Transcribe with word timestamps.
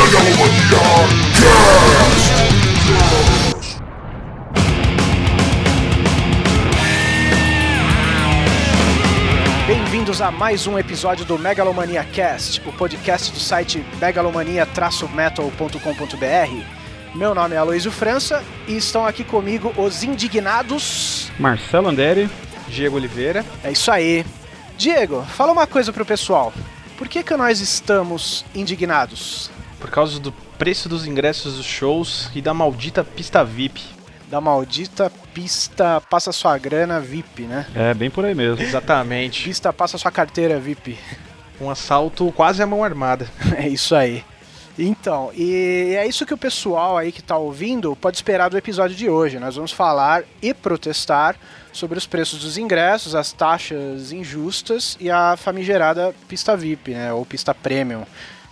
Megalomania 0.00 0.80
Cast! 1.34 2.30
Bem-vindos 9.66 10.22
a 10.22 10.30
mais 10.30 10.66
um 10.66 10.78
episódio 10.78 11.26
do 11.26 11.38
Megalomania 11.38 12.02
Cast, 12.02 12.62
o 12.66 12.72
podcast 12.72 13.30
do 13.30 13.38
site 13.38 13.84
megalomania-metal.com.br. 14.00 16.64
Meu 17.14 17.34
nome 17.34 17.54
é 17.54 17.58
Aloysio 17.58 17.92
França 17.92 18.42
e 18.66 18.78
estão 18.78 19.04
aqui 19.04 19.22
comigo 19.22 19.70
os 19.76 20.02
indignados. 20.02 21.30
Marcelo 21.38 21.88
Anderi. 21.88 22.30
Diego 22.68 22.96
Oliveira. 22.96 23.44
É 23.62 23.70
isso 23.70 23.92
aí. 23.92 24.24
Diego, 24.78 25.22
fala 25.24 25.52
uma 25.52 25.66
coisa 25.66 25.92
pro 25.92 26.06
pessoal. 26.06 26.54
Por 26.96 27.06
que 27.06 27.22
que 27.22 27.36
nós 27.36 27.60
estamos 27.60 28.46
indignados? 28.54 29.50
Por 29.80 29.90
causa 29.90 30.20
do 30.20 30.30
preço 30.58 30.88
dos 30.88 31.06
ingressos 31.06 31.56
dos 31.56 31.66
shows 31.66 32.30
e 32.34 32.42
da 32.42 32.52
maldita 32.52 33.02
pista 33.02 33.42
VIP. 33.42 33.82
Da 34.28 34.40
maldita 34.40 35.10
pista 35.34 36.00
passa 36.08 36.30
sua 36.30 36.56
grana 36.58 37.00
VIP, 37.00 37.42
né? 37.42 37.66
É, 37.74 37.94
bem 37.94 38.10
por 38.10 38.24
aí 38.24 38.34
mesmo. 38.34 38.62
Exatamente. 38.62 39.42
Pista 39.42 39.72
passa 39.72 39.98
sua 39.98 40.10
carteira 40.12 40.60
VIP. 40.60 40.98
Um 41.60 41.68
assalto 41.68 42.30
quase 42.32 42.62
à 42.62 42.66
mão 42.66 42.84
armada. 42.84 43.26
É 43.56 43.68
isso 43.68 43.94
aí. 43.94 44.24
Então, 44.78 45.30
e 45.34 45.94
é 45.96 46.06
isso 46.06 46.24
que 46.24 46.32
o 46.32 46.38
pessoal 46.38 46.96
aí 46.96 47.10
que 47.10 47.22
tá 47.22 47.36
ouvindo 47.36 47.96
pode 47.96 48.16
esperar 48.16 48.48
do 48.48 48.56
episódio 48.56 48.96
de 48.96 49.08
hoje. 49.10 49.38
Nós 49.38 49.56
vamos 49.56 49.72
falar 49.72 50.22
e 50.40 50.54
protestar 50.54 51.36
sobre 51.72 51.98
os 51.98 52.06
preços 52.06 52.40
dos 52.40 52.56
ingressos, 52.56 53.14
as 53.14 53.32
taxas 53.32 54.12
injustas 54.12 54.96
e 55.00 55.10
a 55.10 55.36
famigerada 55.36 56.14
pista 56.28 56.56
VIP, 56.56 56.92
né, 56.92 57.12
ou 57.12 57.26
pista 57.26 57.54
premium 57.54 58.04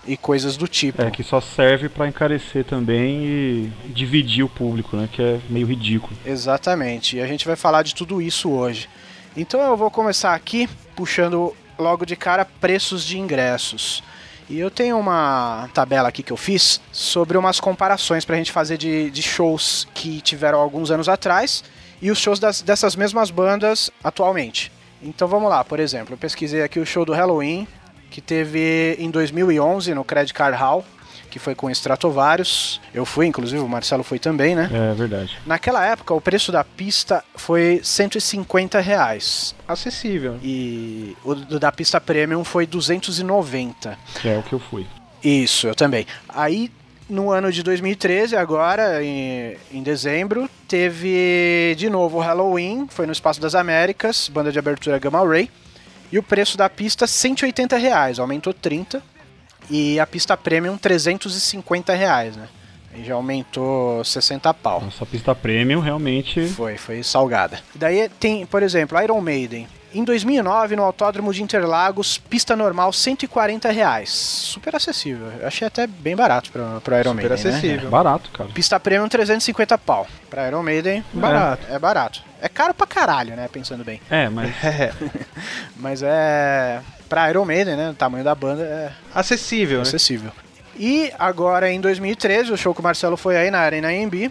e 0.08 0.16
coisas 0.16 0.56
do 0.56 0.66
tipo. 0.66 1.02
É, 1.02 1.10
que 1.10 1.22
só 1.22 1.40
serve 1.40 1.88
pra 1.88 2.08
encarecer 2.08 2.64
também 2.64 3.24
e 3.24 3.72
dividir 3.88 4.42
o 4.44 4.48
público, 4.48 4.96
né? 4.96 5.08
Que 5.12 5.22
é 5.22 5.40
meio 5.48 5.66
ridículo. 5.66 6.16
Exatamente. 6.24 7.16
E 7.16 7.20
a 7.20 7.26
gente 7.26 7.46
vai 7.46 7.54
falar 7.56 7.82
de 7.82 7.94
tudo 7.94 8.20
isso 8.22 8.50
hoje. 8.50 8.88
Então 9.36 9.60
eu 9.60 9.76
vou 9.76 9.90
começar 9.90 10.34
aqui 10.34 10.68
puxando 10.96 11.54
logo 11.78 12.04
de 12.04 12.16
cara 12.16 12.44
preços 12.44 13.04
de 13.04 13.18
ingressos. 13.18 14.02
E 14.50 14.58
eu 14.58 14.70
tenho 14.70 14.98
uma 14.98 15.68
tabela 15.74 16.08
aqui 16.08 16.22
que 16.22 16.32
eu 16.32 16.36
fiz 16.36 16.80
sobre 16.90 17.36
umas 17.36 17.60
comparações 17.60 18.24
pra 18.24 18.34
gente 18.36 18.50
fazer 18.50 18.78
de, 18.78 19.10
de 19.10 19.22
shows 19.22 19.86
que 19.94 20.22
tiveram 20.22 20.58
alguns 20.58 20.90
anos 20.90 21.06
atrás 21.08 21.62
e 22.00 22.10
os 22.10 22.18
shows 22.18 22.38
das- 22.40 22.62
dessas 22.62 22.96
mesmas 22.96 23.30
bandas 23.30 23.90
atualmente. 24.02 24.72
Então 25.02 25.28
vamos 25.28 25.50
lá, 25.50 25.62
por 25.62 25.78
exemplo, 25.78 26.14
eu 26.14 26.18
pesquisei 26.18 26.62
aqui 26.62 26.80
o 26.80 26.86
show 26.86 27.04
do 27.04 27.12
Halloween, 27.12 27.68
que 28.10 28.20
teve 28.20 28.96
em 28.98 29.10
2011 29.10 29.94
no 29.94 30.04
Credit 30.04 30.32
Card 30.34 30.56
Hall, 30.56 30.84
que 31.30 31.38
foi 31.38 31.54
com 31.54 31.70
Stratovarius. 31.70 32.80
Eu 32.94 33.04
fui, 33.04 33.26
inclusive, 33.26 33.60
o 33.62 33.68
Marcelo 33.68 34.02
foi 34.02 34.18
também, 34.18 34.54
né? 34.54 34.70
É 34.72 34.94
verdade. 34.94 35.36
Naquela 35.46 35.84
época, 35.84 36.14
o 36.14 36.20
preço 36.20 36.50
da 36.50 36.64
pista 36.64 37.22
foi 37.36 37.80
150 37.82 38.80
reais. 38.80 39.54
Acessível. 39.68 40.38
E 40.42 41.14
o 41.22 41.34
do- 41.34 41.60
da 41.60 41.70
pista 41.70 42.00
premium 42.00 42.42
foi 42.44 42.66
290. 42.66 43.98
Que 44.20 44.28
é 44.28 44.38
o 44.38 44.42
que 44.42 44.54
eu 44.54 44.58
fui. 44.58 44.86
Isso, 45.22 45.66
eu 45.66 45.74
também. 45.74 46.06
Aí, 46.28 46.70
no 47.10 47.30
ano 47.30 47.50
de 47.52 47.62
2013, 47.62 48.34
agora, 48.36 49.02
em, 49.04 49.56
em 49.72 49.82
dezembro, 49.82 50.48
teve 50.66 51.74
de 51.76 51.88
novo 51.90 52.18
o 52.18 52.20
Halloween, 52.20 52.86
foi 52.88 53.04
no 53.06 53.12
Espaço 53.12 53.40
das 53.40 53.54
Américas, 53.54 54.28
banda 54.28 54.50
de 54.52 54.58
abertura 54.58 54.98
Gamma 54.98 55.26
Ray. 55.26 55.50
E 56.10 56.18
o 56.18 56.22
preço 56.22 56.56
da 56.56 56.68
pista, 56.68 57.06
180 57.06 57.76
reais, 57.76 58.18
aumentou 58.18 58.52
30. 58.54 59.02
E 59.70 60.00
a 60.00 60.06
pista 60.06 60.36
premium, 60.36 60.78
350 60.78 61.94
reais, 61.94 62.36
né? 62.36 62.48
Aí 62.94 63.04
já 63.04 63.14
aumentou 63.14 64.02
60 64.02 64.54
pau. 64.54 64.80
Nossa 64.80 65.04
pista 65.04 65.34
premium 65.34 65.80
realmente. 65.80 66.48
Foi, 66.48 66.78
foi 66.78 67.02
salgada. 67.02 67.60
Daí 67.74 68.08
tem, 68.20 68.46
por 68.46 68.62
exemplo, 68.62 69.00
Iron 69.02 69.20
Maiden. 69.20 69.68
Em 69.94 70.04
2009, 70.04 70.76
no 70.76 70.82
Autódromo 70.82 71.32
de 71.32 71.42
Interlagos, 71.42 72.18
pista 72.18 72.54
normal 72.54 72.92
140 72.92 73.70
reais. 73.70 74.10
Super 74.10 74.76
acessível. 74.76 75.28
Eu 75.40 75.46
achei 75.46 75.66
até 75.66 75.86
bem 75.86 76.14
barato 76.14 76.52
pro, 76.52 76.80
pro 76.84 76.94
Iron 76.98 77.10
Super 77.12 77.30
Maiden. 77.30 77.44
né? 77.44 77.56
acessível. 77.58 77.90
Barato, 77.90 78.30
cara. 78.30 78.50
Pista 78.50 78.78
premium 78.78 79.08
350 79.08 79.78
pau. 79.78 80.06
Pra 80.28 80.46
Iron 80.46 80.62
Maiden, 80.62 81.02
Barato. 81.12 81.66
É, 81.70 81.74
é 81.74 81.78
barato. 81.78 82.22
É 82.40 82.48
caro 82.48 82.74
pra 82.74 82.86
caralho, 82.86 83.34
né? 83.34 83.48
Pensando 83.50 83.82
bem. 83.82 84.00
É, 84.10 84.28
mas 84.28 84.50
É. 84.62 84.92
Mas 85.76 86.02
é. 86.02 86.80
Pra 87.08 87.30
Iron 87.30 87.44
Maiden, 87.46 87.74
né? 87.76 87.90
O 87.90 87.94
tamanho 87.94 88.22
da 88.22 88.34
banda 88.34 88.62
é 88.62 88.92
Acessível, 89.14 89.78
né? 89.78 89.82
acessível. 89.82 90.30
E 90.76 91.10
agora 91.18 91.70
em 91.72 91.80
2013, 91.80 92.52
o 92.52 92.56
show 92.56 92.74
que 92.74 92.80
o 92.80 92.84
Marcelo 92.84 93.16
foi 93.16 93.36
aí 93.36 93.50
na 93.50 93.58
Arena 93.60 93.88
AMB, 93.88 94.30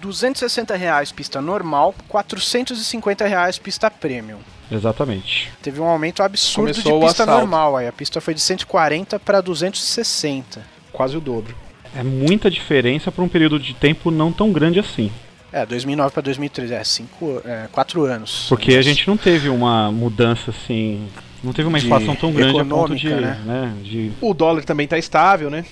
260 0.00 0.76
reais 0.76 1.12
pista 1.12 1.40
normal, 1.40 1.94
450 2.08 3.26
reais 3.26 3.58
pista 3.58 3.90
premium. 3.90 4.38
exatamente. 4.70 5.50
Teve 5.62 5.80
um 5.80 5.86
aumento 5.86 6.22
absurdo 6.22 6.72
Começou 6.72 7.00
de 7.00 7.06
pista 7.06 7.26
normal 7.26 7.76
aí. 7.76 7.86
A 7.86 7.92
pista 7.92 8.20
foi 8.20 8.34
de 8.34 8.40
140 8.40 9.18
para 9.18 9.40
260. 9.40 10.62
Quase 10.92 11.16
o 11.16 11.20
dobro. 11.20 11.54
É 11.94 12.02
muita 12.02 12.50
diferença 12.50 13.10
para 13.10 13.24
um 13.24 13.28
período 13.28 13.58
de 13.58 13.74
tempo 13.74 14.10
não 14.10 14.32
tão 14.32 14.52
grande 14.52 14.78
assim. 14.78 15.10
É, 15.52 15.64
2009 15.64 16.12
para 16.12 16.22
2013, 16.22 16.74
é, 16.74 16.84
cinco, 16.84 17.40
é, 17.44 17.68
quatro 17.72 18.04
anos. 18.04 18.46
Porque 18.48 18.74
a 18.74 18.82
gente 18.82 19.06
não 19.08 19.16
teve 19.16 19.48
uma 19.48 19.90
mudança 19.90 20.50
assim. 20.50 21.08
Não 21.42 21.52
teve 21.52 21.68
uma 21.68 21.78
inflação 21.78 22.14
tão 22.14 22.32
grande 22.32 22.60
a 22.60 22.64
ponto 22.64 22.94
de. 22.94 23.06
econômica, 23.06 23.40
né, 23.44 23.72
de 23.82 24.12
O 24.20 24.34
dólar 24.34 24.64
também 24.64 24.86
tá 24.86 24.98
estável, 24.98 25.48
né? 25.48 25.64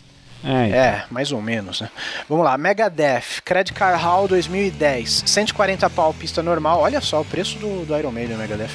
É, 0.44 0.68
É, 0.70 1.04
mais 1.10 1.32
ou 1.32 1.40
menos, 1.40 1.80
né? 1.80 1.88
Vamos 2.28 2.44
lá, 2.44 2.56
Megadeth, 2.58 3.42
Credit 3.44 3.72
Card 3.72 4.02
Hall 4.02 4.28
2010, 4.28 5.24
140 5.26 5.88
pau 5.90 6.12
pista 6.12 6.42
normal. 6.42 6.80
Olha 6.80 7.00
só 7.00 7.20
o 7.20 7.24
preço 7.24 7.58
do, 7.58 7.86
do 7.86 7.96
Iron 7.96 8.12
Maiden 8.12 8.36
Megadeth. 8.36 8.70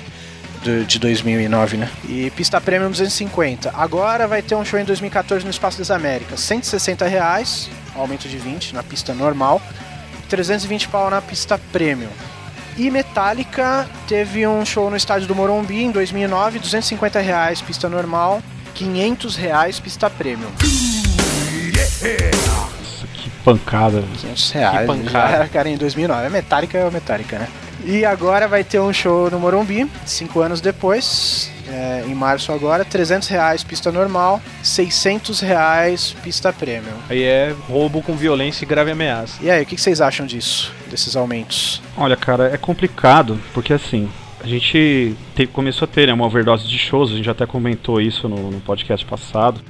de 0.85 0.99
2009, 0.99 1.77
né? 1.77 1.89
E 2.07 2.29
pista 2.31 2.59
premium 2.59 2.89
250. 2.89 3.71
Agora 3.73 4.27
vai 4.27 4.41
ter 4.41 4.55
um 4.55 4.65
show 4.65 4.79
em 4.79 4.83
2014 4.83 5.45
no 5.45 5.51
Espaço 5.51 5.77
das 5.77 5.89
Américas. 5.89 6.41
160 6.41 7.07
reais, 7.07 7.69
aumento 7.95 8.27
de 8.27 8.37
20 8.37 8.73
na 8.73 8.83
pista 8.83 9.13
normal. 9.13 9.61
320 10.27 10.87
pau 10.89 11.09
na 11.09 11.21
pista 11.21 11.57
premium. 11.71 12.09
E 12.77 12.89
Metallica 12.89 13.89
teve 14.07 14.47
um 14.47 14.65
show 14.65 14.89
no 14.89 14.95
estádio 14.95 15.27
do 15.27 15.35
Morumbi 15.35 15.83
em 15.83 15.91
2009, 15.91 16.59
250 16.59 17.19
reais 17.19 17.61
pista 17.61 17.89
normal, 17.89 18.41
500 18.73 19.35
reais 19.35 19.79
pista 19.79 20.09
premium. 20.09 20.51
Nossa, 22.01 23.07
que 23.13 23.29
pancada. 23.43 24.03
500 24.21 24.51
reais. 24.51 24.87
pancada. 24.87 25.37
Já, 25.37 25.47
cara, 25.47 25.69
em 25.69 25.77
2009. 25.77 26.25
É 26.25 26.29
Metallica, 26.29 26.77
é 26.77 26.89
Metallica, 26.89 27.39
né? 27.39 27.47
E 27.85 28.03
agora 28.03 28.47
vai 28.47 28.63
ter 28.63 28.79
um 28.79 28.91
show 28.91 29.31
no 29.31 29.39
Morumbi, 29.39 29.89
cinco 30.05 30.41
anos 30.41 30.59
depois, 30.59 31.49
é, 31.69 32.03
em 32.05 32.13
março 32.13 32.51
agora, 32.51 32.83
300 32.83 33.27
reais 33.29 33.63
pista 33.63 33.89
normal, 33.91 34.41
600 34.61 35.39
reais 35.39 36.15
pista 36.21 36.51
premium. 36.51 36.97
Aí 37.09 37.23
é 37.23 37.55
roubo 37.69 38.01
com 38.01 38.15
violência 38.15 38.65
e 38.65 38.67
grave 38.67 38.91
ameaça. 38.91 39.35
E 39.41 39.49
aí, 39.49 39.63
o 39.63 39.65
que 39.65 39.75
que 39.75 39.81
vocês 39.81 40.01
acham 40.01 40.25
disso, 40.25 40.73
desses 40.89 41.15
aumentos? 41.15 41.81
Olha, 41.95 42.17
cara, 42.17 42.53
é 42.53 42.57
complicado, 42.57 43.39
porque 43.53 43.71
assim, 43.71 44.09
a 44.43 44.47
gente 44.47 45.15
te- 45.35 45.47
começou 45.47 45.85
a 45.85 45.87
ter 45.87 46.07
né, 46.07 46.13
uma 46.13 46.25
overdose 46.25 46.67
de 46.67 46.77
shows, 46.77 47.11
a 47.11 47.15
gente 47.15 47.29
até 47.29 47.45
comentou 47.45 47.99
isso 47.99 48.27
no, 48.29 48.51
no 48.51 48.61
podcast 48.61 49.05
passado. 49.05 49.61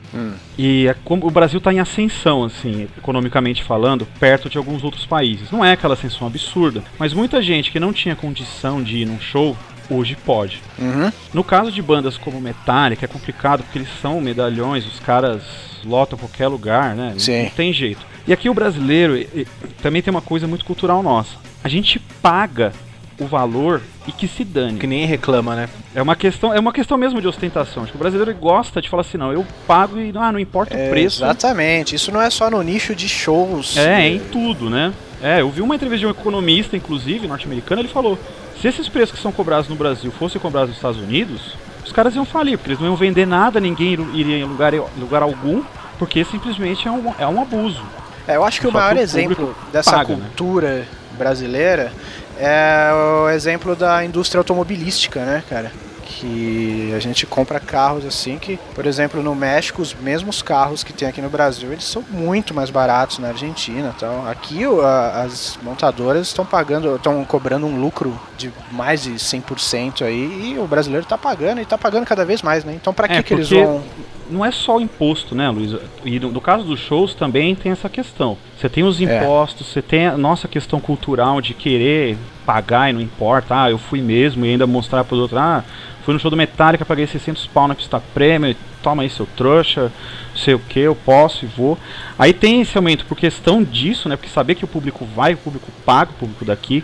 E 0.57 0.87
é 0.87 0.95
como- 1.03 1.25
o 1.25 1.31
Brasil 1.31 1.57
está 1.57 1.73
em 1.73 1.79
ascensão, 1.79 2.43
assim, 2.43 2.87
economicamente 2.97 3.63
falando, 3.63 4.05
perto 4.19 4.49
de 4.49 4.57
alguns 4.57 4.83
outros 4.83 5.05
países. 5.05 5.51
Não 5.51 5.63
é 5.65 5.71
aquela 5.73 5.93
ascensão 5.95 6.27
absurda, 6.27 6.83
mas 6.97 7.13
muita 7.13 7.41
gente 7.41 7.71
que 7.71 7.79
não 7.79 7.91
tinha 7.93 8.15
condição 8.15 8.81
de 8.83 8.97
ir 8.99 9.05
num 9.05 9.19
show, 9.19 9.57
hoje 9.89 10.15
pode. 10.23 10.61
Uhum. 10.77 11.11
No 11.33 11.43
caso 11.43 11.71
de 11.71 11.81
bandas 11.81 12.15
como 12.17 12.39
Metallica, 12.39 13.05
é 13.05 13.07
complicado 13.07 13.63
porque 13.63 13.79
eles 13.79 13.89
são 14.01 14.21
medalhões, 14.21 14.85
os 14.85 14.99
caras 14.99 15.41
lotam 15.83 16.17
qualquer 16.19 16.47
lugar, 16.47 16.95
né? 16.95 17.11
Não- 17.13 17.19
Sim. 17.19 17.43
Não 17.45 17.49
tem 17.49 17.73
jeito. 17.73 18.05
E 18.27 18.31
aqui 18.33 18.47
o 18.49 18.53
brasileiro 18.53 19.17
e- 19.17 19.27
e, 19.33 19.47
também 19.81 20.01
tem 20.03 20.11
uma 20.11 20.21
coisa 20.21 20.45
muito 20.47 20.63
cultural 20.63 21.01
nossa. 21.01 21.35
A 21.63 21.67
gente 21.67 21.97
paga 22.21 22.71
o 23.19 23.25
valor 23.25 23.81
e 24.07 24.11
que 24.11 24.27
se 24.27 24.43
dane. 24.43 24.79
Que 24.79 24.87
nem 24.87 25.05
reclama, 25.05 25.55
né? 25.55 25.69
É 25.93 26.01
uma 26.01 26.15
questão, 26.15 26.53
é 26.53 26.59
uma 26.59 26.71
questão 26.71 26.97
mesmo 26.97 27.21
de 27.21 27.27
ostentação. 27.27 27.83
Acho 27.83 27.91
que 27.91 27.97
o 27.97 27.99
brasileiro 27.99 28.33
gosta 28.33 28.81
de 28.81 28.89
falar 28.89 29.01
assim, 29.01 29.17
não, 29.17 29.31
eu 29.31 29.45
pago 29.67 29.99
e 29.99 30.11
ah, 30.15 30.31
não 30.31 30.39
importa 30.39 30.75
o 30.75 30.89
preço. 30.89 31.23
Exatamente, 31.23 31.95
isso 31.95 32.11
não 32.11 32.21
é 32.21 32.29
só 32.29 32.49
no 32.49 32.61
nicho 32.61 32.95
de 32.95 33.09
shows. 33.09 33.77
É, 33.77 34.07
em 34.07 34.19
tudo, 34.19 34.69
né? 34.69 34.93
É, 35.21 35.41
eu 35.41 35.49
vi 35.49 35.61
uma 35.61 35.75
entrevista 35.75 35.99
de 35.99 36.07
um 36.07 36.11
economista, 36.11 36.77
inclusive, 36.77 37.27
norte-americano, 37.27 37.81
ele 37.81 37.89
falou: 37.89 38.17
se 38.61 38.67
esses 38.67 38.87
preços 38.87 39.15
que 39.15 39.21
são 39.21 39.31
cobrados 39.31 39.69
no 39.69 39.75
Brasil 39.75 40.11
fossem 40.11 40.39
cobrados 40.39 40.69
nos 40.69 40.77
Estados 40.77 40.99
Unidos, 40.99 41.55
os 41.85 41.91
caras 41.91 42.15
iam 42.15 42.25
falir, 42.25 42.57
porque 42.57 42.71
eles 42.71 42.79
não 42.79 42.87
iam 42.87 42.95
vender 42.95 43.25
nada, 43.25 43.59
ninguém 43.59 43.93
iria 44.13 44.37
em 44.37 44.43
lugar, 44.43 44.73
lugar 44.97 45.21
algum, 45.21 45.63
porque 45.97 46.23
simplesmente 46.23 46.87
é 46.87 46.91
um, 46.91 47.13
é 47.19 47.27
um 47.27 47.41
abuso. 47.41 47.83
É, 48.27 48.35
eu 48.35 48.43
acho 48.43 48.61
que 48.61 48.67
o 48.67 48.71
Só 48.71 48.77
maior 48.77 48.95
o 48.95 48.99
exemplo 48.99 49.35
público 49.35 49.71
dessa 49.71 49.91
paga, 49.91 50.15
né? 50.15 50.25
cultura 50.27 50.85
brasileira 51.17 51.91
é 52.39 52.89
o 52.93 53.29
exemplo 53.29 53.75
da 53.75 54.03
indústria 54.03 54.39
automobilística, 54.39 55.23
né, 55.25 55.43
cara? 55.49 55.71
que 56.11 56.91
a 56.97 56.99
gente 56.99 57.25
compra 57.27 57.59
carros 57.59 58.03
assim 58.03 58.37
que, 58.39 58.59
por 58.73 58.85
exemplo, 58.87 59.21
no 59.21 59.33
México, 59.35 59.79
os 59.81 59.93
mesmos 59.93 60.41
carros 60.41 60.83
que 60.83 60.91
tem 60.91 61.07
aqui 61.07 61.21
no 61.21 61.29
Brasil, 61.29 61.71
eles 61.71 61.85
são 61.85 62.03
muito 62.09 62.51
mais 62.53 62.69
baratos 62.71 63.19
na 63.19 63.29
Argentina. 63.29 63.93
Então, 63.95 64.27
aqui 64.27 64.65
a- 64.83 65.21
as 65.23 65.57
montadoras 65.61 66.27
estão 66.27 66.43
pagando, 66.45 66.95
estão 66.95 67.23
cobrando 67.23 67.67
um 67.67 67.79
lucro 67.79 68.19
de 68.37 68.51
mais 68.71 69.03
de 69.03 69.17
100% 69.19 70.03
aí 70.03 70.55
e 70.55 70.59
o 70.59 70.65
brasileiro 70.67 71.03
está 71.05 71.17
pagando 71.17 71.59
e 71.59 71.63
está 71.63 71.77
pagando 71.77 72.05
cada 72.07 72.25
vez 72.25 72.41
mais, 72.41 72.65
né? 72.65 72.73
Então, 72.73 72.91
para 72.93 73.07
que 73.07 73.13
É, 73.13 73.23
que 73.23 73.33
eles 73.35 73.47
porque- 73.47 73.63
vão 73.63 73.83
Não 74.29 74.45
é 74.45 74.51
só 74.51 74.77
o 74.77 74.81
imposto, 74.81 75.33
né, 75.33 75.49
Luiz? 75.49 75.75
E 76.05 76.19
no, 76.19 76.31
no 76.31 76.39
caso 76.41 76.63
dos 76.63 76.79
shows 76.79 77.13
também 77.13 77.55
tem 77.55 77.71
essa 77.71 77.89
questão. 77.89 78.37
Você 78.57 78.69
tem 78.69 78.83
os 78.83 79.01
É. 79.01 79.03
impostos, 79.03 79.67
você 79.67 79.81
tem 79.81 80.07
a 80.07 80.17
nossa 80.17 80.47
questão 80.47 80.79
cultural 80.79 81.41
de 81.41 81.53
querer 81.53 82.17
pagar 82.45 82.89
e 82.89 82.93
não 82.93 83.01
importa. 83.01 83.63
Ah, 83.63 83.71
eu 83.71 83.77
fui 83.77 84.01
mesmo 84.01 84.45
e 84.45 84.49
ainda 84.51 84.67
mostrar 84.67 85.03
para 85.03 85.15
os 85.15 85.21
outros. 85.21 85.39
Ah, 85.39 85.63
fui 86.03 86.13
no 86.13 86.19
show 86.19 86.29
do 86.31 86.37
Metallica, 86.37 86.85
paguei 86.85 87.07
600 87.07 87.47
pau 87.47 87.67
na 87.67 87.75
pista 87.75 87.99
prêmio. 88.13 88.55
Toma 88.83 89.03
aí, 89.03 89.09
seu 89.09 89.27
trouxa. 89.35 89.91
Sei 90.35 90.53
o 90.53 90.59
que, 90.59 90.79
eu 90.79 90.95
posso 90.95 91.43
e 91.43 91.47
vou. 91.47 91.77
Aí 92.17 92.31
tem 92.31 92.61
esse 92.61 92.77
aumento 92.77 93.05
por 93.05 93.17
questão 93.17 93.63
disso, 93.63 94.07
né? 94.07 94.15
Porque 94.15 94.29
saber 94.29 94.55
que 94.55 94.63
o 94.63 94.67
público 94.67 95.05
vai, 95.05 95.33
o 95.33 95.37
público 95.37 95.71
paga, 95.85 96.11
o 96.11 96.15
público 96.15 96.45
daqui. 96.45 96.83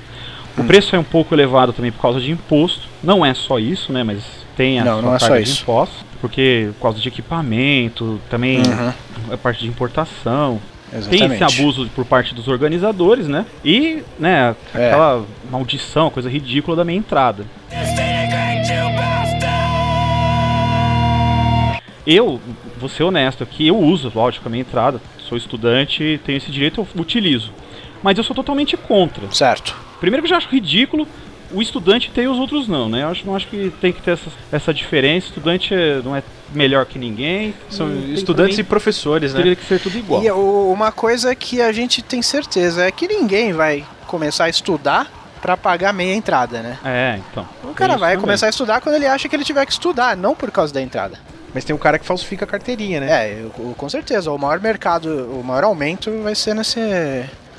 O 0.58 0.62
Hum. 0.62 0.68
preço 0.68 0.96
é 0.96 1.00
um 1.00 1.04
pouco 1.04 1.34
elevado 1.36 1.74
também 1.74 1.92
por 1.92 2.02
causa 2.02 2.20
de 2.20 2.32
imposto. 2.32 2.88
Não 3.04 3.26
é 3.26 3.34
só 3.34 3.60
isso, 3.60 3.92
né? 3.92 4.04
Mas 4.04 4.24
tem 4.56 4.80
a 4.80 4.86
Não, 4.86 4.94
sua 4.94 5.02
não 5.02 5.16
é 5.16 5.20
só 5.20 5.28
carga 5.28 5.44
de 5.44 5.50
isso. 5.50 5.62
impostos. 5.64 6.06
Porque 6.22 6.70
por 6.76 6.82
causa 6.84 7.00
de 7.00 7.08
equipamento, 7.08 8.20
também 8.30 8.60
Uhum. 8.60 9.34
a 9.34 9.38
parte 9.38 9.62
de 9.62 9.68
importação. 9.68 10.60
Exatamente. 10.94 11.28
Tem 11.28 11.48
esse 11.48 11.62
abuso 11.62 11.90
por 11.94 12.06
parte 12.06 12.34
dos 12.34 12.48
organizadores, 12.48 13.28
né? 13.28 13.46
E, 13.66 14.02
né, 14.18 14.56
É. 14.74 14.88
aquela 14.88 15.26
maldição, 15.52 16.10
coisa 16.10 16.30
ridícula 16.30 16.78
da 16.78 16.86
minha 16.86 16.98
entrada. 16.98 17.46
Eu, 22.08 22.40
vou 22.80 22.88
ser 22.88 23.04
honesto 23.04 23.44
aqui, 23.44 23.68
eu 23.68 23.78
uso, 23.78 24.12
lógico, 24.14 24.48
a 24.48 24.50
minha 24.52 24.62
entrada. 24.62 25.02
Sou 25.18 25.36
estudante, 25.38 26.20
tenho 26.24 26.38
esse 26.38 26.52
direito, 26.52 26.80
eu 26.82 27.02
utilizo. 27.02 27.52
Mas 28.04 28.18
eu 28.18 28.24
sou 28.24 28.36
totalmente 28.36 28.78
contra. 28.78 29.30
Certo. 29.32 29.76
Primeiro 30.00 30.22
que 30.24 30.28
eu 30.28 30.30
já 30.30 30.38
acho 30.38 30.50
ridículo 30.50 31.08
o 31.52 31.62
estudante 31.62 32.10
ter 32.12 32.24
e 32.24 32.28
os 32.28 32.38
outros 32.40 32.68
não, 32.68 32.90
né? 32.90 33.04
Eu 33.04 33.10
acho, 33.10 33.26
não 33.26 33.36
acho 33.36 33.48
que 33.48 33.72
tem 33.80 33.94
que 33.94 34.02
ter 34.02 34.12
essa, 34.12 34.30
essa 34.52 34.74
diferença. 34.74 35.28
Estudante 35.28 35.74
é- 35.74 36.02
não 36.04 36.16
é 36.16 36.24
melhor 36.54 36.86
que 36.86 36.98
ninguém. 37.00 37.54
São 37.70 37.88
tem 37.90 38.14
estudantes 38.14 38.58
e 38.58 38.64
professores, 38.64 39.34
né? 39.34 39.40
Teria 39.40 39.56
que 39.56 39.64
ser 39.66 39.80
tudo 39.80 39.98
igual. 39.98 40.24
E 40.24 40.30
o- 40.32 40.72
uma 40.74 40.92
coisa 40.92 41.34
que 41.36 41.62
a 41.62 41.72
gente 41.72 42.02
tem 42.02 42.22
certeza 42.22 42.84
é 42.86 42.92
que 42.92 43.08
ninguém 43.08 43.54
vai 43.54 43.86
começar 44.08 44.46
a 44.46 44.50
estudar 44.50 45.08
para 45.42 45.56
pagar 45.56 45.94
meia 45.94 46.16
entrada, 46.16 46.62
né? 46.62 46.78
É, 46.84 47.20
então. 47.32 47.48
O 47.64 47.74
cara 47.74 47.94
Tem 47.94 48.00
vai 48.00 48.12
também. 48.14 48.22
começar 48.22 48.48
a 48.48 48.50
estudar 48.50 48.82
quando 48.82 48.96
ele 48.96 49.06
acha 49.06 49.30
que 49.30 49.36
ele 49.36 49.44
tiver 49.44 49.66
que 49.66 49.72
estudar, 49.72 50.18
não 50.18 50.34
por 50.36 50.50
causa 50.52 50.74
da 50.74 50.82
entrada. 50.82 51.20
Mas 51.54 51.64
tem 51.64 51.74
um 51.76 51.80
cara 51.80 52.00
que 52.00 52.06
falsifica 52.06 52.44
a 52.44 52.48
carteirinha, 52.48 53.00
né? 53.00 53.08
É, 53.30 53.42
eu- 53.44 53.74
com 53.78 53.88
certeza. 53.88 54.32
O 54.32 54.38
maior 54.38 54.60
mercado, 54.60 55.08
o 55.40 55.44
maior 55.44 55.66
aumento 55.66 56.12
vai 56.24 56.34
ser 56.36 56.54
nesse, 56.56 56.80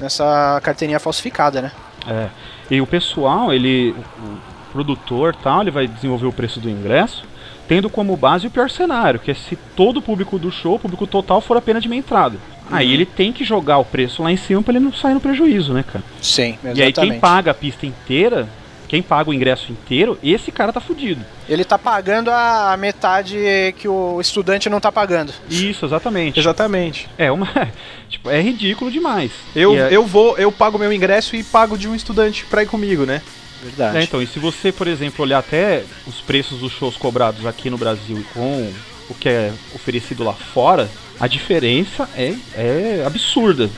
nessa 0.01 0.61
carteirinha 0.63 0.99
falsificada, 0.99 1.63
né? 1.63 1.73
É. 2.09 2.29
E 2.71 2.81
o 2.81 2.87
pessoal, 2.87 3.53
ele. 3.53 3.95
O 4.23 4.73
produtor 4.73 5.35
tal, 5.35 5.63
ele 5.63 5.71
vai 5.71 5.87
desenvolver 5.87 6.27
o 6.27 6.33
preço 6.33 6.61
do 6.61 6.69
ingresso, 6.69 7.25
tendo 7.67 7.89
como 7.89 8.15
base 8.17 8.47
o 8.47 8.51
pior 8.51 8.69
cenário, 8.69 9.19
que 9.19 9.31
é 9.31 9.35
se 9.35 9.57
todo 9.75 9.99
o 9.99 10.03
público 10.03 10.39
do 10.39 10.51
show, 10.51 10.75
o 10.75 10.79
público 10.79 11.07
total, 11.07 11.41
for 11.41 11.57
apenas 11.57 11.83
de 11.83 11.89
meia 11.89 12.01
entrada. 12.01 12.37
Aí 12.71 12.89
Uhum. 12.89 12.93
ele 12.95 13.07
tem 13.07 13.33
que 13.33 13.45
jogar 13.45 13.79
o 13.79 13.85
preço 13.85 14.23
lá 14.23 14.31
em 14.31 14.37
cima 14.37 14.61
pra 14.63 14.75
ele 14.75 14.85
não 14.85 14.93
sair 14.93 15.15
no 15.15 15.21
prejuízo, 15.21 15.73
né, 15.73 15.83
cara? 15.83 16.05
Sim, 16.21 16.59
E 16.75 16.83
aí 16.83 16.93
quem 16.93 17.19
paga 17.21 17.53
a 17.53 17.55
pista 17.55 17.87
inteira, 17.87 18.49
quem 18.89 19.03
paga 19.03 19.31
o 19.31 19.35
ingresso 19.35 19.71
inteiro, 19.73 20.19
esse 20.23 20.51
cara 20.53 20.73
tá 20.73 20.81
fudido. 20.81 21.25
Ele 21.49 21.65
tá 21.65 21.79
pagando 21.79 22.31
a 22.31 22.77
metade 22.79 23.37
que 23.79 23.89
o 23.89 24.21
estudante 24.21 24.69
não 24.69 24.81
tá 24.81 24.91
pagando. 24.93 25.33
Isso, 25.51 25.85
exatamente. 25.87 26.39
Exatamente. 26.39 27.09
É 27.19 27.31
uma. 27.31 27.49
tipo, 28.09 28.31
é 28.31 28.41
ridículo 28.41 28.91
demais. 28.91 29.31
Eu, 29.55 29.77
é- 29.77 29.89
eu 29.95 30.05
vou, 30.07 30.37
eu 30.39 30.51
pago 30.53 30.79
meu 30.79 30.93
ingresso 30.93 31.37
e 31.37 31.43
pago 31.43 31.77
de 31.77 31.89
um 31.89 31.95
estudante 31.95 32.45
pra 32.47 32.63
ir 32.63 32.67
comigo, 32.67 33.05
né? 33.05 33.23
Verdade. 33.63 33.99
É, 33.99 34.03
então, 34.03 34.21
e 34.23 34.27
se 34.27 34.39
você, 34.39 34.71
por 34.71 34.87
exemplo, 34.87 35.25
olhar 35.25 35.39
até 35.39 35.83
os 36.07 36.21
preços 36.21 36.61
dos 36.61 36.73
shows 36.73 36.97
cobrados 36.97 37.47
aqui 37.47 37.71
no 37.71 37.79
Brasil 37.79 38.19
e 38.19 38.25
com 38.35 38.73
o 39.09 39.15
que 39.15 39.29
é 39.29 39.53
oferecido 39.75 40.23
lá 40.23 40.33
fora, 40.33 40.89
a 41.19 41.27
diferença 41.27 42.09
é, 42.17 42.35
é 42.55 43.05
absurda. 43.07 43.71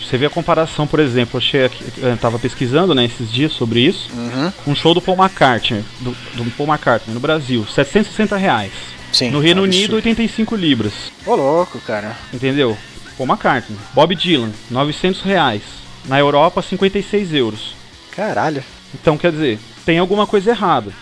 Você 0.00 0.18
vê 0.18 0.26
a 0.26 0.30
comparação, 0.30 0.86
por 0.86 1.00
exemplo, 1.00 1.36
eu 1.36 1.38
achei 1.38 1.64
aqui, 1.64 1.84
eu 1.98 2.16
tava 2.16 2.38
pesquisando 2.38 2.94
né, 2.94 3.04
esses 3.06 3.32
dias 3.32 3.52
sobre 3.52 3.80
isso, 3.80 4.10
Uhum. 4.12 4.52
um 4.68 4.74
show 4.74 4.92
do 4.94 5.00
Paul 5.00 5.16
McCartney, 5.18 5.82
do, 6.00 6.10
do 6.34 6.50
Paul 6.52 6.68
McCartney 6.68 7.14
no 7.14 7.20
Brasil, 7.20 7.64
760 7.66 8.36
reais. 8.36 8.72
Sim. 9.12 9.30
No 9.30 9.40
Reino 9.40 9.62
absurdo. 9.64 9.78
Unido, 9.78 9.96
85 9.96 10.56
libras. 10.56 10.92
Ô, 11.26 11.34
louco, 11.34 11.78
cara. 11.80 12.16
Entendeu? 12.32 12.76
Paul 13.16 13.28
McCartney. 13.28 13.76
Bob 13.94 14.14
Dylan, 14.14 14.50
900 14.70 15.20
reais. 15.22 15.62
Na 16.06 16.18
Europa, 16.18 16.62
56 16.62 17.32
euros. 17.34 17.74
Caralho. 18.16 18.64
Então, 18.94 19.16
quer 19.18 19.30
dizer, 19.32 19.58
tem 19.84 19.98
alguma 19.98 20.26
coisa 20.26 20.50
errada. 20.50 20.92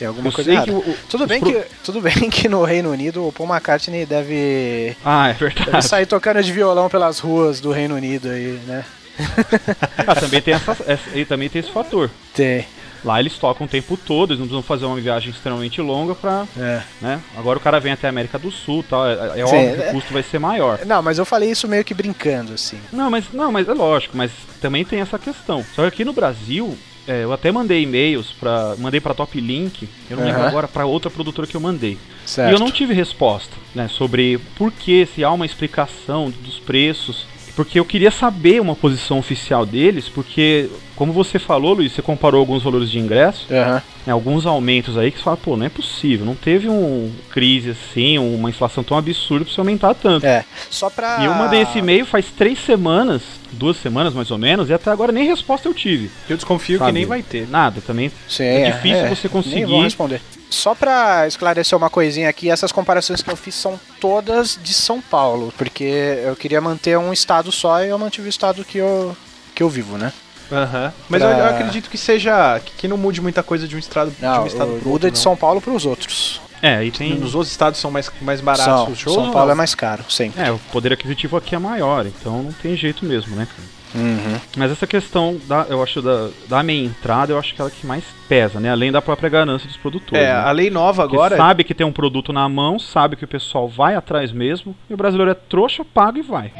Tem 0.00 0.08
alguma 0.08 0.28
Eu 0.28 0.32
coisa 0.32 0.50
errada. 0.50 0.64
que 0.66 0.72
o- 0.72 0.78
o- 0.78 0.96
Tudo 1.10 1.26
bem, 1.26 1.40
pro- 1.40 1.52
que, 1.52 1.62
tudo 1.84 2.00
bem 2.00 2.30
que 2.30 2.48
no 2.48 2.64
Reino 2.64 2.90
Unido 2.90 3.26
o 3.28 3.30
Paul 3.30 3.48
McCartney 3.50 4.06
deve, 4.06 4.96
Ah, 5.04 5.28
é 5.28 5.34
deve 5.34 5.54
verdade. 5.54 5.84
sair 5.86 6.06
tocando 6.06 6.42
de 6.42 6.50
violão 6.50 6.88
pelas 6.88 7.18
ruas 7.18 7.60
do 7.60 7.70
Reino 7.70 7.94
Unido 7.96 8.30
aí, 8.30 8.58
né? 8.66 8.82
Ah, 10.06 10.14
também 10.14 10.40
tem, 10.40 10.54
essa, 10.54 10.76
essa- 10.86 11.10
e 11.18 11.24
também 11.26 11.48
tem 11.50 11.60
esse 11.60 11.70
fator. 11.70 12.10
Tem. 12.34 12.66
Lá 13.04 13.18
eles 13.20 13.34
tocam 13.38 13.66
o 13.66 13.68
tempo 13.68 13.96
todo, 13.96 14.30
eles 14.30 14.38
não 14.40 14.46
precisam 14.46 14.62
fazer 14.62 14.84
uma 14.86 14.96
viagem 15.00 15.30
extremamente 15.30 15.80
longa 15.80 16.14
pra. 16.14 16.46
É. 16.58 16.80
Né? 17.00 17.20
Agora 17.36 17.58
o 17.58 17.60
cara 17.60 17.78
vem 17.80 17.92
até 17.92 18.06
a 18.06 18.10
América 18.10 18.38
do 18.38 18.50
Sul 18.50 18.82
tal. 18.88 19.06
É, 19.06 19.40
é 19.40 19.46
Sim, 19.46 19.54
óbvio 19.56 19.74
que 19.76 19.82
é- 19.82 19.88
o 19.88 19.92
custo 19.92 20.12
vai 20.14 20.22
ser 20.22 20.38
maior. 20.38 20.78
Não, 20.86 21.02
mas 21.02 21.18
eu 21.18 21.24
falei 21.26 21.50
isso 21.50 21.66
meio 21.68 21.84
que 21.84 21.94
brincando, 21.94 22.52
assim. 22.54 22.78
Não, 22.92 23.10
mas 23.10 23.24
não, 23.32 23.50
mas 23.52 23.68
é 23.68 23.72
lógico, 23.74 24.16
mas 24.16 24.30
também 24.60 24.84
tem 24.84 25.00
essa 25.00 25.18
questão. 25.18 25.64
Só 25.74 25.82
que 25.82 25.88
aqui 25.88 26.04
no 26.04 26.12
Brasil, 26.12 26.76
é, 27.10 27.24
eu 27.24 27.32
até 27.32 27.50
mandei 27.50 27.82
e-mails 27.82 28.28
para 28.38 28.76
mandei 28.78 29.00
para 29.00 29.12
Top 29.14 29.40
Link, 29.40 29.88
eu 30.08 30.16
não 30.16 30.24
lembro 30.24 30.40
Aham. 30.42 30.48
agora 30.48 30.68
para 30.68 30.86
outra 30.86 31.10
produtora 31.10 31.44
que 31.44 31.56
eu 31.56 31.60
mandei. 31.60 31.98
Certo. 32.24 32.48
E 32.48 32.54
eu 32.54 32.60
não 32.60 32.70
tive 32.70 32.94
resposta, 32.94 33.52
né, 33.74 33.88
sobre 33.88 34.38
por 34.56 34.70
que 34.70 35.04
se 35.06 35.24
há 35.24 35.32
uma 35.32 35.44
explicação 35.44 36.30
dos 36.30 36.60
preços, 36.60 37.26
porque 37.56 37.80
eu 37.80 37.84
queria 37.84 38.12
saber 38.12 38.60
uma 38.60 38.76
posição 38.76 39.18
oficial 39.18 39.66
deles, 39.66 40.08
porque 40.08 40.70
como 41.00 41.14
você 41.14 41.38
falou, 41.38 41.72
Luiz, 41.72 41.92
você 41.92 42.02
comparou 42.02 42.40
alguns 42.40 42.62
valores 42.62 42.90
de 42.90 42.98
ingresso, 42.98 43.46
Aham. 43.50 43.82
né, 44.06 44.12
alguns 44.12 44.44
aumentos 44.44 44.98
aí 44.98 45.10
que 45.10 45.16
você 45.16 45.24
fala, 45.24 45.36
pô, 45.38 45.56
não 45.56 45.64
é 45.64 45.70
possível, 45.70 46.26
não 46.26 46.34
teve 46.34 46.68
um 46.68 47.10
crise 47.30 47.70
assim, 47.70 48.18
uma 48.18 48.50
inflação 48.50 48.84
tão 48.84 48.98
absurda 48.98 49.46
pra 49.46 49.54
você 49.54 49.60
aumentar 49.62 49.94
tanto. 49.94 50.26
É. 50.26 50.44
Só 50.68 50.90
pra. 50.90 51.20
E 51.22 51.24
eu 51.24 51.32
mandei 51.32 51.62
esse 51.62 51.78
e-mail 51.78 52.04
faz 52.04 52.26
três 52.26 52.58
semanas, 52.58 53.22
duas 53.50 53.78
semanas 53.78 54.12
mais 54.12 54.30
ou 54.30 54.36
menos, 54.36 54.68
e 54.68 54.74
até 54.74 54.90
agora 54.90 55.10
nem 55.10 55.26
resposta 55.26 55.66
eu 55.66 55.72
tive. 55.72 56.10
Eu 56.28 56.36
desconfio 56.36 56.76
Sabe? 56.76 56.90
que 56.90 56.98
nem 56.98 57.06
vai 57.06 57.22
ter. 57.22 57.48
Nada, 57.48 57.80
também. 57.80 58.12
Sim, 58.28 58.44
é 58.44 58.70
difícil 58.70 59.08
você 59.08 59.26
Nem 59.26 59.32
vão 59.32 59.42
conseguir. 59.42 59.82
responder. 59.82 60.20
Só 60.50 60.74
pra 60.74 61.26
esclarecer 61.26 61.78
uma 61.78 61.88
coisinha 61.88 62.28
aqui, 62.28 62.50
essas 62.50 62.72
comparações 62.72 63.22
que 63.22 63.30
eu 63.30 63.36
fiz 63.36 63.54
são 63.54 63.80
todas 63.98 64.58
de 64.62 64.74
São 64.74 65.00
Paulo, 65.00 65.50
porque 65.56 66.18
eu 66.26 66.36
queria 66.36 66.60
manter 66.60 66.98
um 66.98 67.10
estado 67.10 67.50
só 67.50 67.82
e 67.82 67.88
eu 67.88 67.98
mantive 67.98 68.26
o 68.26 68.28
estado 68.28 68.62
que 68.66 68.76
eu, 68.76 69.16
que 69.54 69.62
eu 69.62 69.70
vivo, 69.70 69.96
né? 69.96 70.12
Aham. 70.52 70.92
Mas 71.08 71.22
Pra- 71.22 71.30
eu, 71.32 71.38
eu 71.38 71.44
acredito 71.46 71.88
que 71.90 71.98
seja. 71.98 72.60
Que, 72.64 72.72
que 72.72 72.88
não 72.88 72.96
mude 72.96 73.20
muita 73.20 73.42
coisa 73.42 73.66
de 73.68 73.76
um 73.76 73.78
estado, 73.78 74.10
de 74.10 74.22
Não, 74.22 74.44
um 74.44 74.46
estado 74.46 74.66
pro 74.68 74.76
muda 74.76 74.88
outro, 74.90 75.10
de 75.10 75.16
não. 75.16 75.22
São 75.22 75.36
Paulo 75.36 75.60
pros 75.60 75.84
outros. 75.86 76.40
É, 76.62 76.84
e 76.84 76.90
tem. 76.90 77.14
Nos 77.14 77.34
outros 77.34 77.50
estados 77.50 77.80
são 77.80 77.90
mais, 77.90 78.10
mais 78.20 78.40
baratos 78.40 78.64
São, 78.64 78.90
os 78.90 78.98
shows. 78.98 79.14
São 79.16 79.30
Paulo 79.30 79.50
é 79.50 79.54
mais 79.54 79.74
caro, 79.74 80.04
sempre. 80.10 80.42
É, 80.42 80.50
o 80.50 80.58
poder 80.70 80.92
aquisitivo 80.92 81.36
aqui 81.36 81.54
é 81.54 81.58
maior, 81.58 82.04
então 82.06 82.42
não 82.42 82.52
tem 82.52 82.76
jeito 82.76 83.04
mesmo, 83.06 83.34
né, 83.34 83.46
cara? 83.46 83.80
Uhum. 83.92 84.38
Mas 84.56 84.70
essa 84.70 84.86
questão, 84.86 85.36
da, 85.48 85.66
eu 85.68 85.82
acho, 85.82 86.00
da, 86.00 86.28
da 86.48 86.62
meia 86.62 86.84
entrada, 86.84 87.32
eu 87.32 87.38
acho 87.38 87.52
que 87.54 87.60
é 87.60 87.62
ela 87.62 87.70
que 87.72 87.84
mais 87.86 88.04
pesa, 88.28 88.60
né? 88.60 88.70
Além 88.70 88.92
da 88.92 89.02
própria 89.02 89.28
ganância 89.28 89.66
dos 89.66 89.76
produtores. 89.78 90.22
É, 90.22 90.26
né? 90.32 90.32
a 90.32 90.50
lei 90.52 90.70
nova 90.70 91.08
Que 91.08 91.14
agora. 91.14 91.36
sabe 91.36 91.64
que 91.64 91.74
tem 91.74 91.84
um 91.86 91.90
produto 91.90 92.32
na 92.32 92.48
mão, 92.48 92.78
sabe 92.78 93.16
que 93.16 93.24
o 93.24 93.28
pessoal 93.28 93.66
vai 93.66 93.96
atrás 93.96 94.30
mesmo, 94.30 94.76
e 94.88 94.94
o 94.94 94.96
brasileiro 94.96 95.30
é 95.32 95.34
trouxa, 95.34 95.84
paga 95.84 96.18
e 96.20 96.22
vai. 96.22 96.52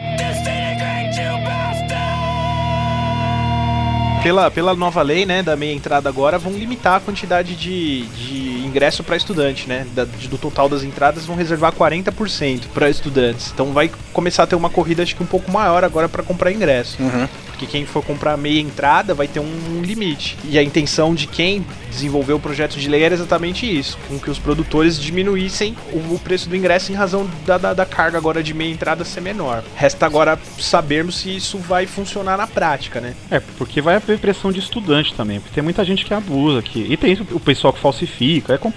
Pela, 4.23 4.51
pela 4.51 4.75
nova 4.75 5.01
lei, 5.01 5.25
né, 5.25 5.43
da 5.43 5.57
meia 5.57 5.73
entrada 5.75 6.07
agora, 6.07 6.39
vão 6.39 6.53
limitar 6.53 6.97
a 6.97 7.01
quantidade 7.01 7.57
de, 7.57 8.03
de 8.07 8.67
ingresso 8.67 9.03
para 9.03 9.17
estudante, 9.17 9.67
né? 9.67 9.87
Da- 9.95 10.05
do 10.05 10.37
total 10.37 10.69
das 10.69 10.83
entradas 10.85 11.25
vão 11.25 11.35
reservar 11.35 11.73
40% 11.73 12.65
para 12.75 12.91
estudantes. 12.91 13.51
Então 13.53 13.73
vai 13.73 13.91
começar 14.13 14.43
a 14.43 14.47
ter 14.47 14.57
uma 14.57 14.69
corrida 14.69 15.03
acho 15.03 15.17
que 15.17 15.23
um 15.23 15.27
pouco 15.27 15.51
maior 15.51 15.83
agora 15.85 16.07
para 16.07 16.23
comprar 16.23 16.53
ingresso. 16.53 17.03
Uhum. 17.03 17.27
Porque 17.61 17.73
quem 17.73 17.85
for 17.85 18.03
comprar 18.03 18.39
meia 18.39 18.59
entrada 18.59 19.13
vai 19.13 19.29
ter 19.29 19.39
um 19.39 19.83
limite. 19.83 20.39
E 20.45 20.59
a 20.59 20.63
intenção 20.63 21.15
de 21.15 21.27
quem 21.27 21.63
desenvolveu 21.91 22.37
o 22.37 22.41
projeto 22.41 22.79
de 22.79 22.89
lei 22.89 23.03
era 23.03 23.13
exatamente 23.13 23.67
isso: 23.67 23.99
com 24.09 24.19
que 24.19 24.31
os 24.31 24.39
produtores 24.39 24.99
diminuíssem 24.99 25.77
o, 25.93 26.19
preço 26.19 26.49
do 26.49 26.57
ingresso 26.57 26.91
em 26.91 26.95
razão 26.95 27.29
da, 27.45 27.59
da, 27.59 27.75
da 27.75 27.85
carga 27.85 28.17
agora 28.17 28.43
de 28.43 28.55
meia 28.55 28.73
entrada 28.73 29.05
ser 29.05 29.21
menor. 29.21 29.63
Resta 29.77 30.07
agora 30.07 30.39
sabermos 30.59 31.19
se 31.19 31.37
isso 31.37 31.59
vai 31.59 31.87
funcionar 31.87 32.39
na 32.39 32.47
prática, 32.47 32.99
né? 32.99 33.15
É, 33.31 33.41
porque 33.59 33.83
vai 33.83 33.97
haver 33.97 34.19
pressão 34.19 34.51
de 34.51 34.61
estudante 34.61 35.13
também, 35.13 35.39
porque 35.39 35.55
tem 35.55 35.63
muita 35.63 35.85
gente 35.85 36.07
que 36.07 36.15
abusa 36.15 36.61
aqui. 36.61 36.87
E 36.89 36.97
tem 36.97 37.13
o 37.31 37.41
pessoal 37.41 37.75
que 37.75 37.81
falsifica. 37.81 38.55
É, 38.55 38.59
com- 38.59 38.73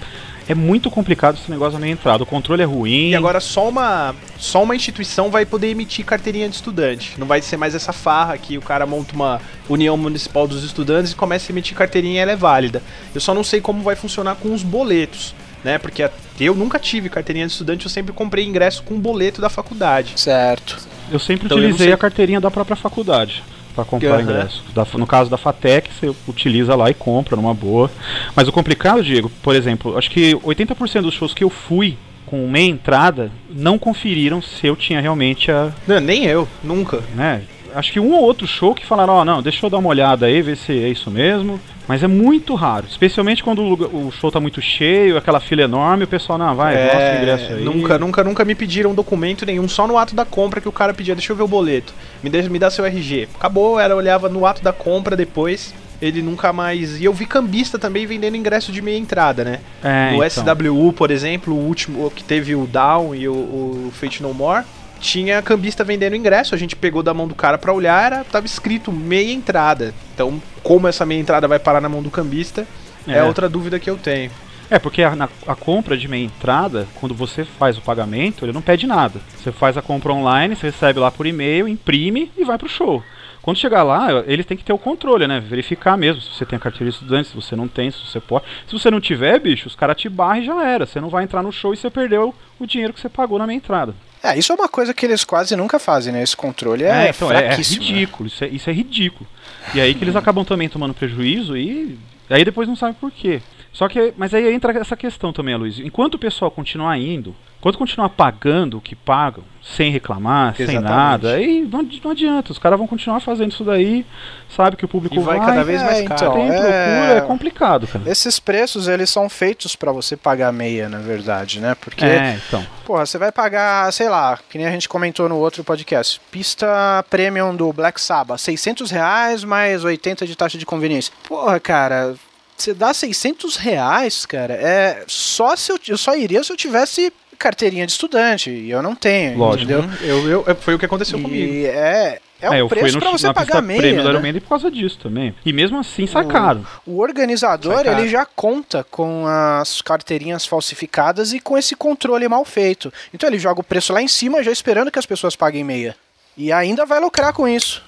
É 0.48 0.54
muito 0.54 0.90
complicado 0.90 1.38
esse 1.40 1.50
negócio 1.50 1.72
da 1.74 1.78
meia 1.78 1.92
entrada. 1.92 2.22
O 2.22 2.26
controle 2.26 2.60
é 2.62 2.66
ruim. 2.66 3.10
E 3.10 3.14
agora 3.14 3.40
só 3.40 3.68
uma, 3.68 4.14
só 4.38 4.62
uma 4.62 4.76
instituição 4.76 5.30
vai 5.30 5.46
poder 5.46 5.68
emitir 5.68 6.04
carteirinha 6.04 6.48
de 6.48 6.54
estudante. 6.56 7.14
Não 7.18 7.26
vai 7.26 7.40
ser 7.40 7.56
mais 7.56 7.74
essa 7.74 7.92
farra 7.92 8.36
que 8.36 8.58
o 8.58 8.62
cara 8.62 8.84
monta 8.84 9.14
uma 9.14 9.40
União 9.68 9.96
Municipal 9.96 10.46
dos 10.46 10.62
Estudantes 10.62 11.12
e 11.12 11.16
começa 11.16 11.50
a 11.50 11.52
emitir 11.52 11.76
carteirinha 11.76 12.14
e 12.14 12.18
ela 12.18 12.32
é 12.32 12.36
válida. 12.36 12.82
Eu 13.14 13.20
só 13.20 13.32
não 13.32 13.42
sei 13.42 13.60
como 13.60 13.82
vai 13.82 13.96
funcionar 13.96 14.34
com 14.34 14.52
os 14.52 14.62
boletos. 14.62 15.34
Né, 15.64 15.78
porque 15.78 16.10
eu 16.38 16.54
nunca 16.54 16.78
tive 16.78 17.08
carteirinha 17.08 17.46
de 17.46 17.52
estudante, 17.52 17.86
eu 17.86 17.90
sempre 17.90 18.12
comprei 18.12 18.44
ingresso 18.44 18.82
com 18.82 19.00
boleto 19.00 19.40
da 19.40 19.48
faculdade. 19.48 20.12
Certo. 20.20 20.76
Eu 21.10 21.18
sempre 21.18 21.46
Então, 21.46 21.56
eu 21.56 21.62
utilizei 21.64 21.86
sei- 21.86 21.94
a 21.94 21.96
carteirinha 21.96 22.38
da 22.38 22.50
própria 22.50 22.76
faculdade 22.76 23.42
para 23.74 23.84
comprar 23.84 24.14
Aham. 24.14 24.22
ingresso. 24.22 24.62
Da- 24.74 24.86
no 24.94 25.06
caso 25.06 25.28
da 25.30 25.36
Fatec, 25.36 25.90
você 25.92 26.14
utiliza 26.28 26.74
lá 26.74 26.88
e 26.90 26.94
compra 26.94 27.36
numa 27.36 27.52
boa. 27.54 27.90
Mas 28.36 28.46
o 28.48 28.52
complicado, 28.52 29.02
Diego, 29.02 29.30
por 29.42 29.54
exemplo, 29.54 29.96
acho 29.98 30.10
que 30.10 30.34
80% 30.42 31.02
dos 31.02 31.14
shows 31.14 31.34
que 31.34 31.44
eu 31.44 31.50
fui 31.50 31.96
com 32.26 32.48
meia 32.48 32.70
entrada 32.70 33.30
não 33.50 33.78
conferiram 33.78 34.40
se 34.40 34.66
eu 34.66 34.74
tinha 34.74 35.00
realmente 35.00 35.50
a, 35.50 35.72
Não, 35.86 36.00
nem 36.00 36.24
eu, 36.24 36.48
nunca. 36.62 37.02
né? 37.14 37.42
Acho 37.74 37.92
que 37.92 38.00
um 38.00 38.12
ou 38.12 38.22
outro 38.22 38.46
show 38.46 38.74
que 38.74 38.86
falaram, 38.86 39.14
ó, 39.14 39.24
não, 39.24 39.42
deixa 39.42 39.64
eu 39.64 39.70
dar 39.70 39.78
uma 39.78 39.88
olhada 39.88 40.26
aí, 40.26 40.40
ver 40.42 40.56
se 40.56 40.72
é 40.72 40.88
isso 40.88 41.10
mesmo. 41.10 41.60
Mas 41.86 42.02
é 42.02 42.06
muito 42.06 42.54
raro, 42.54 42.86
especialmente 42.88 43.44
quando 43.44 43.60
o, 43.60 43.68
lugar- 43.68 43.90
o 43.92 44.10
show 44.10 44.30
tá 44.30 44.40
muito 44.40 44.60
cheio, 44.62 45.18
aquela 45.18 45.38
fila 45.38 45.62
enorme, 45.62 46.04
o 46.04 46.08
pessoal, 46.08 46.38
não, 46.38 46.54
vai, 46.54 46.82
mostra 46.82 47.14
o 47.14 47.18
ingresso 47.18 47.52
aí. 47.52 47.60
É, 47.60 47.64
Nunca, 47.64 47.98
nunca, 47.98 48.24
nunca 48.24 48.44
me 48.44 48.54
pediram 48.54 48.94
documento 48.94 49.44
nenhum, 49.44 49.68
só 49.68 49.86
no 49.86 49.98
ato 49.98 50.14
da 50.14 50.24
compra 50.24 50.62
que 50.62 50.68
o 50.68 50.72
cara 50.72 50.94
pedia, 50.94 51.14
deixa 51.14 51.30
eu 51.32 51.36
ver 51.36 51.42
o 51.42 51.48
boleto. 51.48 51.92
Me, 52.22 52.30
me 52.48 52.58
dá 52.58 52.70
seu 52.70 52.86
RG. 52.86 53.28
Acabou, 53.34 53.78
ela 53.78 53.94
olhava 53.94 54.30
no 54.30 54.46
ato 54.46 54.62
da 54.62 54.72
compra 54.72 55.14
depois. 55.14 55.74
Ele 56.02 56.20
nunca 56.22 56.52
mais. 56.52 57.00
E 57.00 57.04
eu 57.04 57.12
vi 57.14 57.24
cambista 57.24 57.78
também 57.78 58.04
vendendo 58.04 58.36
ingresso 58.36 58.72
de 58.72 58.82
meia 58.82 58.98
entrada, 58.98 59.44
né? 59.44 59.60
É, 59.82 60.10
no 60.10 60.24
então. 60.24 60.44
SWU, 60.44 60.92
por 60.92 61.10
exemplo, 61.10 61.54
o 61.54 61.58
último 61.58 62.06
o 62.06 62.10
que 62.10 62.22
teve 62.24 62.54
o 62.54 62.66
Down 62.66 63.14
e 63.14 63.28
o, 63.28 63.32
o 63.32 63.92
Fate 63.92 64.22
No 64.22 64.34
More, 64.34 64.64
tinha 65.04 65.42
cambista 65.42 65.84
vendendo 65.84 66.16
ingresso. 66.16 66.54
A 66.54 66.58
gente 66.58 66.74
pegou 66.74 67.02
da 67.02 67.12
mão 67.12 67.28
do 67.28 67.34
cara 67.34 67.58
pra 67.58 67.72
olhar, 67.74 68.06
era, 68.06 68.24
tava 68.24 68.46
escrito 68.46 68.90
meia 68.90 69.30
entrada. 69.32 69.92
Então, 70.14 70.40
como 70.62 70.88
essa 70.88 71.04
meia 71.04 71.20
entrada 71.20 71.46
vai 71.46 71.58
parar 71.58 71.80
na 71.80 71.88
mão 71.90 72.02
do 72.02 72.10
cambista, 72.10 72.66
é, 73.06 73.18
É. 73.18 73.22
outra 73.22 73.46
dúvida 73.48 73.78
que 73.78 73.88
eu 73.90 73.98
tenho. 73.98 74.30
É, 74.70 74.78
porque 74.78 75.02
a, 75.02 75.14
na- 75.14 75.28
a 75.46 75.54
compra 75.54 75.94
de 75.94 76.08
meia 76.08 76.24
entrada, 76.24 76.88
quando 76.98 77.14
você 77.14 77.44
faz 77.44 77.76
o 77.76 77.82
pagamento, 77.82 78.46
ele 78.46 78.52
não 78.52 78.62
pede 78.62 78.86
nada. 78.86 79.20
Você 79.36 79.52
faz 79.52 79.76
a 79.76 79.82
compra 79.82 80.10
online, 80.10 80.56
você 80.56 80.68
recebe 80.68 80.98
lá 80.98 81.10
por 81.10 81.26
e-mail, 81.26 81.68
imprime 81.68 82.32
e 82.36 82.42
vai 82.44 82.56
pro 82.56 82.66
show. 82.68 83.02
Quando 83.42 83.58
chegar 83.58 83.82
lá, 83.82 84.08
eles 84.26 84.46
têm 84.46 84.56
que 84.56 84.64
ter 84.64 84.72
o 84.72 84.78
controle, 84.78 85.26
né? 85.26 85.38
Verificar 85.38 85.98
mesmo 85.98 86.22
se 86.22 86.30
você 86.32 86.46
tem 86.46 86.56
a 86.56 86.60
carteira 86.60 86.90
de 86.90 86.96
estudante, 86.96 87.28
se 87.28 87.34
você 87.34 87.54
não 87.54 87.68
tem, 87.68 87.90
se 87.90 87.98
você 87.98 88.18
pode. 88.18 88.46
Se 88.66 88.72
você 88.72 88.90
não 88.90 89.02
tiver, 89.02 89.38
bicho, 89.38 89.68
os 89.68 89.74
caras 89.76 89.98
te 89.98 90.08
barram 90.08 90.40
e 90.40 90.46
já 90.46 90.64
era. 90.66 90.86
Você 90.86 90.98
não 90.98 91.10
vai 91.10 91.24
entrar 91.24 91.42
no 91.42 91.52
show 91.52 91.74
e 91.74 91.76
você 91.76 91.90
perdeu 91.90 92.34
o 92.58 92.66
dinheiro 92.66 92.94
que 92.94 93.00
você 93.00 93.10
pagou 93.10 93.38
na 93.38 93.46
meia 93.46 93.58
entrada. 93.58 93.94
É, 94.24 94.38
isso 94.38 94.50
é 94.50 94.54
uma 94.54 94.70
coisa 94.70 94.94
que 94.94 95.04
eles 95.04 95.22
quase 95.22 95.54
nunca 95.54 95.78
fazem, 95.78 96.10
né? 96.10 96.22
Esse 96.22 96.34
controle 96.34 96.82
é, 96.82 97.10
então, 97.10 97.30
é, 97.30 97.44
é 97.44 97.48
né? 97.50 97.56
ridículo, 97.56 98.26
isso 98.26 98.42
é, 98.42 98.48
isso 98.48 98.70
é 98.70 98.72
ridículo. 98.72 99.28
E 99.74 99.80
aí 99.82 99.94
que 99.94 100.02
eles 100.02 100.16
acabam 100.16 100.42
também 100.46 100.66
tomando 100.66 100.94
prejuízo 100.94 101.54
e 101.54 101.98
aí 102.30 102.42
depois 102.42 102.66
não 102.66 102.74
sabem 102.74 102.94
por 102.94 103.10
quê. 103.10 103.42
Só 103.74 103.88
que, 103.88 104.14
mas 104.16 104.32
aí 104.32 104.54
entra 104.54 104.72
essa 104.78 104.96
questão 104.96 105.32
também, 105.32 105.56
Luiz. 105.56 105.80
Enquanto 105.80 106.14
o 106.14 106.18
pessoal 106.18 106.48
continuar 106.48 106.96
indo, 106.96 107.34
enquanto 107.58 107.76
continuar 107.76 108.08
pagando 108.10 108.78
o 108.78 108.80
que 108.80 108.94
pagam, 108.94 109.42
sem 109.60 109.90
reclamar, 109.90 110.54
sem 110.54 110.62
Exatamente. 110.64 110.90
nada, 110.92 111.32
aí 111.32 111.68
não, 111.68 111.82
não 112.04 112.10
adianta. 112.12 112.52
Os 112.52 112.58
caras 112.58 112.78
vão 112.78 112.86
continuar 112.86 113.18
fazendo 113.18 113.50
isso 113.50 113.64
daí, 113.64 114.06
sabe 114.48 114.76
que 114.76 114.84
o 114.84 114.88
público 114.88 115.16
E 115.16 115.18
vai 115.18 115.40
cada 115.40 115.64
vez 115.64 115.80
é, 115.82 115.84
mais 115.84 115.98
então, 116.02 116.16
caro. 116.16 116.32
tem 116.34 116.42
é- 116.50 116.52
procura, 116.52 117.18
é 117.18 117.20
complicado, 117.22 117.86
cara. 117.88 118.08
Esses 118.08 118.38
preços, 118.38 118.86
eles 118.86 119.10
são 119.10 119.28
feitos 119.28 119.74
pra 119.74 119.90
você 119.90 120.16
pagar 120.16 120.52
meia, 120.52 120.88
na 120.88 120.98
verdade, 120.98 121.58
né? 121.58 121.74
Porque, 121.74 122.04
É, 122.04 122.38
então. 122.46 122.64
porra, 122.84 123.04
você 123.04 123.18
vai 123.18 123.32
pagar, 123.32 123.92
sei 123.92 124.08
lá, 124.08 124.38
que 124.48 124.56
nem 124.56 124.68
a 124.68 124.70
gente 124.70 124.88
comentou 124.88 125.28
no 125.28 125.36
outro 125.38 125.64
podcast, 125.64 126.20
pista 126.30 127.04
premium 127.10 127.56
do 127.56 127.72
Black 127.72 128.00
Sabbath, 128.00 128.38
600 128.38 128.90
reais 128.92 129.42
mais 129.42 129.82
80 129.82 130.24
de 130.26 130.36
taxa 130.36 130.56
de 130.58 130.64
conveniência. 130.64 131.12
Porra, 131.26 131.58
cara, 131.58 132.14
você 132.56 132.72
dá 132.74 132.92
600 132.94 133.56
reais, 133.56 134.24
cara, 134.26 134.54
é 134.54 135.04
só 135.06 135.54
se 135.56 135.72
eu, 135.72 135.78
eu 135.88 135.98
só 135.98 136.16
iria 136.16 136.42
se 136.44 136.52
eu 136.52 136.56
tivesse 136.56 137.12
carteirinha 137.38 137.84
de 137.84 137.92
estudante, 137.92 138.48
e 138.50 138.70
eu 138.70 138.80
não 138.82 138.94
tenho, 138.94 139.36
Lógico. 139.36 139.70
entendeu? 139.72 139.90
Uhum. 139.90 139.96
Eu, 140.06 140.28
eu, 140.30 140.44
é, 140.46 140.54
foi 140.54 140.74
o 140.74 140.78
que 140.78 140.86
aconteceu 140.86 141.20
comigo. 141.20 141.52
E 141.52 141.66
é, 141.66 142.20
é 142.40 142.48
um 142.50 142.54
eu 142.54 142.68
fui 142.68 142.78
preço 142.78 142.94
no, 142.94 143.00
pra 143.02 143.10
você 143.10 143.26
na 143.26 143.34
pagar 143.34 143.60
meia, 143.60 143.80
prêmio 143.80 144.02
do 144.02 144.04
né? 144.06 144.10
Iron 144.14 144.22
Maiden 144.22 144.40
por 144.40 144.48
causa 144.50 144.70
disso 144.70 144.98
também. 145.02 145.34
E 145.44 145.52
mesmo 145.52 145.78
assim 145.78 146.06
sai 146.06 146.24
O- 146.24 146.28
caro. 146.28 146.66
O 146.86 147.00
organizador, 147.00 147.74
Sai 147.74 147.84
caro. 147.84 147.98
ele 148.00 148.08
já 148.08 148.24
conta 148.24 148.84
com 148.88 149.26
as 149.26 149.82
carteirinhas 149.82 150.46
falsificadas 150.46 151.32
e 151.32 151.40
com 151.40 151.58
esse 151.58 151.74
controle 151.74 152.26
mal 152.28 152.44
feito. 152.44 152.92
Então 153.12 153.28
ele 153.28 153.38
joga 153.38 153.60
o 153.60 153.64
preço 153.64 153.92
lá 153.92 154.00
em 154.00 154.08
cima, 154.08 154.42
já 154.42 154.52
esperando 154.52 154.90
que 154.90 154.98
as 154.98 155.06
pessoas 155.06 155.34
paguem 155.34 155.64
meia. 155.64 155.96
E 156.36 156.52
ainda 156.52 156.86
vai 156.86 157.00
lucrar 157.00 157.32
com 157.32 157.46
isso. 157.48 157.82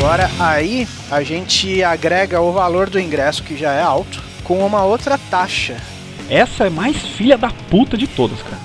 Agora 0.00 0.30
aí 0.38 0.88
a 1.10 1.22
gente 1.22 1.84
agrega 1.84 2.40
o 2.40 2.52
valor 2.52 2.88
do 2.88 2.98
ingresso, 2.98 3.42
que 3.42 3.54
já 3.54 3.74
é 3.74 3.82
alto, 3.82 4.22
com 4.42 4.64
uma 4.64 4.82
outra 4.82 5.18
taxa. 5.30 5.76
Essa 6.30 6.68
é 6.68 6.70
mais 6.70 6.96
filha 6.96 7.36
da 7.36 7.50
puta 7.50 7.98
de 7.98 8.06
todas, 8.06 8.40
cara. 8.40 8.58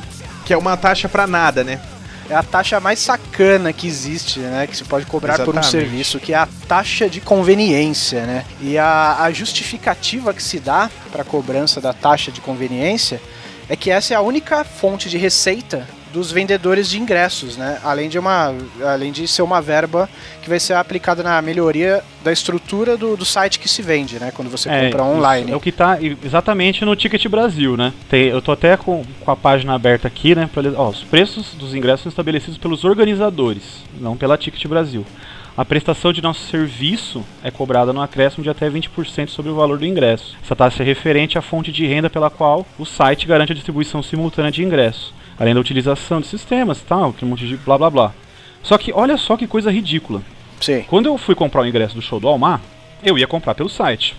Que 0.46 0.54
é 0.54 0.58
uma 0.58 0.78
taxa 0.78 1.10
pra 1.10 1.28
nada, 1.28 1.62
né? 1.62 1.82
É 2.30 2.36
a 2.36 2.42
taxa 2.42 2.80
mais 2.80 3.00
sacana 3.00 3.74
que 3.74 3.86
existe, 3.86 4.40
né? 4.40 4.66
Que 4.66 4.78
se 4.78 4.86
pode 4.86 5.06
cobrar 5.08 5.34
por 5.40 5.54
um 5.54 5.60
Exatamente. 5.60 5.72
serviço, 5.72 6.22
que 6.22 6.32
é 6.32 6.38
a 6.38 6.48
taxa 6.70 7.10
de 7.10 7.20
conveniência, 7.20 8.26
né? 8.26 8.46
E 8.62 8.78
a, 8.78 9.18
a 9.20 9.32
justificativa 9.34 10.34
que 10.34 10.42
se 10.42 10.58
dá 10.58 10.90
para 11.12 11.24
a 11.24 11.26
cobrança 11.26 11.82
da 11.82 11.92
taxa 11.92 12.32
de 12.32 12.40
conveniência 12.40 13.22
é 13.68 13.76
que 13.76 13.92
essa 13.92 14.14
é 14.14 14.18
a 14.18 14.22
única 14.22 14.64
fonte 14.64 15.10
de 15.10 15.18
receita 15.18 15.86
dos 16.16 16.32
vendedores 16.32 16.90
de 16.90 16.98
ingressos, 16.98 17.58
né? 17.58 17.78
Além 17.84 18.08
de 18.08 18.18
uma, 18.18 18.56
além 18.86 19.12
de 19.12 19.28
ser 19.28 19.42
uma 19.42 19.62
verba 19.62 20.10
que 20.42 20.48
vai 20.50 20.60
ser 20.62 20.74
aplicada 20.74 21.22
na 21.22 21.42
melhoria 21.42 22.02
da 22.24 22.32
estrutura 22.32 22.96
do, 22.96 23.18
do 23.18 23.26
site 23.26 23.60
que 23.60 23.68
se 23.68 23.82
vende, 23.82 24.18
né? 24.18 24.32
Quando 24.34 24.50
você 24.50 24.70
compra 24.70 24.88
isso 24.88 25.02
online. 25.02 25.52
É 25.52 25.56
o 25.56 25.60
que 25.60 25.74
tá 25.74 26.00
e- 26.00 26.18
exatamente 26.24 26.86
no 26.86 26.96
Ticket 26.96 27.28
Brasil, 27.28 27.76
né? 27.76 27.92
Tem, 28.10 28.28
eu 28.30 28.42
tô 28.42 28.54
até 28.54 28.78
com, 28.78 29.04
com 29.20 29.30
a 29.30 29.36
página 29.36 29.74
aberta 29.74 30.08
aqui, 30.08 30.34
né? 30.34 30.50
Pra, 30.54 30.64
ó, 30.78 30.88
os 30.90 31.04
preços 31.04 31.54
dos 31.54 31.76
ingressos 31.76 32.04
são 32.04 32.10
estabelecidos 32.10 32.58
pelos 32.58 32.86
organizadores, 32.86 33.64
não 34.00 34.16
pela 34.16 34.38
Ticket 34.38 34.66
Brasil. 34.68 35.06
A 35.58 35.64
prestação 35.64 36.12
de 36.12 36.22
nosso 36.22 36.42
serviço 36.50 37.24
é 37.42 37.50
cobrada 37.50 37.94
no 37.94 38.02
acréscimo 38.02 38.44
de 38.44 38.50
até 38.50 38.70
20% 38.70 39.30
sobre 39.30 39.50
o 39.50 39.56
valor 39.56 39.78
do 39.78 39.86
ingresso. 39.86 40.36
Essa 40.44 40.54
taxa 40.54 40.84
é 40.84 40.86
referente 40.86 41.38
à 41.38 41.42
fonte 41.42 41.72
de 41.72 41.88
renda 41.88 42.10
pela 42.10 42.30
qual 42.30 42.68
o 42.78 42.84
site 42.84 43.26
garante 43.26 43.54
a 43.54 43.56
distribuição 43.56 44.04
simultânea 44.04 44.52
de 44.52 44.62
ingressos, 44.62 45.14
além 45.40 45.54
da 45.54 45.62
utilização 45.62 46.20
de 46.20 46.28
sistemas, 46.28 46.82
tal, 46.82 47.14
que 47.14 47.24
um 47.24 47.30
monte 47.30 47.48
de 47.48 47.56
blá 47.56 47.78
blá 47.78 47.90
blá. 47.90 48.14
Só 48.62 48.78
que 48.78 48.92
olha 48.92 49.16
só 49.16 49.38
que 49.38 49.48
coisa 49.48 49.72
ridícula. 49.72 50.22
Sim. 50.60 50.84
Quando 50.90 51.06
eu 51.06 51.18
fui 51.18 51.34
comprar 51.34 51.62
o 51.62 51.66
ingresso 51.66 51.96
do 51.96 52.02
show 52.02 52.20
do 52.20 52.28
Almar, 52.28 52.60
eu 53.02 53.18
ia 53.18 53.26
comprar 53.26 53.56
pelo 53.56 53.70
site. 53.70 54.14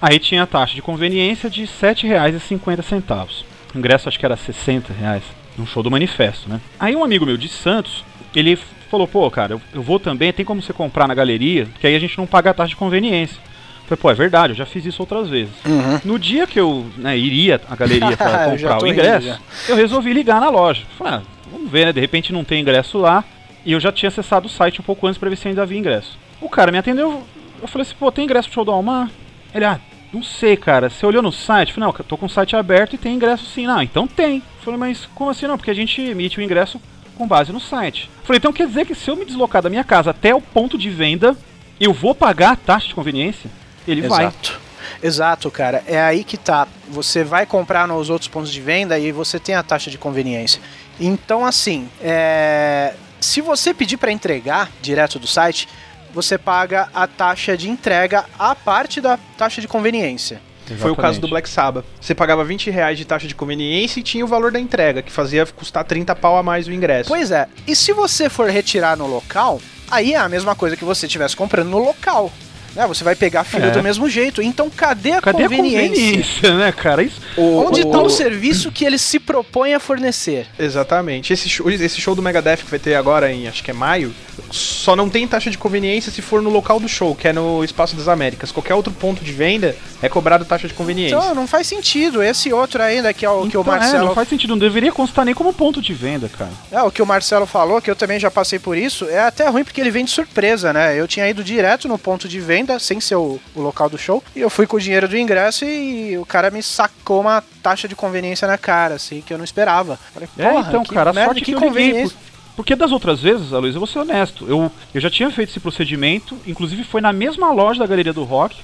Aí 0.00 0.20
tinha 0.20 0.44
a 0.44 0.46
taxa 0.46 0.76
de 0.76 0.82
conveniência 0.82 1.50
de 1.50 1.62
R$ 1.62 1.66
7,50. 1.66 3.28
O 3.74 3.78
ingresso 3.78 4.08
acho 4.08 4.20
que 4.20 4.24
era 4.24 4.36
60 4.36 4.92
reais. 4.92 5.24
No 5.58 5.66
show 5.66 5.82
do 5.82 5.90
Manifesto, 5.90 6.48
né? 6.48 6.60
Aí 6.78 6.94
um 6.94 7.02
amigo 7.02 7.26
meu 7.26 7.36
de 7.36 7.48
Santos, 7.48 8.04
ele 8.32 8.56
falou, 8.90 9.06
pô, 9.06 9.30
cara, 9.30 9.54
eu, 9.54 9.60
eu 9.74 9.82
vou 9.82 9.98
também, 9.98 10.32
tem 10.32 10.44
como 10.44 10.62
você 10.62 10.72
comprar 10.72 11.06
na 11.08 11.14
galeria, 11.14 11.66
que 11.80 11.86
aí 11.86 11.94
a 11.94 11.98
gente 11.98 12.16
não 12.18 12.26
paga 12.26 12.50
a 12.50 12.54
taxa 12.54 12.70
de 12.70 12.76
conveniência. 12.76 13.36
Eu 13.36 13.96
falei, 13.96 14.02
pô, 14.02 14.10
é 14.10 14.14
verdade, 14.14 14.52
eu 14.52 14.56
já 14.56 14.66
fiz 14.66 14.84
isso 14.84 15.02
outras 15.02 15.28
vezes. 15.28 15.54
Uhum. 15.64 16.00
No 16.04 16.18
dia 16.18 16.46
que 16.46 16.58
eu 16.58 16.86
né, 16.96 17.16
iria 17.16 17.60
à 17.68 17.76
galeria 17.76 18.14
para 18.18 18.50
comprar 18.50 18.78
o 18.78 18.84
rindo 18.84 18.98
ingresso, 18.98 19.26
já. 19.26 19.38
eu 19.68 19.76
resolvi 19.76 20.12
ligar 20.12 20.40
na 20.40 20.48
loja. 20.48 20.82
Falei, 20.98 21.14
ah, 21.14 21.22
vamos 21.50 21.70
ver, 21.70 21.86
né? 21.86 21.92
De 21.92 22.00
repente 22.00 22.32
não 22.32 22.44
tem 22.44 22.60
ingresso 22.60 22.98
lá. 22.98 23.24
E 23.64 23.72
eu 23.72 23.80
já 23.80 23.90
tinha 23.90 24.08
acessado 24.08 24.46
o 24.46 24.50
site 24.50 24.80
um 24.80 24.84
pouco 24.84 25.06
antes 25.06 25.18
para 25.18 25.28
ver 25.28 25.36
se 25.36 25.48
ainda 25.48 25.62
havia 25.62 25.78
ingresso. 25.78 26.18
O 26.40 26.48
cara 26.48 26.70
me 26.70 26.78
atendeu, 26.78 27.22
eu 27.60 27.68
falei 27.68 27.82
assim, 27.82 27.96
pô, 27.98 28.12
tem 28.12 28.24
ingresso 28.24 28.48
pro 28.48 28.54
show 28.54 28.64
do 28.64 28.70
Almar? 28.70 29.10
Ele, 29.52 29.64
ah, 29.64 29.80
não 30.12 30.22
sei, 30.22 30.56
cara. 30.56 30.88
Você 30.88 31.04
olhou 31.04 31.22
no 31.22 31.32
site? 31.32 31.70
Eu 31.70 31.74
falei, 31.74 31.88
não, 31.88 31.96
eu 31.98 32.04
tô 32.04 32.16
com 32.16 32.26
o 32.26 32.30
site 32.30 32.54
aberto 32.54 32.94
e 32.94 32.98
tem 32.98 33.14
ingresso 33.14 33.44
sim. 33.46 33.66
Não, 33.66 33.82
então 33.82 34.06
tem. 34.06 34.36
Eu 34.36 34.64
falei, 34.64 34.78
mas 34.78 35.06
como 35.14 35.30
assim 35.30 35.46
não? 35.46 35.56
Porque 35.56 35.70
a 35.70 35.74
gente 35.74 36.00
emite 36.00 36.38
o 36.38 36.42
ingresso 36.42 36.80
com 37.16 37.26
base 37.26 37.52
no 37.52 37.60
site. 37.60 38.10
Falei, 38.24 38.38
então 38.38 38.52
quer 38.52 38.66
dizer 38.66 38.86
que 38.86 38.94
se 38.94 39.10
eu 39.10 39.16
me 39.16 39.24
deslocar 39.24 39.62
da 39.62 39.70
minha 39.70 39.84
casa 39.84 40.10
até 40.10 40.34
o 40.34 40.40
ponto 40.40 40.76
de 40.78 40.90
venda, 40.90 41.36
eu 41.80 41.92
vou 41.92 42.14
pagar 42.14 42.52
a 42.52 42.56
taxa 42.56 42.88
de 42.88 42.94
conveniência? 42.94 43.50
Ele 43.86 44.02
vai. 44.02 44.26
Exato. 44.26 44.60
Exato, 45.02 45.50
cara. 45.50 45.82
É 45.86 46.00
aí 46.00 46.24
que 46.24 46.36
tá. 46.36 46.66
Você 46.88 47.24
vai 47.24 47.46
comprar 47.46 47.86
nos 47.88 48.10
outros 48.10 48.28
pontos 48.28 48.52
de 48.52 48.60
venda 48.60 48.98
e 48.98 49.12
você 49.12 49.38
tem 49.38 49.54
a 49.54 49.62
taxa 49.62 49.90
de 49.90 49.98
conveniência. 49.98 50.60
Então, 50.98 51.44
assim, 51.44 51.88
é, 52.00 52.94
se 53.20 53.40
você 53.40 53.74
pedir 53.74 53.96
para 53.96 54.12
entregar 54.12 54.70
direto 54.80 55.18
do 55.18 55.26
site, 55.26 55.68
você 56.12 56.38
paga 56.38 56.88
a 56.94 57.06
taxa 57.06 57.56
de 57.56 57.68
entrega 57.68 58.24
à 58.38 58.54
parte 58.54 59.00
da 59.00 59.18
taxa 59.36 59.60
de 59.60 59.68
conveniência. 59.68 60.40
Foi 60.74 60.90
o 60.90 60.96
caso 60.96 61.20
do 61.20 61.26
Exatamente. 61.26 61.30
Black 61.30 61.48
Sabbath. 61.48 61.84
Você 62.00 62.14
pagava 62.14 62.44
20 62.44 62.70
reais 62.70 62.98
de 62.98 63.04
taxa 63.04 63.26
de 63.26 63.34
conveniência 63.34 64.00
e 64.00 64.02
tinha 64.02 64.24
o 64.24 64.28
valor 64.28 64.50
da 64.50 64.58
entrega, 64.58 65.02
que 65.02 65.12
fazia 65.12 65.46
custar 65.46 65.84
30 65.84 66.14
pau 66.16 66.36
a 66.36 66.42
mais 66.42 66.66
o 66.66 66.72
ingresso. 66.72 67.08
Pois 67.08 67.30
é. 67.30 67.46
E 67.66 67.76
se 67.76 67.92
você 67.92 68.28
for 68.28 68.48
retirar 68.50 68.96
no 68.96 69.06
local, 69.06 69.60
aí 69.90 70.14
é 70.14 70.16
a 70.16 70.28
mesma 70.28 70.54
coisa 70.54 70.76
que 70.76 70.84
você 70.84 71.06
estivesse 71.06 71.36
comprando 71.36 71.68
no 71.68 71.78
local. 71.78 72.32
Né? 72.76 72.86
Você 72.86 73.02
vai 73.02 73.16
pegar 73.16 73.42
fila 73.44 73.66
É. 73.66 73.70
do 73.70 73.82
mesmo 73.82 74.08
jeito. 74.08 74.40
Então 74.42 74.70
cadê 74.70 75.12
a 75.12 75.20
Cadê 75.22 75.42
conveniência? 75.44 75.80
a 75.80 75.88
conveniência, 75.88 76.54
né, 76.58 76.72
cara? 76.72 77.02
Isso, 77.02 77.20
Onde 77.36 77.80
o- 77.80 77.86
está 77.86 78.00
o 78.00 78.08
serviço 78.10 78.70
que 78.70 78.84
ele 78.84 78.98
se 78.98 79.18
propõe 79.18 79.74
a 79.74 79.80
fornecer? 79.80 80.46
Exatamente. 80.58 81.32
Esse 81.32 81.48
show, 81.48 81.70
esse 81.70 82.00
show 82.00 82.14
do 82.14 82.22
Megadeth 82.22 82.58
que 82.58 82.70
vai 82.70 82.78
ter 82.78 82.94
agora 82.94 83.32
em, 83.32 83.48
acho 83.48 83.62
que 83.64 83.70
é 83.70 83.74
maio, 83.74 84.12
só 84.50 84.94
não 84.94 85.08
tem 85.08 85.26
taxa 85.26 85.50
de 85.50 85.58
conveniência 85.58 86.12
se 86.12 86.20
for 86.22 86.40
no 86.42 86.50
local 86.50 86.78
do 86.78 86.88
show, 86.88 87.14
que 87.14 87.26
é 87.28 87.32
no 87.32 87.64
Espaço 87.64 87.96
das 87.96 88.06
Américas. 88.08 88.52
Qualquer 88.52 88.74
outro 88.74 88.92
ponto 88.92 89.24
de 89.24 89.32
venda 89.32 89.74
é 90.02 90.08
cobrado 90.08 90.44
taxa 90.44 90.68
de 90.68 90.74
conveniência. 90.74 91.16
Então 91.16 91.34
não 91.34 91.46
faz 91.46 91.66
sentido. 91.66 92.22
Esse 92.22 92.52
outro 92.52 92.82
ainda 92.82 93.12
que 93.14 93.24
é 93.24 93.30
o 93.30 93.46
que 93.48 93.56
o 93.56 93.60
Então, 93.60 93.74
é, 93.74 93.78
Marcelo 93.78 94.06
não 94.06 94.14
faz 94.14 94.28
sentido, 94.28 94.50
não 94.50 94.58
deveria 94.58 94.92
constar 94.92 95.24
nem 95.24 95.34
como 95.34 95.52
ponto 95.52 95.80
de 95.80 95.94
venda, 95.94 96.28
cara. 96.28 96.50
É, 96.70 96.82
o 96.82 96.90
que 96.90 97.02
o 97.02 97.06
Marcelo 97.06 97.46
falou, 97.46 97.80
que 97.80 97.90
eu 97.90 97.96
também 97.96 98.20
já 98.20 98.30
passei 98.30 98.58
por 98.58 98.76
isso, 98.76 99.06
é 99.08 99.20
até 99.20 99.48
ruim 99.48 99.64
porque 99.64 99.80
ele 99.80 99.90
vem 99.90 100.04
de 100.04 100.10
surpresa, 100.10 100.72
né? 100.72 100.98
Eu 100.98 101.08
tinha 101.08 101.28
ido 101.28 101.42
direto 101.42 101.88
no 101.88 101.98
ponto 101.98 102.28
de 102.28 102.38
venda, 102.40 102.65
sem 102.78 103.00
ser 103.00 103.14
o, 103.16 103.38
o 103.54 103.60
local 103.60 103.88
do 103.88 103.96
show, 103.98 104.22
e 104.34 104.40
eu 104.40 104.50
fui 104.50 104.66
com 104.66 104.76
o 104.76 104.80
dinheiro 104.80 105.08
do 105.08 105.16
ingresso 105.16 105.64
e 105.64 106.16
o 106.18 106.24
cara 106.26 106.50
me 106.50 106.62
sacou 106.62 107.20
uma 107.20 107.42
taxa 107.62 107.86
de 107.88 107.94
conveniência 107.94 108.46
na 108.48 108.58
cara, 108.58 108.94
assim, 108.94 109.20
que 109.20 109.32
eu 109.32 109.38
não 109.38 109.44
esperava. 109.44 109.98
Falei, 110.12 110.28
É, 110.38 110.58
então, 110.60 110.82
que 110.82 110.94
cara, 110.94 111.10
a 111.10 111.12
merda, 111.12 111.28
sorte 111.32 111.44
que 111.44 111.54
que 111.54 111.60
conveniência. 111.60 112.16
por- 112.16 112.26
Porque 112.56 112.74
das 112.74 112.90
outras 112.92 113.20
vezes, 113.20 113.52
Aloysio, 113.52 113.76
eu 113.76 113.80
vou 113.80 113.86
ser 113.86 113.98
honesto. 113.98 114.46
Eu, 114.48 114.70
eu 114.94 115.00
já 115.00 115.10
tinha 115.10 115.30
feito 115.30 115.50
esse 115.50 115.60
procedimento, 115.60 116.36
inclusive 116.46 116.84
foi 116.84 117.00
na 117.00 117.12
mesma 117.12 117.52
loja 117.52 117.78
da 117.80 117.86
Galeria 117.86 118.12
do 118.12 118.24
Rock, 118.24 118.56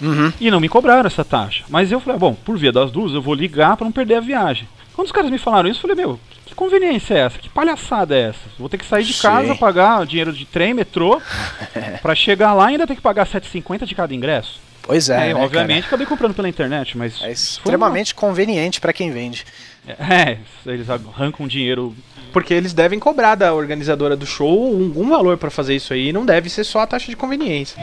Uhum. 0.00 0.32
e 0.40 0.50
não 0.50 0.60
me 0.60 0.68
cobraram 0.68 1.06
essa 1.06 1.24
taxa. 1.24 1.64
Mas 1.68 1.92
eu 1.92 2.00
falei, 2.00 2.16
ah, 2.16 2.18
bom, 2.18 2.32
por 2.34 2.56
via 2.56 2.72
das 2.72 2.90
duas, 2.90 3.12
eu 3.12 3.20
vou 3.20 3.34
ligar 3.34 3.76
pra 3.76 3.84
não 3.84 3.92
perder 3.92 4.14
a 4.14 4.20
viagem. 4.20 4.66
Quando 4.94 5.06
os 5.06 5.12
caras 5.12 5.30
me 5.30 5.36
falaram 5.38 5.68
isso, 5.68 5.78
eu 5.78 5.82
falei, 5.82 5.96
meu, 5.96 6.18
que 6.50 6.54
conveniência 6.56 7.14
é 7.14 7.18
essa? 7.20 7.38
Que 7.38 7.48
palhaçada 7.48 8.14
é 8.14 8.28
essa? 8.28 8.38
Vou 8.58 8.68
ter 8.68 8.76
que 8.76 8.84
sair 8.84 9.04
de 9.04 9.12
Sim. 9.14 9.22
casa, 9.22 9.54
pagar 9.54 10.04
dinheiro 10.04 10.32
de 10.32 10.44
trem, 10.44 10.74
metrô, 10.74 11.20
pra 12.02 12.14
chegar 12.14 12.52
lá 12.52 12.66
e 12.68 12.72
ainda 12.72 12.86
ter 12.86 12.94
que 12.96 13.00
pagar 13.00 13.26
7,50 13.26 13.86
de 13.86 13.94
cada 13.94 14.14
ingresso. 14.14 14.60
Pois 14.82 15.08
é, 15.08 15.30
É, 15.30 15.34
né, 15.34 15.40
obviamente 15.40 15.86
acabei 15.86 16.06
comprando 16.06 16.34
pela 16.34 16.48
internet, 16.48 16.96
mas. 16.98 17.18
cara? 17.18 17.30
É 17.30 17.32
extremamente 17.32 18.14
conveniente 18.14 18.80
pra 18.80 18.92
quem 18.92 19.10
vende. 19.10 19.44
uma- 19.86 20.14
É, 20.14 20.38
eles 20.66 20.88
arrancam 20.90 21.46
dinheiro. 21.46 21.94
Porque 22.32 22.54
eles 22.54 22.72
devem 22.72 22.98
cobrar 22.98 23.34
da 23.34 23.52
organizadora 23.54 24.16
do 24.16 24.24
show 24.26 24.72
um, 24.72 24.92
um 24.96 25.08
valor 25.08 25.36
pra 25.36 25.50
fazer 25.50 25.74
isso 25.74 25.92
aí, 25.92 26.12
não 26.12 26.24
deve 26.24 26.48
ser 26.48 26.62
só 26.64 26.80
a 26.80 26.86
taxa 26.86 27.08
de 27.10 27.16
conveniência. 27.16 27.76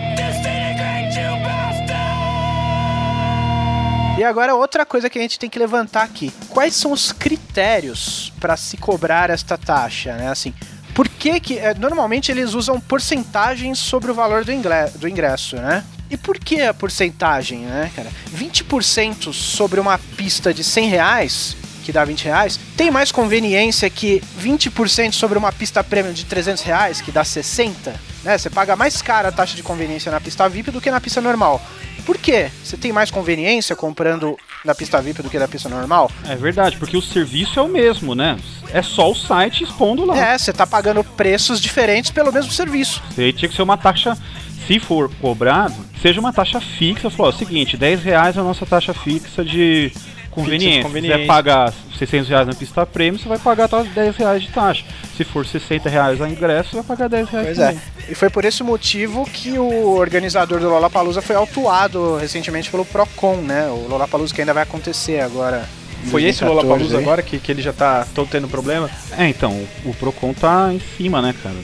E 4.17 4.23
agora 4.23 4.55
outra 4.55 4.83
coisa 4.85 5.09
que 5.09 5.19
a 5.19 5.21
gente 5.21 5.37
tem 5.37 5.49
que 5.49 5.59
levantar 5.59 6.01
aqui. 6.03 6.31
Quais 6.49 6.75
são 6.75 6.91
os 6.91 7.11
critérios 7.11 8.33
para 8.39 8.57
se 8.57 8.75
cobrar 8.75 9.29
esta 9.29 9.57
taxa, 9.57 10.13
né? 10.15 10.27
Assim, 10.29 10.53
por 10.95 11.07
que 11.07 11.39
que 11.39 11.59
é, 11.59 11.75
normalmente 11.75 12.31
eles 12.31 12.55
usam 12.55 12.79
porcentagens 12.79 13.77
sobre 13.77 14.09
o 14.09 14.15
valor 14.15 14.43
do, 14.43 14.51
ingle- 14.51 14.89
do 14.95 15.07
ingresso, 15.07 15.55
né? 15.57 15.85
E 16.09 16.17
por 16.17 16.39
que 16.39 16.61
a 16.61 16.73
porcentagem, 16.73 17.59
né, 17.59 17.91
cara? 17.95 18.09
20% 18.35 19.31
sobre 19.31 19.79
uma 19.79 19.99
pista 19.99 20.51
de 20.51 20.63
100 20.63 20.89
reais, 20.89 21.57
que 21.83 21.91
dá 21.91 22.03
20 22.03 22.23
reais, 22.23 22.59
tem 22.75 22.89
mais 22.89 23.11
conveniência 23.11 23.87
que 23.89 24.21
20% 24.41 25.11
sobre 25.13 25.37
uma 25.37 25.51
pista 25.51 25.83
premium 25.83 26.13
de 26.13 26.25
300 26.25 26.63
reais, 26.63 27.01
que 27.01 27.11
dá 27.11 27.23
60? 27.23 27.93
Né? 28.23 28.35
Você 28.37 28.49
paga 28.49 28.75
mais 28.75 28.99
cara 29.01 29.29
a 29.29 29.31
taxa 29.31 29.55
de 29.55 29.61
conveniência 29.61 30.11
na 30.11 30.19
pista 30.19 30.49
VIP 30.49 30.71
do 30.71 30.81
que 30.81 30.89
na 30.89 30.99
pista 30.99 31.21
normal. 31.21 31.61
Por 32.07 32.17
quê? 32.17 32.49
Você 32.63 32.77
tem 32.77 32.93
mais 32.93 33.11
conveniência 33.11 33.75
comprando 33.75 34.37
na 34.63 34.73
pista 34.73 35.01
VIP 35.01 35.21
do 35.21 35.29
que 35.29 35.37
na 35.37 35.45
pista 35.45 35.67
normal? 35.67 36.09
É 36.25 36.37
verdade, 36.37 36.77
porque 36.77 36.95
o 36.95 37.01
serviço 37.01 37.59
é 37.59 37.61
o 37.61 37.67
mesmo, 37.67 38.15
né? 38.15 38.37
É 38.71 38.81
só 38.81 39.11
o 39.11 39.13
site 39.13 39.65
expondo 39.65 40.05
lá. 40.05 40.17
É, 40.17 40.37
você 40.37 40.53
tá 40.53 40.65
pagando 40.65 41.03
preços 41.03 41.59
diferentes 41.59 42.09
pelo 42.09 42.31
mesmo 42.31 42.49
serviço. 42.49 43.03
Aí 43.17 43.33
tinha 43.33 43.49
que 43.49 43.55
ser 43.55 43.61
uma 43.61 43.75
taxa, 43.75 44.17
se 44.65 44.79
for 44.79 45.11
cobrado, 45.19 45.75
seja 46.01 46.21
uma 46.21 46.31
taxa 46.31 46.61
fixa. 46.61 47.09
Falou, 47.09 47.33
ó, 47.33 47.37
seguinte, 47.37 47.75
10 47.75 48.01
reais 48.01 48.37
é 48.37 48.39
a 48.39 48.43
nossa 48.43 48.65
taxa 48.65 48.93
fixa 48.93 49.43
de 49.43 49.91
conveniência. 50.41 50.81
Se 50.81 50.87
conveniência. 50.87 51.17
quiser 51.17 51.27
pagar 51.27 51.73
600 51.97 52.29
reais 52.29 52.47
na 52.47 52.53
pista 52.53 52.85
premium, 52.85 53.19
você 53.19 53.27
vai 53.27 53.39
pagar 53.39 53.67
tá, 53.67 53.81
10 53.81 54.15
reais 54.15 54.43
de 54.43 54.49
taxa. 54.49 54.83
Se 55.15 55.23
for 55.23 55.45
60 55.45 55.89
reais 55.89 56.21
a 56.21 56.29
ingresso, 56.29 56.69
você 56.69 56.75
vai 56.77 56.85
pagar 56.85 57.07
10 57.09 57.29
reais 57.29 57.45
Pois 57.45 57.59
é. 57.59 57.77
E 58.09 58.15
foi 58.15 58.29
por 58.29 58.45
esse 58.45 58.63
motivo 58.63 59.25
que 59.25 59.57
o 59.57 59.97
organizador 59.97 60.59
do 60.59 60.69
Lollapalooza 60.69 61.21
foi 61.21 61.35
autuado 61.35 62.17
recentemente 62.17 62.69
pelo 62.69 62.85
Procon, 62.85 63.37
né? 63.37 63.67
O 63.67 63.87
Lollapalooza 63.89 64.33
que 64.33 64.41
ainda 64.41 64.53
vai 64.53 64.63
acontecer 64.63 65.19
agora. 65.19 65.67
Foi 66.05 66.23
esse 66.23 66.43
o 66.43 66.47
2014 66.47 66.55
Lollapalooza 66.55 66.97
aí. 66.97 67.03
agora 67.03 67.21
que, 67.21 67.39
que 67.39 67.51
ele 67.51 67.61
já 67.61 67.73
tá 67.73 68.07
todo 68.13 68.29
tendo 68.29 68.47
problema? 68.47 68.89
É, 69.17 69.27
então, 69.27 69.51
o 69.83 69.93
Procon 69.95 70.33
tá 70.33 70.71
em 70.71 70.79
cima, 70.95 71.21
né, 71.21 71.33
cara? 71.41 71.55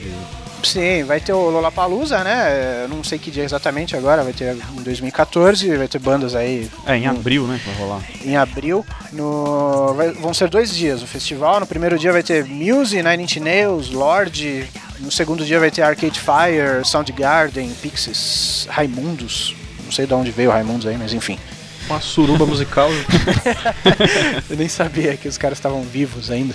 Sim, 0.64 1.04
vai 1.04 1.20
ter 1.20 1.32
o 1.32 1.50
Lollapalooza, 1.50 2.24
né? 2.24 2.82
Eu 2.84 2.88
não 2.88 3.04
sei 3.04 3.18
que 3.18 3.30
dia 3.30 3.44
exatamente 3.44 3.94
agora, 3.96 4.22
vai 4.22 4.32
ter 4.32 4.56
em 4.56 4.82
2014, 4.82 5.76
vai 5.76 5.86
ter 5.88 5.98
bandas 5.98 6.34
aí 6.34 6.70
É, 6.86 6.96
em 6.96 7.06
abril, 7.06 7.46
né, 7.46 7.60
vai 7.64 7.74
rolar. 7.76 8.02
em 8.24 8.36
abril. 8.36 8.84
No, 9.12 9.94
vai- 9.94 10.12
vão 10.12 10.32
ser 10.34 10.48
dois 10.48 10.74
dias 10.74 11.02
o 11.02 11.06
festival. 11.06 11.60
No 11.60 11.66
primeiro 11.66 11.98
dia 11.98 12.12
vai 12.12 12.22
ter 12.22 12.44
Muse, 12.44 13.02
Nine 13.02 13.22
Inch 13.24 13.36
Nails, 13.36 13.90
Lorde. 13.90 14.66
No 15.00 15.10
segundo 15.10 15.44
dia 15.44 15.58
vai 15.60 15.70
ter 15.70 15.82
Arcade 15.82 16.18
Fire, 16.20 16.84
Soundgarden, 16.84 17.70
Pixies, 17.82 18.66
Raimundos. 18.70 19.54
Não 19.84 19.92
sei 19.92 20.06
de 20.06 20.14
onde 20.14 20.30
veio 20.30 20.50
o 20.50 20.52
Raimundos 20.52 20.86
aí, 20.86 20.96
mas 20.96 21.12
enfim. 21.12 21.38
Uma 21.86 22.00
suruba 22.00 22.46
musical. 22.46 22.88
Eu 24.48 24.56
nem 24.56 24.68
sabia 24.68 25.16
que 25.16 25.28
os 25.28 25.36
caras 25.36 25.58
estavam 25.58 25.82
vivos 25.82 26.30
ainda. 26.30 26.54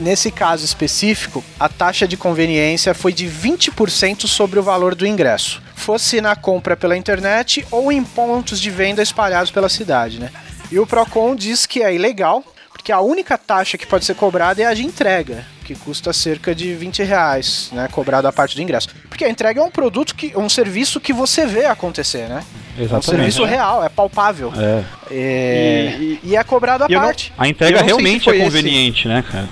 Nesse 0.00 0.30
caso 0.30 0.64
específico, 0.64 1.44
a 1.58 1.68
taxa 1.68 2.08
de 2.08 2.16
conveniência 2.16 2.94
foi 2.94 3.12
de 3.12 3.26
20% 3.26 4.26
sobre 4.26 4.58
o 4.58 4.62
valor 4.62 4.94
do 4.94 5.06
ingresso, 5.06 5.60
fosse 5.74 6.20
na 6.22 6.34
compra 6.34 6.74
pela 6.76 6.96
internet 6.96 7.66
ou 7.70 7.92
em 7.92 8.02
pontos 8.02 8.58
de 8.60 8.70
venda 8.70 9.02
espalhados 9.02 9.50
pela 9.50 9.68
cidade, 9.68 10.18
né? 10.18 10.30
E 10.72 10.78
o 10.78 10.86
Procon 10.86 11.34
diz 11.36 11.66
que 11.66 11.82
é 11.82 11.94
ilegal, 11.94 12.42
porque 12.72 12.90
a 12.92 13.00
única 13.00 13.36
taxa 13.36 13.76
que 13.76 13.86
pode 13.86 14.06
ser 14.06 14.14
cobrada 14.14 14.62
é 14.62 14.64
a 14.66 14.72
de 14.72 14.84
entrega, 14.86 15.44
que 15.66 15.74
custa 15.74 16.12
cerca 16.14 16.54
de 16.54 16.72
20 16.74 17.02
reais, 17.02 17.68
né? 17.72 17.86
Cobrada 17.92 18.26
a 18.28 18.32
parte 18.32 18.56
do 18.56 18.62
ingresso. 18.62 18.88
Porque 19.08 19.24
a 19.24 19.28
entrega 19.28 19.60
é 19.60 19.64
um 19.64 19.70
produto 19.70 20.14
que. 20.14 20.32
um 20.34 20.48
serviço 20.48 20.98
que 20.98 21.12
você 21.12 21.44
vê 21.44 21.66
acontecer, 21.66 22.26
né? 22.26 22.42
É 22.78 22.80
um 22.80 22.84
Exatamente. 22.84 23.06
serviço 23.10 23.44
real, 23.44 23.84
é 23.84 23.88
palpável. 23.90 24.50
É. 24.56 24.84
É, 25.10 25.96
E- 26.00 26.20
e, 26.24 26.36
é 26.36 26.42
cobrado 26.42 26.84
à 26.84 26.86
e 26.88 26.92
eu 26.94 27.00
não- 27.00 27.06
parte. 27.06 27.32
A 27.36 27.46
entrega 27.46 27.82
realmente 27.82 28.30
é 28.30 28.34
esse- 28.34 28.44
conveniente, 28.44 29.06
né, 29.08 29.22
cara? 29.30 29.48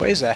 Pois 0.00 0.22
é. 0.22 0.34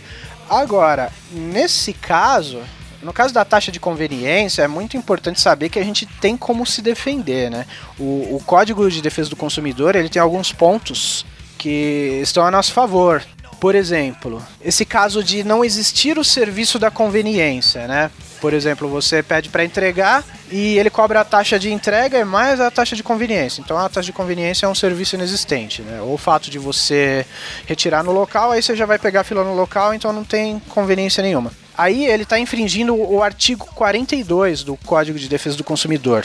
Agora, 0.51 1.11
nesse 1.33 1.95
caso, 1.95 2.61
no 3.03 3.15
caso 3.15 3.33
da 3.33 3.47
taxa 3.47 3.73
de 3.73 3.81
conveniência, 3.81 4.61
é 4.61 4.69
muito 4.69 4.95
importante 4.95 5.41
saber 5.41 5.71
que 5.71 5.79
a 5.79 5.83
gente 5.83 6.05
tem 6.05 6.37
como 6.37 6.67
se 6.67 6.83
defender, 6.83 7.51
né? 7.51 7.65
O, 7.99 8.37
o 8.37 8.43
Código 8.45 8.91
de 8.91 9.01
Defesa 9.01 9.31
do 9.31 9.37
Consumidor, 9.37 9.97
ele 9.97 10.11
tem 10.11 10.21
alguns 10.21 10.53
pontos 10.53 11.25
que 11.57 12.21
estão 12.23 12.45
a 12.45 12.51
nosso 12.51 12.75
favor. 12.75 13.25
Por 13.59 13.75
exemplo, 13.75 14.45
esse 14.61 14.85
caso 14.85 15.25
de 15.25 15.43
não 15.43 15.65
existir 15.65 16.19
o 16.19 16.25
serviço 16.25 16.79
da 16.79 16.91
conveniência, 16.91 17.89
né? 17.89 18.11
Por 18.43 18.53
exemplo, 18.53 18.87
você 18.87 19.23
pede 19.23 19.49
para 19.49 19.65
entregar 19.65 20.23
e 20.51 20.79
ele 20.79 20.91
cobra 20.91 21.21
a 21.21 21.25
taxa 21.25 21.59
de 21.59 21.73
entrega 21.73 22.25
mais 22.25 22.61
a 22.61 22.71
taxa 22.71 22.95
de 22.95 23.03
conveniência. 23.03 23.61
Então 23.61 23.77
a 23.79 23.89
taxa 23.89 24.07
de 24.07 24.13
conveniência 24.13 24.67
é 24.67 24.69
um 24.69 24.75
serviço 24.75 25.17
inexistente, 25.17 25.83
né? 25.83 26.01
Ou 26.01 26.15
o 26.15 26.19
fato 26.19 26.51
de 26.51 26.59
você 26.59 27.27
retirar 27.67 28.03
no 28.03 28.13
local, 28.13 28.53
aí 28.53 28.63
você 28.63 28.77
já 28.77 28.87
vai 28.87 28.99
pegar 28.99 29.23
a 29.23 29.25
fila 29.25 29.43
no 29.43 29.55
local, 29.55 29.95
então 29.95 30.13
não 30.13 30.25
tem 30.25 30.61
conveniência 30.69 31.23
nenhuma. 31.23 31.51
Aí 31.77 32.07
ele 32.07 32.23
está 32.23 32.39
infringindo 32.39 32.95
o 32.95 33.23
artigo 33.23 33.67
42 33.75 34.63
do 34.63 34.77
Código 34.77 35.19
de 35.19 35.29
Defesa 35.29 35.57
do 35.57 35.65
Consumidor, 35.65 36.25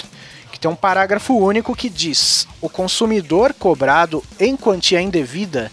que 0.51 0.60
tem 0.60 0.69
um 0.69 0.75
parágrafo 0.75 1.36
único 1.36 1.75
que 1.75 1.89
diz: 1.89 2.47
o 2.62 2.69
consumidor 2.69 3.53
cobrado 3.53 4.23
em 4.39 4.55
quantia 4.55 5.01
indevida 5.01 5.71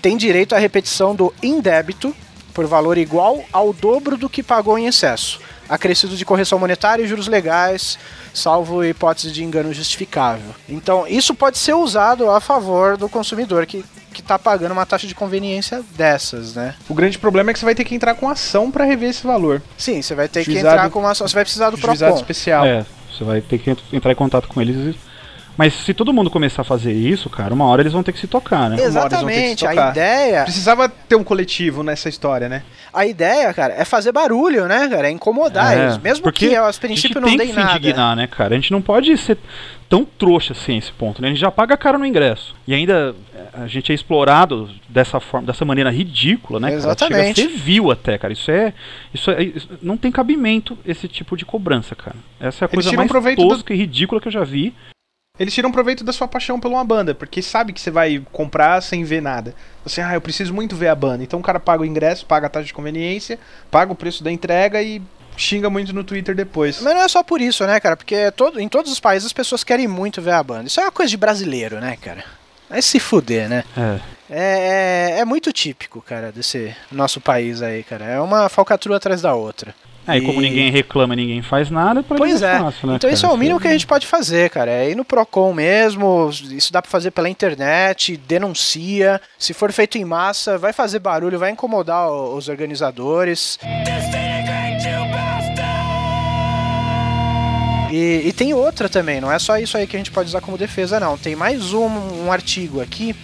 tem 0.00 0.16
direito 0.16 0.54
à 0.54 0.58
repetição 0.58 1.14
do 1.14 1.34
indébito 1.42 2.16
por 2.54 2.66
valor 2.66 2.96
igual 2.96 3.44
ao 3.52 3.72
dobro 3.72 4.16
do 4.16 4.28
que 4.28 4.42
pagou 4.42 4.78
em 4.78 4.86
excesso, 4.86 5.40
acrescido 5.70 6.16
de 6.16 6.24
correção 6.24 6.58
monetária 6.58 7.02
e 7.02 7.06
juros 7.06 7.28
legais, 7.28 7.98
salvo 8.34 8.84
hipótese 8.84 9.30
de 9.32 9.42
engano 9.44 9.72
justificável. 9.72 10.54
Então, 10.68 11.06
isso 11.06 11.34
pode 11.34 11.56
ser 11.56 11.72
usado 11.74 12.28
a 12.30 12.40
favor 12.40 12.96
do 12.96 13.08
consumidor 13.08 13.64
que 13.64 13.84
que 14.12 14.20
está 14.22 14.36
pagando 14.36 14.72
uma 14.72 14.84
taxa 14.84 15.06
de 15.06 15.14
conveniência 15.14 15.82
dessas, 15.96 16.56
né? 16.56 16.74
O 16.88 16.94
grande 16.94 17.16
problema 17.16 17.50
é 17.50 17.52
que 17.52 17.60
você 17.60 17.64
vai 17.64 17.76
ter 17.76 17.84
que 17.84 17.94
entrar 17.94 18.12
com 18.16 18.28
ação 18.28 18.68
pra 18.68 18.84
rever 18.84 19.08
esse 19.08 19.24
valor. 19.24 19.62
Sim, 19.78 20.02
você 20.02 20.16
vai 20.16 20.26
ter 20.26 20.44
que 20.44 20.50
Juizado- 20.50 20.74
entrar 20.74 20.90
com 20.90 20.98
uma 20.98 21.12
ação, 21.12 21.28
você 21.28 21.34
vai 21.34 21.44
precisar 21.44 21.70
do 21.70 21.78
Procon. 21.78 22.16
especial. 22.16 22.64
É, 22.66 22.84
você 23.08 23.22
vai 23.22 23.40
ter 23.40 23.58
que 23.58 23.70
ent- 23.70 23.78
entrar 23.92 24.10
em 24.10 24.16
contato 24.16 24.48
com 24.48 24.60
eles. 24.60 24.96
Mas 25.60 25.74
se 25.74 25.92
todo 25.92 26.10
mundo 26.10 26.30
começar 26.30 26.62
a 26.62 26.64
fazer 26.64 26.90
isso, 26.92 27.28
cara, 27.28 27.52
uma 27.52 27.66
hora 27.66 27.82
eles 27.82 27.92
vão 27.92 28.02
ter 28.02 28.12
que 28.12 28.18
se 28.18 28.26
tocar, 28.26 28.70
né? 28.70 28.76
Exatamente, 28.82 29.66
a 29.66 29.70
tocar. 29.70 29.90
ideia, 29.90 30.42
Precisava 30.44 30.88
ter 30.88 31.16
um 31.16 31.22
coletivo 31.22 31.82
nessa 31.82 32.08
história, 32.08 32.48
né? 32.48 32.62
a 32.92 33.06
ideia, 33.06 33.52
cara, 33.54 33.74
é 33.74 33.84
fazer 33.84 34.10
barulho, 34.10 34.66
né, 34.66 34.88
cara? 34.88 35.06
É 35.06 35.10
incomodar 35.10 35.76
É, 35.76 35.82
eles, 35.82 35.98
mesmo 35.98 36.22
porque 36.24 36.48
que 36.48 36.56
a 36.56 36.64
a 36.66 36.70
gente 36.72 36.80
princípio 36.80 37.20
não 37.20 37.28
tem 37.28 37.36
dê 37.38 37.46
que 37.46 37.52
se 37.52 37.56
nada. 37.58 37.76
indignar, 37.78 38.16
né, 38.16 38.26
cara? 38.26 38.54
A 38.54 38.56
gente 38.58 38.72
não 38.72 38.80
pode 38.82 39.16
ser 39.18 39.38
tão 39.88 40.04
trouxa 40.04 40.54
assim 40.54 40.76
esse 40.78 40.90
ponto, 40.92 41.20
né? 41.22 41.28
A 41.28 41.30
gente 41.30 41.40
já 41.40 41.50
paga 41.52 41.76
caro 41.76 41.98
no 41.98 42.06
ingresso. 42.06 42.54
E 42.66 42.74
ainda 42.74 43.14
é, 43.32 43.62
a 43.62 43.66
gente 43.68 43.92
é 43.92 43.94
explorado 43.94 44.68
dessa 44.88 45.20
forma, 45.20 45.46
dessa 45.46 45.64
maneira 45.64 45.90
ridícula, 45.90 46.58
né? 46.58 46.68
cara? 46.68 46.78
Exatamente. 46.80 47.40
Chega 47.42 47.48
a 47.48 47.52
ser 47.52 47.58
vil 47.62 47.90
até, 47.92 48.18
cara. 48.18 48.32
Isso 48.32 48.50
é, 48.50 48.72
isso 49.14 49.30
é. 49.30 49.42
isso- 49.44 49.68
não 49.82 49.96
tem 49.96 50.10
cabimento 50.10 50.76
esse 50.84 51.06
tipo 51.06 51.36
de 51.36 51.44
cobrança, 51.44 51.94
cara. 51.94 52.16
Essa 52.40 52.64
é 52.64 52.66
a 52.66 52.68
coisa 52.68 52.90
mais 52.92 53.08
proveito 53.08 53.40
do- 53.40 53.48
tosca 53.48 53.72
e 53.72 53.76
ridícula 53.76 54.20
que 54.20 54.26
eu 54.28 54.32
já 54.32 54.42
vi. 54.42 54.74
Eles 55.40 55.54
tiram 55.54 55.72
proveito 55.72 56.04
da 56.04 56.12
sua 56.12 56.28
paixão 56.28 56.60
por 56.60 56.70
uma 56.70 56.84
banda, 56.84 57.14
porque 57.14 57.40
sabe 57.40 57.72
que 57.72 57.80
você 57.80 57.90
vai 57.90 58.22
comprar 58.30 58.82
sem 58.82 59.02
ver 59.04 59.22
nada. 59.22 59.54
Você, 59.82 60.02
ah, 60.02 60.12
eu 60.12 60.20
preciso 60.20 60.52
muito 60.52 60.76
ver 60.76 60.88
a 60.88 60.94
banda. 60.94 61.24
Então 61.24 61.40
o 61.40 61.42
cara 61.42 61.58
paga 61.58 61.82
o 61.82 61.86
ingresso, 61.86 62.26
paga 62.26 62.46
a 62.46 62.50
taxa 62.50 62.66
de 62.66 62.74
conveniência, 62.74 63.38
paga 63.70 63.90
o 63.90 63.96
preço 63.96 64.22
da 64.22 64.30
entrega 64.30 64.82
e 64.82 65.00
xinga 65.38 65.70
muito 65.70 65.94
no 65.94 66.04
Twitter 66.04 66.34
depois. 66.34 66.82
Mas 66.82 66.94
não 66.94 67.00
é 67.00 67.08
só 67.08 67.22
por 67.22 67.40
isso, 67.40 67.66
né, 67.66 67.80
cara? 67.80 67.96
Porque 67.96 68.30
todo, 68.32 68.60
em 68.60 68.68
todos 68.68 68.92
os 68.92 69.00
países 69.00 69.24
as 69.24 69.32
pessoas 69.32 69.64
querem 69.64 69.88
muito 69.88 70.20
ver 70.20 70.32
a 70.32 70.42
banda. 70.42 70.66
Isso 70.66 70.78
é 70.78 70.82
uma 70.82 70.92
coisa 70.92 71.08
de 71.08 71.16
brasileiro, 71.16 71.80
né, 71.80 71.96
cara? 71.96 72.22
Vai 72.68 72.82
se 72.82 73.00
fuder, 73.00 73.48
né? 73.48 73.64
É. 73.74 74.00
É, 74.28 75.16
é, 75.16 75.20
é 75.20 75.24
muito 75.24 75.50
típico, 75.54 76.02
cara, 76.02 76.30
desse 76.30 76.76
nosso 76.92 77.18
país 77.18 77.62
aí, 77.62 77.82
cara. 77.82 78.04
É 78.04 78.20
uma 78.20 78.50
falcatrua 78.50 78.98
atrás 78.98 79.22
da 79.22 79.34
outra. 79.34 79.74
É, 80.14 80.18
e 80.18 80.20
como 80.22 80.40
ninguém 80.40 80.70
reclama, 80.70 81.14
ninguém 81.14 81.42
faz 81.42 81.70
nada, 81.70 82.02
pra 82.02 82.16
Pois 82.16 82.42
é 82.42 82.56
é. 82.56 82.58
fácil, 82.58 82.88
né, 82.88 82.96
então 82.96 83.10
isso 83.10 83.24
é 83.24 83.28
cara? 83.28 83.34
o 83.34 83.38
mínimo 83.38 83.60
que 83.60 83.68
a 83.68 83.72
gente 83.72 83.86
pode 83.86 84.06
fazer, 84.06 84.50
cara. 84.50 84.70
É 84.70 84.90
ir 84.90 84.94
no 84.96 85.04
Procon 85.04 85.52
mesmo. 85.52 86.30
Isso 86.50 86.72
dá 86.72 86.82
pra 86.82 86.90
fazer 86.90 87.10
pela 87.10 87.28
internet, 87.28 88.16
denuncia. 88.16 89.20
Se 89.38 89.52
for 89.52 89.72
feito 89.72 89.98
em 89.98 90.04
massa, 90.04 90.58
vai 90.58 90.72
fazer 90.72 90.98
barulho, 90.98 91.38
vai 91.38 91.50
incomodar 91.50 92.10
os 92.10 92.48
organizadores. 92.48 93.58
E, 97.92 98.22
e 98.28 98.32
tem 98.32 98.54
outra 98.54 98.88
também, 98.88 99.20
não 99.20 99.32
é 99.32 99.38
só 99.38 99.58
isso 99.58 99.76
aí 99.76 99.84
que 99.86 99.96
a 99.96 99.98
gente 99.98 100.12
pode 100.12 100.28
usar 100.28 100.40
como 100.40 100.56
defesa, 100.56 101.00
não. 101.00 101.18
Tem 101.18 101.34
mais 101.34 101.72
um, 101.72 101.88
um 102.24 102.32
artigo 102.32 102.80
aqui 102.80 103.16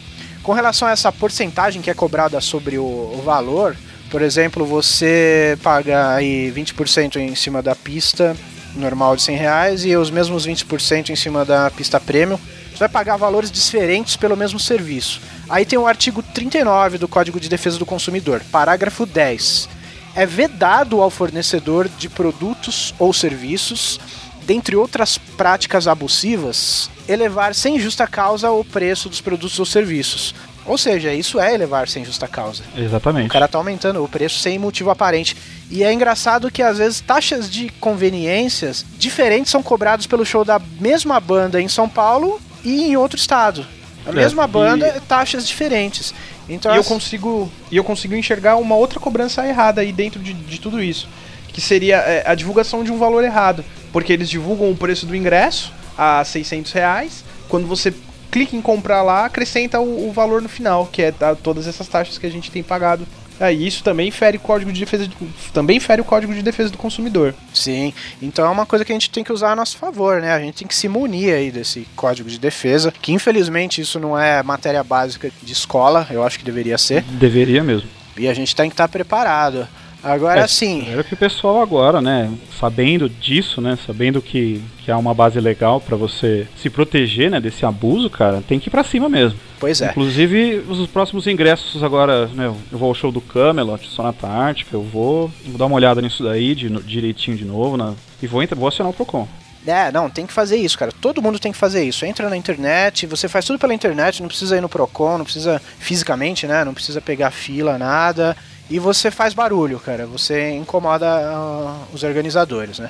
com 0.43 0.53
relação 0.53 0.89
a 0.89 0.91
essa 0.91 1.13
porcentagem 1.13 1.81
que 1.81 1.91
é 1.91 1.95
cobrada 1.95 2.41
sobre 2.41 2.77
o, 2.79 2.83
o 2.85 3.23
valor. 3.25 3.77
Por 4.17 4.23
exemplo, 4.23 4.65
você 4.65 5.59
paga 5.63 6.15
aí 6.15 6.51
20% 6.51 7.17
em 7.17 7.35
cima 7.35 7.61
da 7.61 7.75
pista 7.75 8.35
normal 8.75 9.15
de 9.15 9.21
100 9.21 9.37
reais 9.37 9.85
e 9.85 9.95
os 9.95 10.11
mesmos 10.11 10.47
20% 10.47 11.11
em 11.11 11.15
cima 11.15 11.45
da 11.45 11.71
pista 11.71 12.01
premium. 12.01 12.39
Você 12.71 12.79
vai 12.79 12.89
pagar 12.89 13.19
valores 13.19 13.51
diferentes 13.51 14.17
pelo 14.17 14.35
mesmo 14.35 14.59
serviço. 14.59 15.21
Aí 15.51 15.67
tem 15.67 15.79
o 15.79 15.87
artigo 15.87 16.23
39 16.23 16.97
do 16.97 17.07
Código 17.07 17.39
de 17.39 17.51
Defesa 17.51 17.79
do 17.79 17.85
Consumidor, 17.85 18.41
parágrafo 18.51 19.05
10. 19.05 19.69
É 20.15 20.25
vedado 20.25 21.03
ao 21.03 21.11
fornecedor 21.11 21.87
de 21.87 22.09
produtos 22.09 22.95
ou 22.99 23.13
serviços 23.13 24.01
dentre 24.47 24.77
outras 24.77 25.19
práticas 25.19 25.87
abusivas, 25.87 26.89
elevar 27.07 27.55
sem 27.55 27.79
justa 27.79 28.07
causa 28.07 28.51
o 28.51 28.65
preço 28.65 29.11
dos 29.11 29.21
produtos 29.21 29.59
ou 29.59 29.67
serviços. 29.67 30.35
Ou 30.67 30.77
seja, 30.77 31.13
isso 31.15 31.39
é 31.39 31.55
elevar 31.55 31.89
sem 31.89 32.05
justa 32.05 32.27
causa. 32.27 32.63
Exatamente. 32.77 33.27
O 33.29 33.33
cara 33.33 33.47
tá 33.47 33.57
aumentando 33.59 34.03
o 34.03 34.09
preço 34.09 34.39
sem 34.41 34.59
motivo 34.59 34.91
aparente. 34.91 35.37
E 35.71 35.85
é 35.85 35.93
engraçado 35.93 36.51
que 36.51 36.63
às 36.63 36.79
vezes 36.79 37.01
taxas 37.01 37.49
de 37.51 37.69
conveniências 37.81 38.85
diferentes 38.99 39.51
são 39.51 39.63
cobradas 39.63 40.07
pelo 40.07 40.25
show 40.25 40.45
da 40.45 40.61
mesma 40.81 41.21
banda 41.21 41.61
em 41.61 41.69
São 41.69 41.89
Paulo 41.89 42.41
e 42.65 42.85
em 42.85 42.97
outro 42.97 43.19
estado. 43.19 43.65
A 44.07 44.11
É, 44.11 44.13
mesma 44.13 44.45
e- 44.45 44.49
banda, 44.49 45.03
taxas 45.09 45.47
diferentes. 45.47 46.15
Então, 46.49 46.73
E 46.73 46.77
eu 46.77 46.81
as- 46.81 46.87
consigo, 46.89 47.51
e 47.71 47.77
eu 47.77 47.83
consigo 47.85 48.15
enxergar 48.15 48.57
uma 48.57 48.77
outra 48.77 49.01
cobrança 49.01 49.47
errada 49.47 49.81
aí 49.81 49.93
dentro 49.93 50.21
de, 50.21 50.33
de 50.33 50.61
tudo 50.61 50.83
isso. 50.83 51.09
Que 51.49 51.61
seria 51.61 51.97
é, 51.97 52.23
a 52.27 52.35
divulgação 52.35 52.85
de 52.85 52.93
um 52.93 52.99
valor 52.99 53.25
errado. 53.25 53.65
Porque 53.93 54.13
eles 54.13 54.29
divulgam 54.29 54.71
o 54.71 54.77
preço 54.77 55.07
do 55.07 55.17
ingresso 55.17 55.73
a 55.97 56.25
600 56.25 56.71
reais. 56.73 57.25
Quando 57.49 57.67
você 57.67 57.93
clica 58.37 58.55
em 58.55 58.61
comprar 58.61 59.03
lá, 59.03 59.25
acrescenta 59.25 59.81
o, 59.81 60.09
o 60.11 60.13
valor 60.13 60.43
no 60.43 60.49
final, 60.49 60.85
que 60.93 61.01
é 61.01 61.11
tá, 61.11 61.35
todas 61.35 61.67
essas 61.67 61.89
taxas 61.89 62.19
que 62.19 62.27
a 62.27 62.31
gente 62.31 62.51
tem 62.51 62.63
pagado. 62.63 63.07
Aí 63.41 63.67
isso 63.67 63.83
também 63.83 64.11
fere 64.11 64.37
o 64.37 64.41
código 64.41 64.71
de 64.71 64.79
defesa 64.81 65.09
de- 65.09 65.17
também 65.55 65.81
fere 65.81 66.03
o 66.03 66.05
código 66.05 66.35
de 66.35 66.43
defesa 66.43 66.69
do 66.71 66.77
consumidor. 66.77 67.35
Sim, 67.55 67.95
então 68.21 68.45
é 68.47 68.51
uma 68.51 68.67
coisa 68.67 68.85
que 68.85 68.93
a 68.93 68.95
gente 68.95 69.09
tem 69.11 69.25
que 69.25 69.33
usar 69.33 69.53
a 69.53 69.57
nosso 69.57 69.79
favor, 69.79 70.21
né? 70.21 70.33
A 70.35 70.39
gente 70.41 70.55
tem 70.59 70.67
que 70.69 70.75
se 70.75 70.87
munir 70.87 71.33
aí 71.35 71.51
desse 71.51 71.87
código 71.97 72.29
de 72.29 72.39
defesa, 72.39 72.93
que 73.01 73.11
infelizmente 73.13 73.81
isso 73.81 73.99
não 73.99 74.19
é 74.19 74.43
matéria 74.43 74.83
básica 74.85 75.31
de 75.43 75.53
escola, 75.55 76.07
eu 76.11 76.23
acho 76.23 76.39
que 76.39 76.45
deveria 76.45 76.77
ser, 76.77 77.03
Deveria 77.05 77.63
mesmo. 77.65 77.89
e 78.19 78.29
a 78.29 78.35
gente 78.35 78.55
tem 78.55 78.69
que 78.69 78.75
estar 78.75 78.89
preparado. 78.89 79.67
Agora 80.07 80.41
É, 80.41 80.47
sim, 80.47 80.87
Era 80.91 81.03
que 81.03 81.15
o 81.15 81.17
pessoal 81.17 81.61
agora, 81.61 82.01
né, 82.01 82.31
sabendo 82.59 83.09
disso, 83.09 83.61
né, 83.61 83.77
sabendo 83.87 84.23
que, 84.23 84.63
que 84.85 84.91
há 84.91 84.97
uma 84.97 85.13
base 85.13 85.41
legal 85.41 85.81
pra 85.81 85.97
você 85.97 86.47
se 86.57 86.71
proteger, 86.71 87.31
né, 87.31 87.41
desse 87.41 87.67
abuso, 87.67 88.09
cara, 88.09 88.43
tem 88.47 88.59
que 88.61 88.69
ir 88.69 88.71
pra 88.71 88.85
cima 88.85 89.09
mesmo. 89.09 89.39
pois 89.59 89.81
é. 89.83 89.91
Inclusive, 89.91 90.63
os 90.69 90.87
próximos 90.87 91.27
ingressos 91.27 91.83
agora, 91.83 92.27
né, 92.29 92.47
eu 92.47 92.79
vou 92.79 92.89
ao 92.89 92.95
show 92.95 93.11
do 93.11 93.21
Camelot, 93.21 93.89
Sonata 93.89 94.27
Ártica, 94.29 94.77
eu 94.77 94.83
vou, 94.83 95.31
vou 95.45 95.59
dar 95.59 95.67
uma 95.67 95.77
olhada 95.77 96.01
nisso 96.01 96.23
daí 96.23 96.55
de, 96.55 96.71
no- 96.71 96.83
direitinho 96.83 97.37
de 97.37 97.45
novo, 97.45 97.77
né, 97.77 97.93
e 98.23 98.27
vou, 98.27 98.43
entrar- 98.43 98.57
vou 98.59 98.69
acionar 98.69 98.91
o 98.93 98.95
Procon. 98.95 99.27
É, 99.67 99.91
não, 99.91 100.09
tem 100.09 100.25
que 100.25 100.33
fazer 100.33 100.57
isso, 100.59 100.79
cara. 100.79 100.93
Todo 100.93 101.21
mundo 101.21 101.41
tem 101.41 101.51
que 101.51 101.59
fazer 101.59 101.83
isso. 101.83 102.07
Entra 102.07 102.31
na 102.31 102.37
internet, 102.37 103.05
você 103.05 103.29
faz 103.29 103.45
tudo 103.45 103.59
pela 103.59 103.75
internet, 103.75 104.21
não 104.23 104.29
precisa 104.29 104.57
ir 104.57 104.61
no 104.61 104.69
Procon, 104.69 105.19
não 105.19 105.25
precisa 105.25 105.61
fisicamente, 105.81 106.47
né? 106.47 106.65
Não 106.65 106.73
precisa 106.73 107.01
pegar 107.01 107.33
fila, 107.33 107.77
nada. 107.77 108.37
E 108.69 108.79
você 108.79 109.11
faz 109.11 109.33
barulho, 109.33 109.79
cara. 109.79 110.07
Você 110.07 110.51
incomoda 110.51 111.07
ah, 111.09 111.77
os 111.93 112.03
organizadores, 112.03 112.79
né? 112.81 112.89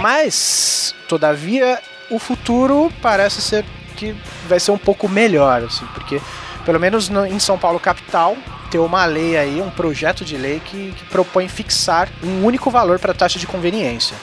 Mas, 0.00 0.94
todavia, 1.08 1.78
o 2.10 2.18
futuro 2.18 2.90
parece 3.02 3.42
ser 3.42 3.64
que 3.96 4.14
vai 4.48 4.58
ser 4.60 4.70
um 4.70 4.78
pouco 4.78 5.08
melhor, 5.08 5.62
assim, 5.64 5.84
porque 5.92 6.20
pelo 6.64 6.80
menos 6.80 7.08
no- 7.08 7.26
em 7.26 7.38
São 7.38 7.58
Paulo 7.58 7.78
capital 7.78 8.36
tem 8.70 8.80
uma 8.80 9.04
lei 9.04 9.36
aí, 9.36 9.60
um 9.60 9.68
projeto 9.70 10.24
de 10.24 10.36
lei 10.36 10.60
que, 10.64 10.92
que 10.96 11.04
propõe 11.06 11.48
fixar 11.48 12.08
um 12.22 12.44
único 12.44 12.70
valor 12.70 12.98
para 12.98 13.12
taxa 13.12 13.38
de 13.38 13.46
conveniência. 13.46 14.16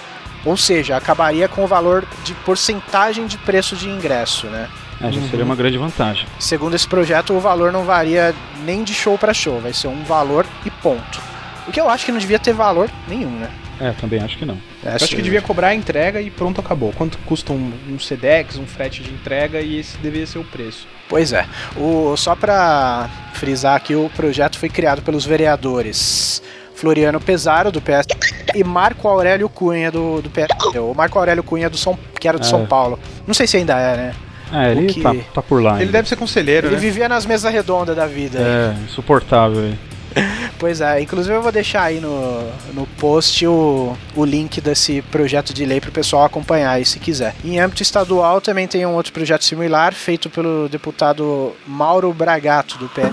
Ou 0.45 0.55
seja, 0.55 0.95
acabaria 0.95 1.47
com 1.49 1.63
o 1.63 1.67
valor 1.67 2.05
de 2.23 2.33
porcentagem 2.35 3.27
de 3.27 3.37
preço 3.39 3.75
de 3.75 3.89
ingresso, 3.89 4.47
né? 4.47 4.69
É, 5.01 5.11
já 5.11 5.21
seria 5.29 5.45
uma 5.45 5.55
grande 5.55 5.77
vantagem. 5.77 6.25
Segundo 6.39 6.75
esse 6.75 6.87
projeto, 6.87 7.33
o 7.33 7.39
valor 7.39 7.71
não 7.71 7.83
varia 7.83 8.33
nem 8.65 8.83
de 8.83 8.93
show 8.93 9.17
para 9.17 9.33
show, 9.33 9.59
vai 9.59 9.73
ser 9.73 9.87
um 9.87 10.03
valor 10.03 10.45
e 10.65 10.71
ponto. 10.71 11.21
O 11.67 11.71
que 11.71 11.79
eu 11.79 11.89
acho 11.89 12.05
que 12.05 12.11
não 12.11 12.19
devia 12.19 12.39
ter 12.39 12.53
valor 12.53 12.89
nenhum, 13.07 13.29
né? 13.29 13.49
É, 13.79 13.91
também 13.91 14.19
acho 14.21 14.37
que 14.37 14.45
não. 14.45 14.57
É, 14.83 14.89
Eu 14.89 14.95
acho 14.95 15.07
que 15.09 15.21
devia 15.21 15.41
cobrar 15.41 15.67
a 15.67 15.75
entrega 15.75 16.19
e 16.19 16.31
pronto, 16.31 16.59
acabou. 16.59 16.91
Quanto 16.93 17.17
custa 17.19 17.53
um, 17.53 17.71
um 17.89 17.99
Sedex, 17.99 18.57
um 18.57 18.65
frete 18.65 19.03
de 19.03 19.11
entrega 19.11 19.61
e 19.61 19.79
esse 19.79 19.97
deveria 19.97 20.25
ser 20.25 20.39
o 20.39 20.43
preço. 20.43 20.87
Pois 21.07 21.31
é. 21.31 21.45
O, 21.75 22.15
só 22.17 22.35
para 22.35 23.07
frisar 23.33 23.75
aqui, 23.75 23.95
o 23.95 24.09
projeto 24.15 24.57
foi 24.57 24.69
criado 24.69 25.03
pelos 25.03 25.25
vereadores 25.25 26.41
Floriano 26.73 27.19
Pesaro, 27.19 27.71
do 27.71 27.81
PS, 27.81 28.07
e 28.55 28.63
Marco 28.63 29.07
Aurélio 29.07 29.49
Cunha, 29.49 29.91
do, 29.91 30.21
do 30.21 30.29
PS. 30.29 30.47
O 30.75 30.93
Marco 30.93 31.17
Aurélio 31.19 31.43
Cunha, 31.43 31.69
do 31.69 31.77
São, 31.77 31.97
que 32.19 32.27
era 32.27 32.39
de 32.39 32.45
É. 32.45 32.49
São 32.49 32.65
Paulo. 32.65 32.99
Não 33.27 33.33
sei 33.33 33.45
se 33.47 33.57
ainda 33.57 33.77
é, 33.79 33.97
né? 33.97 34.15
É, 34.51 34.71
ele 34.71 34.87
que- 34.87 35.01
tá, 35.01 35.13
tá 35.33 35.41
por 35.41 35.61
lá 35.61 35.73
Ele 35.73 35.81
ainda. 35.81 35.91
deve 35.93 36.07
ser 36.09 36.15
conselheiro, 36.15 36.67
Ele 36.67 36.75
né? 36.75 36.81
vivia 36.81 37.09
nas 37.09 37.25
mesas 37.25 37.51
redondas 37.51 37.95
da 37.95 38.05
vida. 38.07 38.39
É, 38.39 38.75
insuportável. 38.83 39.61
ele. 39.65 39.79
Pois 40.57 40.81
é, 40.81 40.99
inclusive 40.99 41.35
eu 41.35 41.41
vou 41.43 41.51
deixar 41.51 41.83
aí 41.83 41.99
no, 41.99 42.41
no 42.73 42.87
post 42.97 43.45
o, 43.45 43.95
o 44.15 44.25
link 44.25 44.59
desse 44.59 45.03
projeto 45.03 45.53
de 45.53 45.63
lei 45.63 45.79
para 45.79 45.89
o 45.89 45.93
pessoal 45.93 46.23
acompanhar 46.25 46.71
aí 46.71 46.83
se 46.85 46.97
quiser. 46.97 47.35
Em 47.45 47.59
âmbito 47.59 47.83
estadual 47.83 48.41
também 48.41 48.67
tem 48.67 48.83
um 48.83 48.95
outro 48.95 49.13
projeto 49.13 49.45
similar 49.45 49.93
feito 49.93 50.31
pelo 50.31 50.67
deputado 50.67 51.53
Mauro 51.67 52.11
Bragato 52.11 52.75
do 52.79 52.89
PL, 52.89 53.11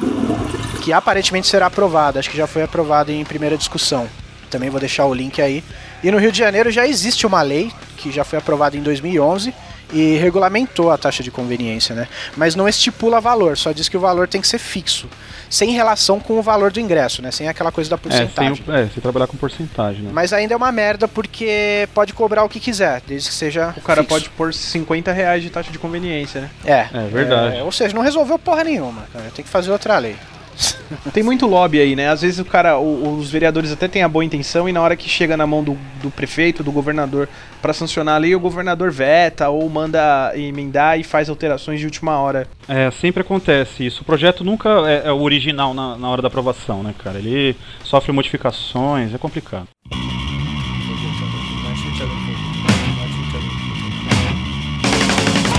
que 0.81 0.90
aparentemente 0.90 1.47
será 1.47 1.66
aprovado, 1.66 2.18
acho 2.18 2.31
que 2.31 2.37
já 2.37 2.47
foi 2.47 2.62
aprovado 2.62 3.12
em 3.12 3.23
primeira 3.25 3.59
discussão. 3.59 4.09
Também 4.49 4.70
vou 4.70 4.81
deixar 4.81 5.05
o 5.05 5.12
link 5.12 5.42
aí. 5.42 5.62
E 6.03 6.11
no 6.11 6.16
Rio 6.16 6.33
de 6.33 6.38
Janeiro 6.38 6.70
já 6.70 6.87
existe 6.87 7.27
uma 7.27 7.42
lei 7.42 7.70
que 7.99 8.11
já 8.11 8.25
foi 8.25 8.38
aprovada 8.38 8.77
em 8.79 8.83
2011 8.83 9.53
e 9.94 10.16
regulamentou 10.16 10.90
a 10.90 10.98
taxa 10.98 11.22
de 11.22 11.30
conveniência, 11.30 11.94
né? 11.94 12.09
Mas 12.37 12.54
não 12.54 12.68
estipula 12.68 13.20
valor, 13.20 13.57
só 13.57 13.72
diz 13.72 13.88
que 13.88 13.96
o 13.96 14.00
valor 14.00 14.26
tem 14.28 14.40
que 14.40 14.48
ser 14.48 14.59
fixo, 14.59 15.09
sem 15.48 15.70
relação 15.70 16.18
com 16.20 16.38
o 16.38 16.42
valor 16.42 16.72
do 16.72 16.80
ingresso, 16.80 17.22
né? 17.22 17.30
Sem 17.30 17.48
aquela 17.48 17.70
coisa 17.70 17.88
da 17.88 17.94
É, 17.96 17.98
porcentagem. 17.98 18.57
sem, 18.57 18.74
o- 18.74 18.76
é, 18.76 18.88
sem 18.88 19.00
trabalhar 19.00 19.26
com 19.28 19.37
porcentagem, 19.37 20.02
né? 20.02 20.11
Mas 20.12 20.33
ainda 20.33 20.52
é 20.52 20.57
uma 20.57 20.72
merda 20.72 21.07
porque 21.07 21.88
pode 21.94 22.12
cobrar 22.12 22.42
o 22.44 22.48
que 22.48 22.59
quiser, 22.59 23.00
desde 23.07 23.28
que 23.28 23.35
seja. 23.35 23.72
O 23.76 23.80
cara 23.80 24.02
fixo. 24.02 24.09
pode 24.14 24.30
pôr 24.30 24.52
50 24.52 25.12
reais 25.12 25.42
de 25.42 25.50
taxa 25.50 25.70
de 25.70 25.78
conveniência, 25.78 26.40
né? 26.40 26.50
É. 26.64 26.88
É 26.92 27.07
verdade. 27.09 27.57
É, 27.59 27.62
ou 27.62 27.70
seja, 27.72 27.94
não 27.94 28.02
resolveu 28.02 28.38
porra 28.38 28.64
nenhuma, 28.64 29.02
cara. 29.12 29.26
Tem 29.35 29.44
que 29.44 29.50
fazer 29.50 29.70
outra 29.70 29.96
lei. 29.98 30.16
Tem 31.12 31.22
muito 31.22 31.46
lobby 31.46 31.80
aí, 31.80 31.96
né? 31.96 32.08
Às 32.08 32.22
vezes 32.22 32.38
o 32.38 32.44
cara, 32.44 32.78
o- 32.78 33.18
os 33.18 33.30
vereadores 33.30 33.72
até 33.72 33.88
têm 33.88 34.02
a 34.02 34.08
boa 34.08 34.24
intenção 34.24 34.68
e 34.68 34.72
na 34.72 34.80
hora 34.80 34.96
que 34.96 35.08
chega 35.08 35.36
na 35.36 35.46
mão 35.46 35.62
do, 35.64 35.76
do 36.02 36.10
prefeito, 36.10 36.62
do 36.62 36.70
governador, 36.70 37.28
pra 37.60 37.72
sancionar 37.72 38.16
a 38.16 38.18
lei, 38.18 38.34
o 38.34 38.40
governador 38.40 38.90
veta 38.90 39.48
ou 39.48 39.68
manda 39.68 40.32
emendar 40.36 40.98
e 40.98 41.02
faz 41.04 41.28
alterações 41.28 41.80
de 41.80 41.86
última 41.86 42.18
hora. 42.18 42.46
É, 42.68 42.90
sempre 42.90 43.22
acontece 43.22 43.84
isso. 43.86 44.02
O 44.02 44.04
projeto 44.04 44.44
nunca 44.44 44.68
é, 44.86 45.08
é 45.08 45.12
o 45.12 45.20
original 45.22 45.72
na, 45.74 45.96
na 45.96 46.08
hora 46.08 46.22
da 46.22 46.28
aprovação, 46.28 46.82
né, 46.82 46.94
cara? 47.02 47.18
Ele 47.18 47.56
sofre 47.82 48.12
modificações, 48.12 49.14
é 49.14 49.18
complicado. 49.18 49.66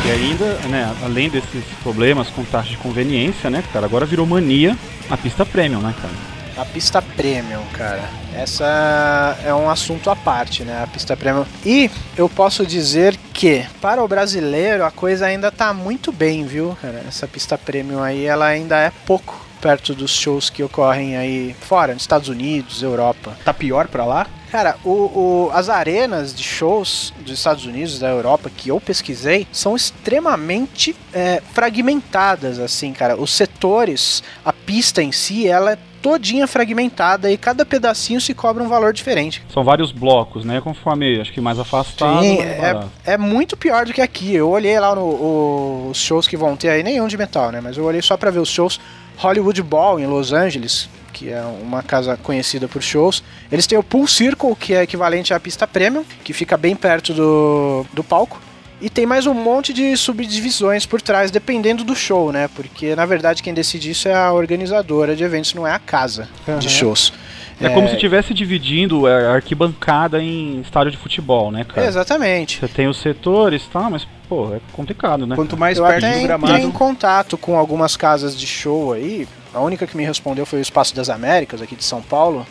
E 0.06 0.12
ainda, 0.12 0.54
né, 0.68 0.96
além 1.04 1.30
desses 1.30 1.66
problemas 1.82 2.30
com 2.30 2.44
taxa 2.44 2.70
de 2.70 2.78
conveniência, 2.78 3.50
né, 3.50 3.64
cara, 3.74 3.88
agora 3.88 4.06
virou 4.06 4.24
mania 4.24 4.78
a 5.10 5.18
pista 5.18 5.44
premium, 5.44 5.80
né, 5.80 5.96
cara? 6.00 6.14
A 6.58 6.64
pista 6.64 7.02
premium, 7.02 7.64
cara. 7.74 8.04
Essa 8.34 9.36
é 9.44 9.54
um 9.54 9.68
assunto 9.68 10.10
à 10.10 10.16
parte, 10.16 10.64
né? 10.64 10.84
A 10.84 10.88
pista 10.88 11.18
premium. 11.18 11.44
E 11.66 11.90
eu 12.16 12.30
posso 12.30 12.66
dizer 12.66 13.18
que, 13.34 13.66
para 13.82 14.04
o 14.04 14.08
brasileiro, 14.08 14.86
a 14.86 14.92
coisa 14.92 15.26
ainda 15.26 15.52
tá 15.52 15.74
muito 15.74 16.12
bem, 16.12 16.46
viu, 16.46 16.78
cara? 16.80 17.04
Essa 17.08 17.28
pista 17.28 17.58
premium 17.58 18.02
aí, 18.02 18.26
ela 18.26 18.46
ainda 18.46 18.78
é 18.78 18.92
pouco 19.06 19.44
perto 19.60 19.96
dos 19.96 20.12
shows 20.12 20.50
que 20.50 20.62
ocorrem 20.62 21.18
aí 21.18 21.56
fora, 21.60 21.94
nos 21.94 22.04
Estados 22.04 22.30
Unidos, 22.30 22.84
Europa. 22.84 23.36
Tá 23.44 23.54
pior 23.54 23.88
pra 23.88 24.06
lá? 24.06 24.28
Cara, 24.56 24.78
o, 24.86 24.90
o- 24.90 25.52
as 25.54 25.68
arenas 25.68 26.34
de 26.34 26.42
shows 26.42 27.14
dos 27.20 27.34
Estados 27.34 27.66
Unidos, 27.66 28.00
da 28.00 28.08
Europa, 28.08 28.50
que 28.50 28.70
eu 28.70 28.80
pesquisei, 28.80 29.46
são 29.52 29.76
extremamente 29.76 30.96
é, 31.14 31.42
fragmentadas, 31.52 32.58
assim, 32.58 32.94
cara. 32.94 33.18
Os 33.20 33.34
setores, 33.34 34.24
a 34.46 34.54
pista 34.54 35.04
em 35.04 35.12
si, 35.12 35.46
ela 35.46 35.74
é 35.74 35.78
todinha 36.02 36.48
fragmentada 36.48 37.30
e 37.30 37.36
cada 37.38 37.66
pedacinho 37.66 38.22
se 38.22 38.34
cobra 38.34 38.64
um 38.64 38.70
valor 38.70 38.94
diferente. 38.94 39.44
São 39.54 39.62
vários 39.62 39.92
blocos, 39.92 40.46
né, 40.46 40.62
conforme, 40.62 41.20
acho 41.20 41.34
que 41.34 41.42
mais 41.42 41.60
afastado, 41.60 42.22
Sim, 42.22 42.38
mais 42.38 42.88
é, 43.06 43.14
é 43.14 43.18
muito 43.18 43.58
pior 43.58 43.86
do 43.86 43.92
que 43.92 44.00
aqui. 44.02 44.34
Eu 44.36 44.50
olhei 44.50 44.80
lá 44.80 44.96
no, 44.96 45.02
o- 45.02 45.90
os 45.92 45.98
shows 45.98 46.30
que 46.30 46.38
vão 46.38 46.56
ter 46.56 46.70
aí, 46.70 46.82
nenhum 46.82 47.10
de 47.10 47.18
metal, 47.18 47.52
né? 47.52 47.60
Mas 47.62 47.76
eu 47.76 47.84
olhei 47.84 48.02
só 48.02 48.16
pra 48.16 48.32
ver 48.32 48.40
os 48.40 48.48
shows 48.50 48.80
Hollywood 49.18 49.62
Ball 49.64 50.00
em 50.00 50.06
Los 50.06 50.32
Angeles, 50.32 50.88
que 51.16 51.30
é 51.32 51.42
uma 51.42 51.82
casa 51.82 52.18
conhecida 52.22 52.68
por 52.68 52.82
shows. 52.84 53.24
Eles 53.50 53.66
têm 53.66 53.78
o 53.78 53.84
Pool 53.84 54.06
Circle, 54.06 54.54
que 54.60 54.74
é 54.74 54.84
equivalente 54.84 55.34
à 55.34 55.40
pista 55.40 55.66
premium, 55.66 56.04
que 56.26 56.34
fica 56.34 56.58
bem 56.58 56.76
perto 56.76 57.14
do, 57.14 57.86
do 57.94 58.04
palco. 58.04 58.42
E 58.82 58.90
tem 58.90 59.06
mais 59.06 59.26
um 59.26 59.34
monte 59.34 59.72
de 59.72 59.96
subdivisões 59.96 60.86
por 60.86 61.02
trás, 61.02 61.32
dependendo 61.32 61.86
do 61.86 61.96
show, 61.96 62.34
né? 62.34 62.50
Porque 62.54 62.94
na 62.94 63.06
verdade 63.06 63.42
quem 63.42 63.54
decide 63.54 63.92
isso 63.92 64.10
é 64.10 64.14
a 64.14 64.34
organizadora 64.34 65.16
de 65.16 65.24
eventos, 65.24 65.54
não 65.54 65.66
é 65.66 65.72
a 65.72 65.80
casa 65.80 66.28
de 66.60 66.70
shows. 66.70 67.14
É, 67.62 67.70
como 67.70 67.88
se 67.88 67.94
estivesse 67.94 68.34
dividindo 68.34 69.08
a 69.08 69.36
arquibancada 69.36 70.22
em 70.22 70.60
estádio 70.60 70.92
de 70.92 70.98
futebol, 70.98 71.50
né, 71.50 71.64
cara? 71.64 71.88
Exatamente. 71.88 72.60
Você 72.60 72.68
tem 72.68 72.88
os 72.90 72.98
setores 72.98 73.64
e 73.64 73.70
tal, 73.70 73.90
mas, 73.90 74.06
pô, 74.28 74.54
é 74.54 74.60
complicado, 74.74 75.26
né? 75.26 75.38
Quanto 75.38 75.56
mais 75.56 75.78
Eu 75.78 75.86
perto 75.86 76.00
até 76.00 76.08
do 76.08 76.14
entrei 76.16 76.28
gramado. 76.28 76.58
em 76.58 76.72
contato 76.72 77.38
com 77.38 77.58
algumas 77.58 77.96
casas 77.96 78.38
de 78.38 78.46
show 78.46 78.92
aí. 78.92 79.26
A 79.56 79.62
única 79.62 79.88
que 79.88 79.96
me 79.96 80.04
respondeu 80.04 80.46
foi 80.46 80.60
o 80.60 80.62
Espaço 80.62 80.94
das 80.94 81.10
Américas, 81.10 81.62
aqui 81.62 81.78
de 81.78 81.84
São 81.84 82.02
Paulo. 82.02 82.46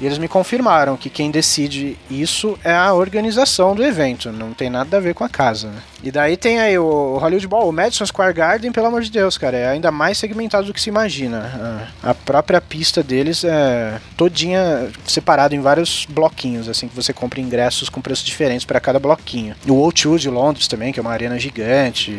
E 0.00 0.06
eles 0.06 0.16
me 0.16 0.26
confirmaram 0.26 0.96
que 0.96 1.10
quem 1.10 1.30
decide 1.30 1.98
isso 2.10 2.58
é 2.64 2.74
a 2.74 2.92
organização 2.94 3.74
do 3.74 3.84
evento, 3.84 4.32
não 4.32 4.52
tem 4.52 4.68
nada 4.68 4.96
a 4.96 5.00
ver 5.00 5.14
com 5.14 5.24
a 5.24 5.28
casa. 5.28 5.68
Né? 5.68 5.82
E 6.02 6.10
daí 6.10 6.36
tem 6.36 6.60
aí 6.60 6.78
o 6.78 7.18
Hollywood 7.18 7.46
Bowl, 7.48 7.68
o 7.68 7.72
Madison 7.72 8.06
Square 8.06 8.34
Garden, 8.34 8.72
pelo 8.72 8.86
amor 8.86 9.02
de 9.02 9.10
Deus, 9.10 9.38
cara, 9.38 9.56
é 9.56 9.68
ainda 9.68 9.90
mais 9.90 10.18
segmentado 10.18 10.66
do 10.66 10.74
que 10.74 10.80
se 10.80 10.88
imagina. 10.90 11.90
A 12.02 12.14
própria 12.14 12.60
pista 12.60 13.02
deles 13.02 13.44
é 13.44 13.98
todinha 14.16 14.88
separada 15.06 15.54
em 15.54 15.60
vários 15.60 16.06
bloquinhos, 16.08 16.68
assim, 16.68 16.88
que 16.88 16.94
você 16.94 17.12
compra 17.12 17.40
ingressos 17.40 17.88
com 17.88 18.00
preços 18.00 18.24
diferentes 18.24 18.64
para 18.64 18.80
cada 18.80 18.98
bloquinho. 18.98 19.54
O 19.66 19.88
O2 19.88 20.18
de 20.18 20.30
Londres 20.30 20.68
também, 20.68 20.92
que 20.92 21.00
é 21.00 21.02
uma 21.02 21.12
arena 21.12 21.38
gigante, 21.38 22.16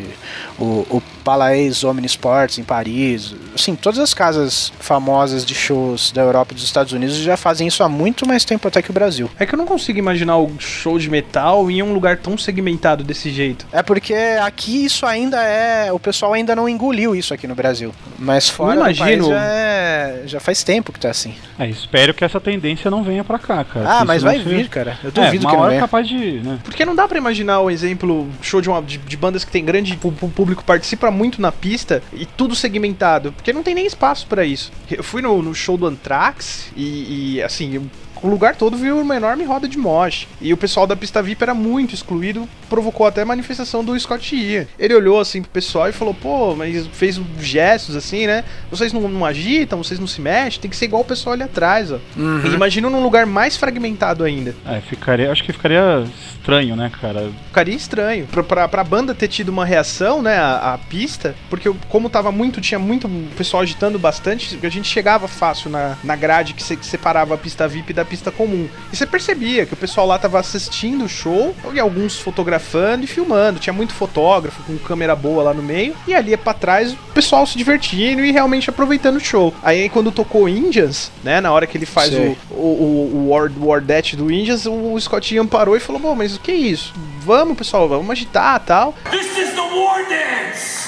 o, 0.58 0.86
o 0.90 1.02
Palais 1.24 1.84
Omnisports 1.84 2.58
em 2.58 2.64
Paris, 2.64 3.34
assim, 3.54 3.74
todas 3.74 3.98
as 3.98 4.12
casas 4.12 4.72
famosas 4.80 5.44
de 5.44 5.54
shows 5.54 6.10
da 6.10 6.22
Europa 6.22 6.52
e 6.52 6.54
dos 6.54 6.64
Estados 6.64 6.92
Unidos 6.92 7.16
já 7.16 7.36
fazem 7.36 7.68
isso 7.68 7.82
há 7.82 7.88
muito 7.88 8.26
mais 8.26 8.44
tempo 8.44 8.66
até 8.66 8.82
que 8.82 8.90
o 8.90 8.94
Brasil. 8.94 9.30
É 9.38 9.46
que 9.46 9.54
eu 9.54 9.58
não 9.58 9.66
consigo 9.66 9.98
imaginar 9.98 10.38
o 10.38 10.50
show 10.58 10.98
de 10.98 11.08
metal 11.08 11.70
em 11.70 11.82
um 11.82 11.92
lugar 11.92 12.16
tão 12.18 12.36
segmentado 12.36 13.04
desse 13.04 13.30
jeito. 13.30 13.66
É 13.72 13.82
porque 13.82 14.14
aqui 14.42 14.84
isso 14.84 15.04
ainda 15.04 15.42
é. 15.42 15.92
O 15.92 15.98
pessoal 15.98 16.32
ainda 16.32 16.56
não 16.56 16.68
engoliu 16.68 17.14
isso 17.14 17.34
aqui 17.34 17.46
no 17.46 17.54
Brasil. 17.54 17.92
Mas 18.18 18.48
fora 18.48 18.74
do 18.74 18.80
imagino- 18.80 19.04
país 19.04 19.26
já, 19.26 19.44
é- 19.44 20.22
já 20.26 20.40
faz 20.40 20.62
tempo 20.64 20.92
que 20.92 20.98
tá 20.98 21.10
assim. 21.10 21.34
É, 21.58 21.68
espero 21.68 22.14
que 22.14 22.24
essa 22.24 22.40
tendência 22.40 22.90
não 22.90 23.02
venha 23.02 23.22
pra 23.22 23.38
cá, 23.38 23.62
cara. 23.64 23.86
Ah, 23.88 24.04
mas 24.04 24.22
vai 24.22 24.38
seja- 24.38 24.48
vir, 24.48 24.68
cara. 24.68 24.98
Eu 25.02 25.08
É, 25.08 25.12
duvido 25.12 25.44
uma 25.44 25.50
que 25.50 25.56
não 25.56 25.62
hora 25.64 25.74
é 25.74 25.78
capaz 25.80 26.08
de, 26.08 26.40
né? 26.40 26.58
Porque 26.64 26.84
não 26.84 26.94
dá 26.96 27.06
pra 27.06 27.18
imaginar 27.18 27.60
o 27.60 27.70
exemplo, 27.70 28.28
show 28.40 28.60
de, 28.60 28.68
uma, 28.68 28.80
de, 28.82 28.96
de 28.98 29.16
bandas 29.16 29.44
que 29.44 29.50
tem 29.50 29.64
grande. 29.64 29.98
O, 30.02 30.12
público 30.30 30.64
participa 30.64 31.10
muito 31.10 31.40
na 31.42 31.52
pista 31.52 32.02
e 32.12 32.24
tudo 32.24 32.54
segmentado. 32.56 33.32
Porque 33.32 33.52
não 33.52 33.62
tem 33.62 33.74
nem 33.74 33.86
espaço 33.86 34.26
pra 34.26 34.44
isso. 34.44 34.72
Eu 34.90 35.02
fui 35.04 35.20
no, 35.20 35.42
no 35.42 35.54
show 35.54 35.76
do 35.76 35.86
Anthrax 35.86 36.70
e, 36.76 37.36
e, 37.36 37.42
assim. 37.42 37.88
O 38.22 38.28
lugar 38.28 38.56
todo 38.56 38.76
viu 38.76 38.98
uma 39.00 39.16
enorme 39.16 39.44
roda 39.44 39.68
de 39.68 39.78
mosh. 39.78 40.26
E 40.40 40.52
o 40.52 40.56
pessoal 40.56 40.86
da 40.86 40.96
pista 40.96 41.22
VIP 41.22 41.42
era 41.42 41.54
muito 41.54 41.94
excluído, 41.94 42.48
provocou 42.68 43.06
até 43.06 43.24
manifestação 43.24 43.84
do 43.84 43.98
Scott 43.98 44.34
Ian. 44.34 44.66
Ele 44.78 44.94
olhou 44.94 45.20
assim 45.20 45.40
pro 45.42 45.50
pessoal 45.50 45.88
e 45.88 45.92
falou: 45.92 46.12
pô, 46.14 46.54
mas 46.56 46.86
fez 46.88 47.20
gestos 47.40 47.94
assim, 47.96 48.26
né? 48.26 48.44
Vocês 48.70 48.92
não, 48.92 49.02
não 49.08 49.24
agitam, 49.24 49.82
vocês 49.82 50.00
não 50.00 50.06
se 50.06 50.20
mexem, 50.20 50.60
tem 50.60 50.70
que 50.70 50.76
ser 50.76 50.86
igual 50.86 51.02
o 51.02 51.04
pessoal 51.04 51.34
ali 51.34 51.42
atrás, 51.42 51.92
ó. 51.92 51.98
Uhum. 52.16 52.54
Imagina 52.54 52.88
num 52.90 53.02
lugar 53.02 53.26
mais 53.26 53.56
fragmentado 53.56 54.24
ainda. 54.24 54.54
É, 54.66 54.80
ficaria, 54.80 55.30
acho 55.30 55.42
que 55.44 55.52
ficaria 55.52 56.04
estranho, 56.38 56.74
né, 56.76 56.90
cara? 57.00 57.30
Ficaria 57.46 57.74
estranho. 57.74 58.26
Pra, 58.26 58.42
pra, 58.42 58.68
pra 58.68 58.84
banda 58.84 59.14
ter 59.14 59.28
tido 59.28 59.48
uma 59.50 59.64
reação, 59.64 60.22
né, 60.22 60.36
a, 60.38 60.74
a 60.74 60.78
pista, 60.78 61.34
porque 61.50 61.70
como 61.88 62.10
tava 62.10 62.30
muito, 62.32 62.60
tinha 62.60 62.78
muito 62.78 63.08
pessoal 63.36 63.62
agitando 63.62 63.98
bastante, 63.98 64.58
a 64.62 64.68
gente 64.68 64.88
chegava 64.88 65.28
fácil 65.28 65.70
na, 65.70 65.96
na 66.02 66.16
grade 66.16 66.54
que, 66.54 66.62
se- 66.62 66.76
que 66.76 66.86
separava 66.86 67.34
a 67.34 67.38
pista 67.38 67.66
VIP 67.68 67.92
da 67.92 68.04
pista 68.08 68.30
comum. 68.30 68.68
E 68.92 68.96
você 68.96 69.06
percebia 69.06 69.66
que 69.66 69.74
o 69.74 69.76
pessoal 69.76 70.06
lá 70.06 70.18
tava 70.18 70.38
assistindo 70.38 71.04
o 71.04 71.08
show, 71.08 71.54
e 71.72 71.78
alguns 71.80 72.18
fotografando 72.18 73.04
e 73.04 73.06
filmando. 73.06 73.60
Tinha 73.60 73.72
muito 73.72 73.92
fotógrafo 73.92 74.62
com 74.62 74.76
câmera 74.78 75.14
boa 75.14 75.42
lá 75.42 75.54
no 75.54 75.62
meio, 75.62 75.94
e 76.06 76.14
ali 76.14 76.36
pra 76.36 76.54
trás 76.54 76.92
o 76.92 76.96
pessoal 77.12 77.46
se 77.46 77.56
divertindo 77.58 78.24
e 78.24 78.32
realmente 78.32 78.70
aproveitando 78.70 79.16
o 79.16 79.20
show. 79.20 79.54
Aí 79.62 79.88
quando 79.88 80.12
tocou 80.12 80.48
Indians, 80.48 81.10
né, 81.22 81.40
na 81.40 81.52
hora 81.52 81.66
que 81.66 81.76
ele 81.76 81.86
faz 81.86 82.12
o, 82.14 82.36
o, 82.50 83.10
o 83.14 83.28
War, 83.30 83.50
War 83.60 83.80
Death 83.80 84.14
do 84.14 84.30
Indians, 84.30 84.66
o 84.66 84.98
Scott 85.00 85.34
Ian 85.34 85.46
parou 85.46 85.76
e 85.76 85.80
falou: 85.80 86.00
Bom, 86.00 86.14
mas 86.14 86.36
o 86.36 86.40
que 86.40 86.50
é 86.50 86.56
isso? 86.56 86.94
Vamos, 87.20 87.56
pessoal, 87.56 87.88
vamos 87.88 88.10
agitar 88.10 88.60
tal. 88.60 88.94
This 89.10 89.26
is 89.36 89.50
the 89.50 89.60
war 89.60 90.04
dance! 90.08 90.87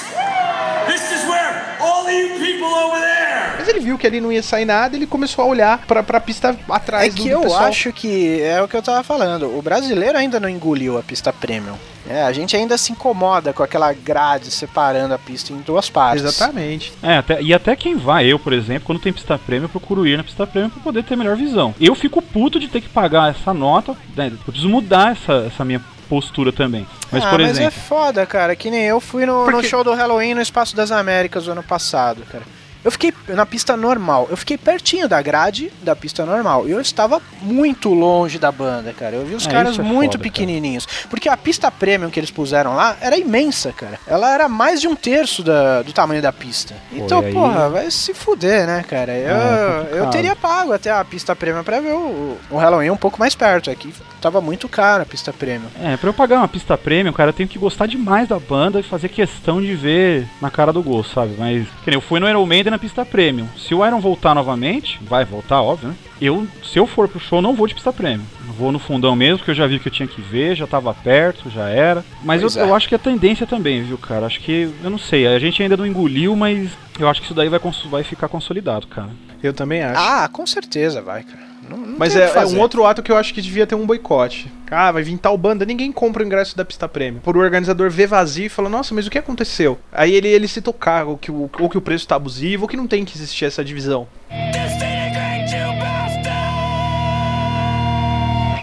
Ele 3.71 3.79
viu 3.79 3.97
que 3.97 4.05
ali 4.07 4.21
não 4.21 4.31
ia 4.31 4.43
sair 4.43 4.65
nada, 4.65 4.95
ele 4.95 5.07
começou 5.07 5.43
a 5.43 5.47
olhar 5.47 5.77
pra, 5.87 6.03
pra 6.03 6.19
pista 6.19 6.49
É 6.49 6.55
atrás 6.73 7.13
do, 7.13 7.23
que 7.23 7.29
do 7.29 7.35
eu 7.35 7.41
pessoal. 7.41 7.63
acho 7.63 7.91
que 7.93 8.41
é 8.41 8.61
o 8.61 8.67
que 8.67 8.75
eu 8.77 8.81
tava 8.81 9.03
falando. 9.03 9.57
O 9.57 9.61
brasileiro 9.61 10.17
ainda 10.17 10.39
não 10.39 10.47
engoliu 10.49 10.97
a 10.97 11.01
pista 11.03 11.31
premium. 11.33 11.75
É, 12.09 12.23
a 12.23 12.31
gente 12.31 12.55
ainda 12.55 12.77
se 12.77 12.91
incomoda 12.91 13.53
com 13.53 13.61
aquela 13.61 13.93
grade 13.93 14.49
separando 14.49 15.13
a 15.13 15.19
pista 15.19 15.53
em 15.53 15.57
duas 15.57 15.89
partes. 15.89 16.23
Exatamente. 16.25 16.91
É, 17.01 17.17
até, 17.17 17.41
e 17.41 17.53
até 17.53 17.75
quem 17.75 17.95
vai, 17.95 18.25
eu, 18.25 18.39
por 18.39 18.53
exemplo, 18.53 18.83
quando 18.85 18.99
tem 18.99 19.13
pista 19.13 19.37
prêmio, 19.37 19.65
eu 19.65 19.69
procuro 19.69 20.05
ir 20.07 20.17
na 20.17 20.23
pista 20.23 20.45
prêmio 20.47 20.69
pra 20.71 20.81
poder 20.81 21.03
ter 21.03 21.15
melhor 21.15 21.35
visão. 21.37 21.73
Eu 21.79 21.93
fico 21.93 22.21
puto 22.21 22.59
de 22.59 22.67
ter 22.67 22.81
que 22.81 22.89
pagar 22.89 23.29
essa 23.31 23.53
nota, 23.53 23.95
né? 24.15 24.27
Eu 24.31 24.37
preciso 24.39 24.67
mudar 24.67 25.11
essa, 25.11 25.45
essa 25.47 25.63
minha 25.63 25.79
postura 26.09 26.51
também. 26.51 26.85
Mas, 27.11 27.23
ah, 27.23 27.29
por 27.29 27.39
mas 27.39 27.51
exemplo, 27.51 27.67
é 27.67 27.71
foda, 27.71 28.25
cara. 28.25 28.55
Que 28.55 28.71
nem 28.71 28.81
eu 28.83 28.99
fui 28.99 29.25
no, 29.25 29.45
no 29.45 29.51
Porque- 29.51 29.67
show 29.67 29.83
do 29.83 29.93
Halloween 29.93 30.33
no 30.33 30.41
Espaço 30.41 30.75
das 30.75 30.91
Américas 30.91 31.47
ano 31.47 31.61
passado, 31.63 32.23
cara. 32.29 32.43
Eu 32.83 32.91
fiquei 32.91 33.13
na 33.27 33.45
pista 33.45 33.77
normal. 33.77 34.27
Eu 34.29 34.37
fiquei 34.37 34.57
pertinho 34.57 35.07
da 35.07 35.21
grade 35.21 35.71
da 35.83 35.95
pista 35.95 36.25
normal. 36.25 36.67
E 36.67 36.71
eu 36.71 36.81
estava 36.81 37.21
muito 37.41 37.93
longe 37.93 38.39
da 38.39 38.51
banda, 38.51 38.91
cara. 38.93 39.15
Eu 39.15 39.25
vi 39.25 39.35
os 39.35 39.45
É, 39.45 39.51
caras 39.51 39.77
é 39.77 39.81
muito 39.83 40.13
foda, 40.13 40.23
pequenininhos. 40.23 40.87
Porque 41.09 41.29
a 41.29 41.37
pista 41.37 41.69
premium 41.69 42.09
que 42.09 42.19
eles 42.19 42.31
puseram 42.31 42.75
lá 42.75 42.97
era 42.99 43.17
imensa, 43.17 43.71
cara. 43.71 43.99
Ela 44.07 44.33
era 44.33 44.49
mais 44.49 44.81
de 44.81 44.87
um 44.87 44.95
terço 44.95 45.43
da- 45.43 45.81
do 45.83 45.93
tamanho 45.93 46.21
da 46.21 46.33
pista. 46.33 46.73
Então, 46.91 47.19
aí- 47.19 47.31
porra, 47.33 47.69
vai 47.69 47.91
se 47.91 48.13
fuder, 48.13 48.65
né, 48.65 48.83
cara? 48.87 49.11
Eu, 49.13 49.29
É, 49.35 49.75
complicado. 49.77 49.97
eu 49.97 50.09
teria 50.09 50.35
pago 50.35 50.73
até 50.73 50.89
a 50.91 51.03
pista 51.05 51.35
premium 51.35 51.63
pra 51.63 51.79
ver 51.79 51.93
o, 51.93 52.37
o 52.49 52.57
Halloween 52.57 52.89
um 52.89 52.97
pouco 52.97 53.19
mais 53.19 53.35
perto. 53.35 53.69
Aqui 53.69 53.93
tava 54.19 54.41
muito 54.41 54.67
caro 54.67 55.03
a 55.03 55.05
pista 55.05 55.31
premium. 55.31 55.67
É, 55.81 55.97
pra 55.97 56.09
eu 56.09 56.13
pagar 56.13 56.37
uma 56.37 56.47
pista 56.47 56.77
premium, 56.77 57.13
cara, 57.13 57.29
eu 57.29 57.33
tenho 57.33 57.49
que 57.49 57.59
gostar 57.59 57.85
demais 57.85 58.27
da 58.27 58.39
banda 58.39 58.79
e 58.79 58.83
fazer 58.83 59.09
questão 59.09 59.61
de 59.61 59.75
ver 59.75 60.27
na 60.41 60.49
cara 60.49 60.73
do 60.73 60.81
gol, 60.81 61.03
sabe? 61.03 61.35
Mas, 61.37 61.67
que 61.83 61.89
nem 61.91 61.95
eu 61.95 62.01
fui 62.01 62.19
no 62.19 62.27
Iron 62.29 62.45
Maiden 62.45 62.70
na 62.71 62.79
pista 62.79 63.05
premium. 63.05 63.47
Se 63.57 63.75
o 63.75 63.85
Iron 63.85 63.99
voltar 63.99 64.33
novamente, 64.33 64.99
vai 65.03 65.23
voltar, 65.23 65.61
óbvio, 65.61 65.89
né? 65.89 65.95
Eu, 66.19 66.47
se 66.63 66.79
eu 66.79 66.87
for 66.87 67.07
pro 67.07 67.19
show, 67.19 67.41
não 67.41 67.55
vou 67.55 67.67
de 67.67 67.75
pista 67.75 67.91
premium. 67.93 68.25
Eu 68.47 68.53
Vou 68.53 68.71
no 68.71 68.79
fundão 68.79 69.15
mesmo, 69.15 69.37
porque 69.37 69.51
eu 69.51 69.55
já 69.55 69.67
vi 69.67 69.75
o 69.75 69.79
que 69.79 69.87
eu 69.87 69.91
tinha 69.91 70.07
que 70.07 70.21
ver, 70.21 70.55
já 70.55 70.65
tava 70.65 70.93
perto, 70.93 71.49
já 71.49 71.69
era. 71.69 72.03
Mas 72.23 72.41
eu, 72.41 72.61
é. 72.61 72.67
eu 72.67 72.73
acho 72.73 72.87
que 72.87 72.95
é 72.95 72.97
tendência 72.97 73.45
também, 73.45 73.83
viu, 73.83 73.97
cara? 73.97 74.25
Acho 74.25 74.39
que, 74.39 74.73
eu 74.83 74.89
não 74.89 74.97
sei, 74.97 75.27
a 75.27 75.39
gente 75.39 75.61
ainda 75.61 75.77
não 75.77 75.85
engoliu, 75.85 76.35
mas 76.35 76.71
eu 76.99 77.07
acho 77.07 77.21
que 77.21 77.25
isso 77.25 77.33
daí 77.33 77.49
vai, 77.49 77.59
vai 77.89 78.03
ficar 78.03 78.27
consolidado, 78.27 78.87
cara. 78.87 79.09
Eu 79.43 79.53
também 79.53 79.81
acho. 79.81 79.99
Ah, 79.99 80.27
com 80.27 80.45
certeza 80.45 81.01
vai, 81.01 81.23
cara. 81.23 81.50
Não, 81.71 81.77
não 81.77 81.97
Mas 81.97 82.15
é, 82.15 82.29
é 82.35 82.45
um 82.45 82.59
outro 82.59 82.85
ato 82.85 83.01
que 83.01 83.11
eu 83.11 83.15
acho 83.15 83.33
que 83.33 83.41
devia 83.41 83.65
ter 83.65 83.75
um 83.75 83.85
boicote. 83.85 84.51
Ah, 84.69 84.91
vai 84.91 85.03
vir 85.03 85.17
tal 85.17 85.37
banda, 85.37 85.65
ninguém 85.65 85.91
compra 85.91 86.21
o 86.21 86.25
ingresso 86.25 86.55
da 86.55 86.65
pista 86.65 86.87
prêmio. 86.87 87.21
Por 87.21 87.37
o 87.37 87.39
organizador 87.39 87.89
ver 87.89 88.07
vazio 88.07 88.45
e 88.45 88.49
falar, 88.49 88.69
nossa, 88.69 88.93
mas 88.93 89.07
o 89.07 89.09
que 89.09 89.17
aconteceu? 89.17 89.79
Aí 89.91 90.13
ele, 90.13 90.27
ele 90.27 90.47
se 90.47 90.61
tocar, 90.61 91.05
ou 91.05 91.17
que, 91.17 91.31
o, 91.31 91.49
ou 91.59 91.69
que 91.69 91.77
o 91.77 91.81
preço 91.81 92.07
tá 92.07 92.15
abusivo, 92.15 92.63
ou 92.63 92.67
que 92.67 92.75
não 92.75 92.87
tem 92.87 93.05
que 93.05 93.17
existir 93.17 93.45
essa 93.45 93.63
divisão. 93.63 94.07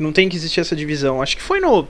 Não 0.00 0.12
tem 0.12 0.28
que 0.28 0.36
existir 0.36 0.60
essa 0.60 0.76
divisão. 0.76 1.20
Acho 1.20 1.36
que 1.36 1.42
foi 1.42 1.60
no 1.60 1.86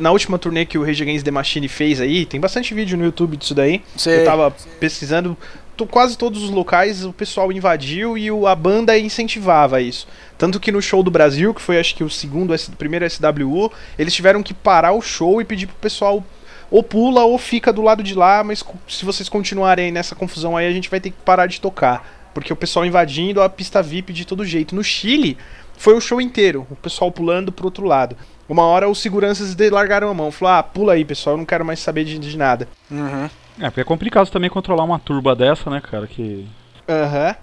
na 0.00 0.10
última 0.10 0.36
turnê 0.36 0.66
que 0.66 0.76
o 0.76 0.84
Rage 0.84 1.00
Against 1.00 1.24
the 1.24 1.30
Machine 1.30 1.68
fez 1.68 2.00
aí, 2.00 2.26
tem 2.26 2.40
bastante 2.40 2.74
vídeo 2.74 2.98
no 2.98 3.04
YouTube 3.04 3.36
disso 3.36 3.54
daí. 3.54 3.80
Sei. 3.96 4.22
Eu 4.22 4.24
tava 4.24 4.50
pesquisando, 4.80 5.36
to- 5.69 5.69
quase 5.86 6.16
todos 6.18 6.42
os 6.42 6.50
locais 6.50 7.04
o 7.04 7.12
pessoal 7.12 7.50
invadiu 7.52 8.16
e 8.16 8.30
o- 8.30 8.46
a 8.46 8.54
banda 8.54 8.98
incentivava 8.98 9.80
isso. 9.80 10.06
Tanto 10.38 10.58
que 10.60 10.72
no 10.72 10.80
show 10.80 11.02
do 11.02 11.10
Brasil, 11.10 11.52
que 11.54 11.60
foi 11.60 11.78
acho 11.78 11.94
que 11.94 12.04
o 12.04 12.10
segundo, 12.10 12.54
S- 12.54 12.70
primeiro 12.72 13.04
SWU, 13.04 13.70
eles 13.98 14.14
tiveram 14.14 14.42
que 14.42 14.54
parar 14.54 14.92
o 14.92 15.00
show 15.02 15.40
e 15.40 15.44
pedir 15.44 15.66
pro 15.66 15.76
pessoal 15.76 16.24
ou 16.70 16.82
pula 16.82 17.24
ou 17.24 17.36
fica 17.36 17.72
do 17.72 17.82
lado 17.82 18.02
de 18.02 18.14
lá, 18.14 18.44
mas 18.44 18.64
se 18.88 19.04
vocês 19.04 19.28
continuarem 19.28 19.90
nessa 19.90 20.14
confusão 20.14 20.56
aí, 20.56 20.66
a 20.66 20.72
gente 20.72 20.88
vai 20.88 21.00
ter 21.00 21.10
que 21.10 21.16
parar 21.24 21.46
de 21.46 21.60
tocar. 21.60 22.18
Porque 22.32 22.52
o 22.52 22.56
pessoal 22.56 22.86
invadindo 22.86 23.42
a 23.42 23.48
pista 23.48 23.82
VIP 23.82 24.12
de 24.12 24.24
todo 24.24 24.44
jeito. 24.44 24.72
No 24.74 24.84
Chile, 24.84 25.36
foi 25.76 25.94
o 25.94 26.00
show 26.00 26.20
inteiro, 26.20 26.64
o 26.70 26.76
pessoal 26.76 27.10
pulando 27.10 27.50
pro 27.50 27.64
outro 27.64 27.84
lado. 27.84 28.16
Uma 28.48 28.62
hora 28.64 28.88
os 28.88 29.00
seguranças 29.00 29.56
largaram 29.70 30.08
a 30.08 30.14
mão, 30.14 30.30
falaram: 30.30 30.58
ah, 30.60 30.62
pula 30.62 30.92
aí, 30.92 31.04
pessoal, 31.04 31.34
eu 31.34 31.38
não 31.38 31.44
quero 31.44 31.64
mais 31.64 31.80
saber 31.80 32.04
de, 32.04 32.18
de 32.18 32.36
nada. 32.38 32.68
Uhum. 32.90 33.28
É, 33.60 33.64
porque 33.68 33.80
é 33.80 33.84
complicado 33.84 34.28
também 34.30 34.48
controlar 34.50 34.84
uma 34.84 34.98
turba 34.98 35.34
dessa, 35.36 35.68
né, 35.70 35.80
cara? 35.80 36.06
Que. 36.06 36.46
Aham. 36.88 37.34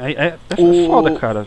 É, 0.00 0.12
é, 0.12 0.26
é 0.26 0.60
O- 0.60 0.86
foda, 0.86 1.10
cara. 1.12 1.46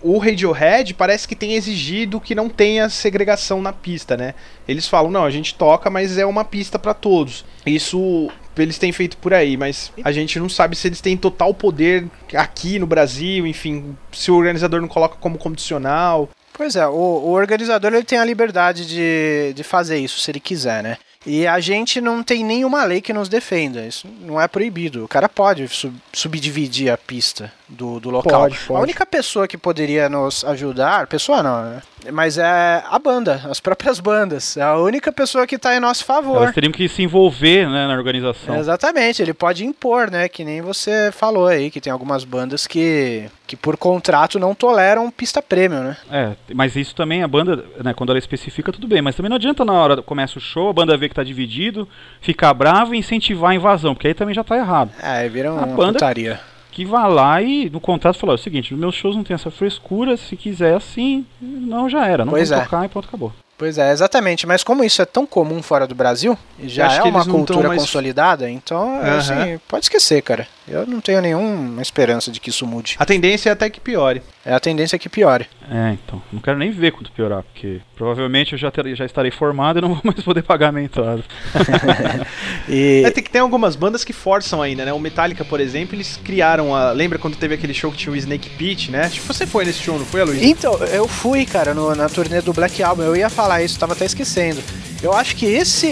O 0.00 0.16
Radiohead 0.18 0.94
parece 0.94 1.26
que 1.26 1.34
tem 1.34 1.54
exigido 1.54 2.20
que 2.20 2.32
não 2.34 2.48
tenha 2.48 2.88
segregação 2.88 3.60
na 3.60 3.72
pista, 3.72 4.16
né? 4.16 4.32
Eles 4.66 4.86
falam, 4.86 5.10
não, 5.10 5.24
a 5.24 5.30
gente 5.30 5.56
toca, 5.56 5.90
mas 5.90 6.16
é 6.16 6.24
uma 6.24 6.44
pista 6.44 6.78
pra 6.78 6.94
todos. 6.94 7.44
Isso 7.66 8.30
eles 8.56 8.78
têm 8.78 8.90
feito 8.92 9.16
por 9.16 9.32
aí, 9.34 9.56
mas 9.56 9.92
a 10.04 10.10
gente 10.12 10.38
não 10.38 10.48
sabe 10.48 10.74
se 10.76 10.86
eles 10.88 11.00
têm 11.00 11.16
total 11.16 11.52
poder 11.54 12.06
aqui 12.34 12.78
no 12.78 12.86
Brasil, 12.86 13.46
enfim, 13.46 13.96
se 14.12 14.30
o 14.30 14.36
organizador 14.36 14.80
não 14.80 14.88
coloca 14.88 15.16
como 15.20 15.38
condicional. 15.38 16.28
Pois 16.52 16.74
é, 16.74 16.86
o, 16.86 16.90
o 16.92 17.30
organizador 17.30 17.92
ele 17.94 18.02
tem 18.04 18.18
a 18.18 18.24
liberdade 18.24 18.86
de, 18.86 19.52
de 19.54 19.62
fazer 19.62 19.98
isso 19.98 20.18
se 20.20 20.30
ele 20.30 20.40
quiser, 20.40 20.82
né? 20.82 20.96
E 21.26 21.46
a 21.46 21.58
gente 21.60 22.00
não 22.00 22.22
tem 22.22 22.44
nenhuma 22.44 22.84
lei 22.84 23.00
que 23.00 23.12
nos 23.12 23.28
defenda. 23.28 23.84
Isso 23.84 24.06
não 24.20 24.40
é 24.40 24.46
proibido. 24.46 25.04
O 25.04 25.08
cara 25.08 25.28
pode 25.28 25.66
sub- 25.68 25.94
subdividir 26.12 26.90
a 26.92 26.96
pista 26.96 27.52
do, 27.68 27.98
do 27.98 28.08
local. 28.08 28.42
Pode, 28.42 28.58
pode. 28.60 28.78
A 28.78 28.82
única 28.82 29.04
pessoa 29.04 29.48
que 29.48 29.58
poderia 29.58 30.08
nos 30.08 30.44
ajudar, 30.44 31.06
pessoa 31.08 31.42
não, 31.42 31.62
né? 31.62 31.82
Mas 32.12 32.38
é 32.38 32.82
a 32.88 32.98
banda, 32.98 33.42
as 33.50 33.60
próprias 33.60 34.00
bandas. 34.00 34.56
É 34.56 34.62
a 34.62 34.76
única 34.76 35.12
pessoa 35.12 35.46
que 35.46 35.58
tá 35.58 35.76
em 35.76 35.80
nosso 35.80 36.04
favor. 36.04 36.36
Elas 36.42 36.54
teriam 36.54 36.72
que 36.72 36.88
se 36.88 37.02
envolver 37.02 37.68
né, 37.68 37.86
na 37.86 37.94
organização. 37.94 38.56
Exatamente, 38.56 39.20
ele 39.20 39.34
pode 39.34 39.64
impor, 39.64 40.10
né? 40.10 40.28
Que 40.28 40.44
nem 40.44 40.60
você 40.62 41.10
falou 41.12 41.46
aí, 41.46 41.70
que 41.70 41.80
tem 41.80 41.92
algumas 41.92 42.24
bandas 42.24 42.66
que, 42.66 43.24
que 43.46 43.56
por 43.56 43.76
contrato 43.76 44.38
não 44.38 44.54
toleram 44.54 45.10
pista 45.10 45.42
premium, 45.42 45.82
né? 45.82 45.96
É, 46.10 46.32
mas 46.54 46.76
isso 46.76 46.94
também 46.94 47.22
a 47.22 47.28
banda, 47.28 47.64
né, 47.82 47.92
quando 47.92 48.10
ela 48.10 48.18
especifica, 48.18 48.72
tudo 48.72 48.86
bem, 48.86 49.02
mas 49.02 49.14
também 49.16 49.28
não 49.30 49.36
adianta 49.36 49.64
na 49.64 49.72
hora 49.72 49.96
que 49.96 50.02
começa 50.02 50.38
o 50.38 50.40
show, 50.40 50.68
a 50.68 50.72
banda 50.72 50.96
vê 50.96 51.08
que 51.08 51.14
tá 51.14 51.24
dividido, 51.24 51.88
ficar 52.20 52.54
brava 52.54 52.94
e 52.94 52.98
incentivar 52.98 53.50
a 53.50 53.54
invasão, 53.54 53.94
porque 53.94 54.08
aí 54.08 54.14
também 54.14 54.34
já 54.34 54.44
tá 54.44 54.56
errado. 54.56 54.90
É, 55.02 55.08
aí 55.18 55.28
vira 55.28 55.52
uma 55.52 55.62
A 55.62 55.66
banda- 55.66 55.92
putaria. 55.94 56.40
Que 56.78 56.84
vá 56.84 57.08
lá 57.08 57.42
e 57.42 57.68
no 57.68 57.80
contrato 57.80 58.16
falar 58.20 58.34
o 58.34 58.38
seguinte, 58.38 58.72
meus 58.72 58.94
shows 58.94 59.16
não 59.16 59.24
tem 59.24 59.34
essa 59.34 59.50
frescura, 59.50 60.16
se 60.16 60.36
quiser 60.36 60.76
assim, 60.76 61.26
não 61.40 61.88
já 61.90 62.06
era, 62.06 62.24
não 62.24 62.30
Pois 62.30 62.50
vamos 62.50 62.62
é. 62.62 62.64
tocar 62.66 62.84
e 62.84 62.88
pronto, 62.88 63.08
acabou. 63.08 63.32
Pois 63.58 63.76
é, 63.78 63.90
exatamente. 63.90 64.46
Mas 64.46 64.62
como 64.62 64.84
isso 64.84 65.02
é 65.02 65.04
tão 65.04 65.26
comum 65.26 65.60
fora 65.60 65.84
do 65.88 65.94
Brasil, 65.96 66.38
e 66.56 66.68
já 66.68 66.86
Acho 66.86 67.00
é 67.00 67.02
uma 67.02 67.24
cultura 67.26 67.66
mais- 67.66 67.80
consolidada, 67.82 68.48
então, 68.48 69.00
Aham. 69.00 69.16
assim, 69.18 69.60
pode 69.66 69.86
esquecer, 69.86 70.22
cara. 70.22 70.46
Eu 70.68 70.86
não 70.86 71.00
tenho 71.00 71.20
nenhuma 71.20 71.82
esperança 71.82 72.30
de 72.30 72.38
que 72.38 72.50
isso 72.50 72.64
mude. 72.64 72.94
A 73.00 73.04
tendência 73.04 73.48
é 73.50 73.52
até 73.54 73.68
que 73.68 73.80
piore. 73.80 74.22
É 74.50 74.54
a 74.54 74.60
tendência 74.60 74.98
que 74.98 75.10
piore. 75.10 75.46
É, 75.70 75.92
então, 75.92 76.22
não 76.32 76.40
quero 76.40 76.56
nem 76.56 76.70
ver 76.70 76.92
quando 76.92 77.10
piorar, 77.10 77.42
porque 77.42 77.82
provavelmente 77.94 78.52
eu 78.54 78.58
já, 78.58 78.70
terei- 78.70 78.94
já 78.96 79.04
estarei 79.04 79.30
formado 79.30 79.78
e 79.78 79.82
não 79.82 79.90
vou 79.90 80.00
mais 80.04 80.20
poder 80.22 80.42
pagar 80.42 80.68
a 80.68 80.72
minha 80.72 80.86
entrada. 80.86 81.22
E 82.68 83.02
É, 83.04 83.10
tem, 83.10 83.24
tem 83.24 83.40
algumas 83.40 83.76
bandas 83.76 84.04
que 84.04 84.12
forçam 84.12 84.60
ainda, 84.62 84.84
né? 84.84 84.92
O 84.92 84.98
Metallica, 84.98 85.44
por 85.44 85.60
exemplo, 85.60 85.94
eles 85.94 86.18
criaram 86.22 86.74
a. 86.74 86.92
Lembra 86.92 87.18
quando 87.18 87.36
teve 87.36 87.54
aquele 87.54 87.72
show 87.74 87.90
que 87.90 87.96
tinha 87.98 88.12
o 88.12 88.16
Snake 88.16 88.50
Pit, 88.50 88.90
né? 88.90 89.08
Que 89.10 89.20
você 89.20 89.46
foi 89.46 89.64
nesse 89.64 89.82
show, 89.82 89.98
não 89.98 90.04
foi, 90.06 90.22
Luiz? 90.24 90.42
Então, 90.42 90.74
eu 90.84 91.06
fui, 91.08 91.44
cara, 91.46 91.72
no- 91.74 91.94
na 91.94 92.08
turnê 92.08 92.40
do 92.40 92.52
Black 92.52 92.82
Album. 92.82 93.02
Eu 93.02 93.16
ia 93.16 93.28
falar 93.30 93.62
isso, 93.62 93.78
tava 93.78 93.92
até 93.94 94.04
esquecendo. 94.04 94.62
Eu 95.02 95.12
acho 95.12 95.36
que 95.36 95.46
esse 95.46 95.86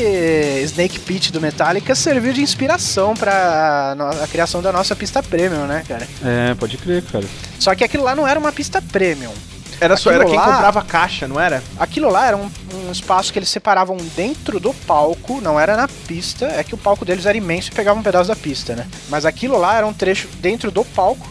Snake 0.65 0.99
Pit 1.01 1.33
do 1.33 1.41
Metallica 1.41 1.95
serviu 1.95 2.33
de 2.33 2.43
inspiração 2.43 3.15
pra 3.15 3.95
no- 3.97 4.09
a 4.23 4.27
criação 4.27 4.61
da 4.61 4.73
nossa 4.73 4.95
pista 4.97 5.23
premium, 5.23 5.67
né, 5.67 5.83
cara? 5.87 6.07
É, 6.25 6.55
pode 6.55 6.77
crer, 6.77 7.03
cara. 7.05 7.25
Só 7.59 7.75
que 7.75 7.85
aquilo 7.85 8.03
lá 8.05 8.15
não 8.15 8.27
era 8.29 8.39
uma 8.39 8.46
pista 8.53 8.81
premium. 8.83 9.33
Era 9.79 9.95
só 9.97 10.11
era 10.11 10.23
aquilo 10.23 10.39
quem 10.39 10.47
lá- 10.47 10.55
comprava 10.55 10.81
a 10.81 10.83
caixa, 10.85 11.29
não 11.29 11.39
era? 11.39 11.63
Aquilo 11.79 12.09
lá 12.11 12.27
era 12.27 12.37
um, 12.37 12.51
um 12.87 12.91
espaço 12.91 13.31
que 13.31 13.39
eles 13.39 13.51
separavam 13.51 13.97
dentro 14.17 14.59
do 14.59 14.73
palco, 14.73 15.39
não 15.43 15.61
era 15.61 15.77
na 15.77 15.87
pista. 15.87 16.47
É 16.47 16.65
que 16.65 16.75
o 16.75 16.79
palco 16.79 17.05
deles 17.05 17.27
era 17.27 17.37
imenso 17.37 17.71
e 17.71 17.75
pegava 17.75 18.01
um 18.01 18.03
pedaço 18.03 18.29
da 18.29 18.37
pista, 18.37 18.75
né? 18.75 18.87
Mas 19.11 19.27
aquilo 19.27 19.59
lá 19.59 19.77
era 19.77 19.87
um 19.87 19.93
trecho 19.93 20.29
dentro 20.41 20.71
do 20.71 20.83
palco. 20.83 21.29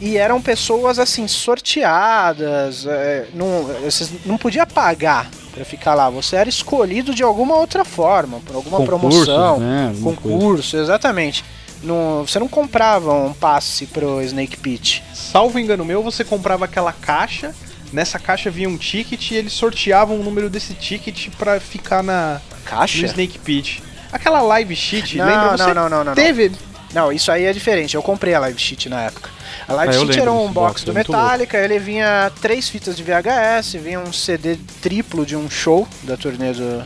E 0.00 0.16
eram 0.16 0.40
pessoas 0.40 0.98
assim, 0.98 1.26
sorteadas. 1.28 2.86
é, 2.86 3.26
não, 3.34 3.64
você 3.84 4.08
não 4.24 4.36
podia 4.38 4.66
pagar 4.66 5.28
pra 5.52 5.64
ficar 5.64 5.94
lá. 5.94 6.08
Você 6.10 6.36
era 6.36 6.48
escolhido 6.48 7.14
de 7.14 7.22
alguma 7.22 7.56
outra 7.56 7.84
forma, 7.84 8.40
por 8.46 8.56
alguma 8.56 8.78
Concursos, 8.78 9.24
promoção. 9.26 9.58
né? 9.60 9.92
Concurso, 10.02 10.76
exatamente. 10.76 11.44
Não, 11.82 12.24
você 12.26 12.38
não 12.38 12.48
comprava 12.48 13.12
um 13.12 13.32
passe 13.32 13.86
pro 13.86 14.22
Snake 14.22 14.56
Pit. 14.56 15.02
Salvo 15.14 15.58
engano 15.58 15.84
meu, 15.84 16.02
você 16.02 16.24
comprava 16.24 16.64
aquela 16.64 16.92
caixa. 16.92 17.54
Nessa 17.92 18.18
caixa 18.18 18.50
vinha 18.50 18.68
um 18.68 18.76
ticket 18.78 19.30
e 19.32 19.34
eles 19.34 19.52
sorteavam 19.52 20.18
o 20.18 20.22
número 20.22 20.48
desse 20.48 20.72
ticket 20.74 21.28
pra 21.36 21.60
ficar 21.60 22.02
na 22.02 22.40
no 22.50 22.56
Caixa? 22.64 23.04
Snake 23.06 23.38
Pit. 23.38 23.82
Aquela 24.10 24.40
live 24.40 24.74
sheet, 24.74 25.16
Não, 25.18 25.26
lembra? 25.26 25.56
não, 25.56 25.58
Você 25.58 25.74
não, 25.74 25.88
não, 25.88 26.04
não, 26.04 26.14
teve. 26.14 26.52
Não, 26.94 27.10
isso 27.10 27.32
aí 27.32 27.44
é 27.44 27.52
diferente. 27.52 27.94
Eu 27.94 28.02
comprei 28.02 28.34
a 28.34 28.40
Live 28.40 28.58
Sheet 28.58 28.88
na 28.90 29.02
época. 29.04 29.30
A 29.66 29.72
Live 29.72 29.94
Ah, 29.96 29.98
Sheet 29.98 30.20
era 30.20 30.30
um 30.32 30.52
box 30.52 30.52
box, 30.52 30.84
do 30.84 30.92
Metallica, 30.92 31.56
ele 31.58 31.78
vinha 31.78 32.30
três 32.40 32.68
fitas 32.68 32.94
de 32.96 33.02
VHS, 33.02 33.72
vinha 33.74 33.98
um 33.98 34.12
CD 34.12 34.58
triplo 34.82 35.24
de 35.24 35.34
um 35.34 35.48
show 35.48 35.88
da 36.02 36.16
turnê 36.18 36.52
do, 36.52 36.84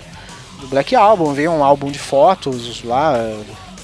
do 0.61 0.69
Black 0.69 0.95
Album, 0.95 1.33
vinha 1.33 1.51
um 1.51 1.65
álbum 1.65 1.91
de 1.91 1.99
fotos 1.99 2.85
lá, 2.85 3.15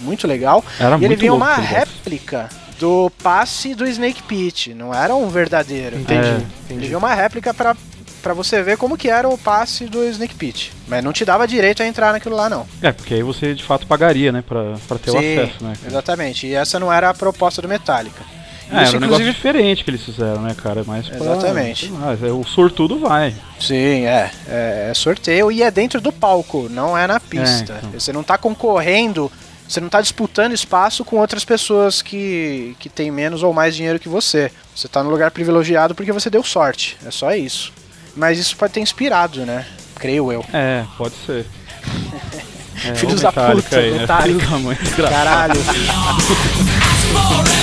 muito 0.02 0.26
legal. 0.26 0.64
Era 0.78 0.98
e 0.98 1.04
ele 1.04 1.16
vinha 1.16 1.32
uma 1.32 1.54
réplica 1.54 2.48
do 2.78 3.10
passe 3.22 3.74
do 3.74 3.86
Snake 3.86 4.22
Pit, 4.24 4.74
não 4.74 4.92
era 4.92 5.14
um 5.14 5.28
verdadeiro. 5.28 5.96
Entendi, 5.98 6.26
É. 6.26 6.30
Ele 6.32 6.46
entendi. 6.64 6.86
vinha 6.86 6.98
uma 6.98 7.14
réplica 7.14 7.54
pra, 7.54 7.76
pra 8.22 8.34
você 8.34 8.60
ver 8.62 8.76
como 8.76 8.96
que 8.98 9.08
era 9.08 9.28
o 9.28 9.38
passe 9.38 9.84
do 9.86 10.02
Snake 10.04 10.34
Pit. 10.34 10.72
Mas 10.88 11.02
não 11.04 11.12
te 11.12 11.24
dava 11.24 11.46
direito 11.46 11.82
a 11.82 11.86
entrar 11.86 12.12
naquilo 12.12 12.34
lá, 12.36 12.48
não. 12.50 12.66
É, 12.82 12.90
porque 12.90 13.14
aí 13.14 13.22
você 13.22 13.54
de 13.54 13.62
fato 13.62 13.86
pagaria, 13.86 14.32
né, 14.32 14.42
pra, 14.46 14.74
pra 14.88 14.98
ter 14.98 15.10
o 15.10 15.12
Sim, 15.12 15.38
acesso, 15.38 15.64
né? 15.64 15.74
cara? 15.76 15.88
Exatamente, 15.92 16.46
e 16.46 16.54
essa 16.54 16.80
não 16.80 16.92
era 16.92 17.08
a 17.10 17.14
proposta 17.14 17.62
do 17.62 17.68
Metallica. 17.68 18.20
É, 18.70 18.84
Isso, 18.84 18.96
era 18.96 18.98
um 18.98 19.00
negócio 19.00 19.24
diferente 19.26 19.84
que 19.84 19.90
eles 19.90 20.02
fizeram, 20.02 20.40
né, 20.40 20.54
cara? 20.56 20.82
Mas 20.86 21.06
pra- 21.06 21.18
Exatamente. 21.18 21.88
sei 21.90 21.94
lá, 21.98 22.16
é, 22.20 22.32
o 22.32 22.42
sortudo 22.42 22.98
vai. 22.98 23.34
Sim, 23.60 24.06
é, 24.06 24.30
é. 24.48 24.88
é 24.90 24.94
sorteio 24.94 25.52
e 25.52 25.62
é 25.62 25.70
dentro 25.70 26.00
do 26.00 26.10
palco, 26.10 26.68
não 26.70 26.96
é 26.96 27.06
na 27.06 27.20
pista. 27.20 27.74
É, 27.74 27.78
então. 27.86 27.90
Você 28.00 28.12
não 28.14 28.22
tá 28.22 28.38
concorrendo, 28.38 29.30
você 29.72 29.80
não 29.80 29.88
tá 29.88 30.02
disputando 30.02 30.52
espaço 30.52 31.04
com 31.04 31.16
outras 31.16 31.44
pessoas 31.44 32.02
que, 32.02 32.76
que 32.78 32.90
têm 32.90 33.10
menos 33.10 33.42
ou 33.42 33.54
mais 33.54 33.74
dinheiro 33.74 33.98
que 33.98 34.08
você. 34.08 34.52
Você 34.76 34.86
tá 34.86 35.02
no 35.02 35.08
lugar 35.08 35.30
privilegiado 35.30 35.94
porque 35.94 36.12
você 36.12 36.28
deu 36.28 36.44
sorte. 36.44 36.98
É 37.06 37.10
só 37.10 37.34
isso. 37.34 37.72
Mas 38.14 38.38
isso 38.38 38.54
pode 38.56 38.74
ter 38.74 38.80
inspirado, 38.80 39.46
né? 39.46 39.64
Creio 39.96 40.30
eu. 40.30 40.44
É, 40.52 40.84
pode 40.98 41.14
ser. 41.26 41.46
É, 42.84 42.96
Filhos 42.96 43.20
da 43.20 43.30
puta, 43.30 43.76
aí, 43.76 43.92
né? 43.92 43.98
Metallica. 44.00 44.46
Caralho. 45.08 45.54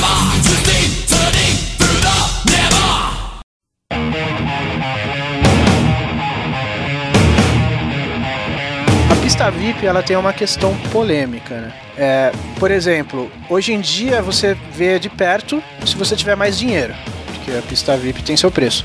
A 9.29 9.31
pista 9.31 9.51
VIP 9.51 9.85
ela 9.85 10.01
tem 10.01 10.17
uma 10.17 10.33
questão 10.33 10.75
polêmica, 10.91 11.53
né? 11.61 11.73
É, 11.95 12.31
por 12.57 12.71
exemplo, 12.71 13.31
hoje 13.47 13.71
em 13.71 13.79
dia 13.79 14.23
você 14.23 14.57
vê 14.73 14.97
de 14.97 15.07
perto 15.07 15.61
se 15.85 15.95
você 15.95 16.15
tiver 16.15 16.35
mais 16.35 16.57
dinheiro, 16.57 16.95
porque 17.27 17.51
a 17.51 17.61
pista 17.61 17.95
VIP 17.95 18.23
tem 18.23 18.35
seu 18.35 18.49
preço. 18.49 18.83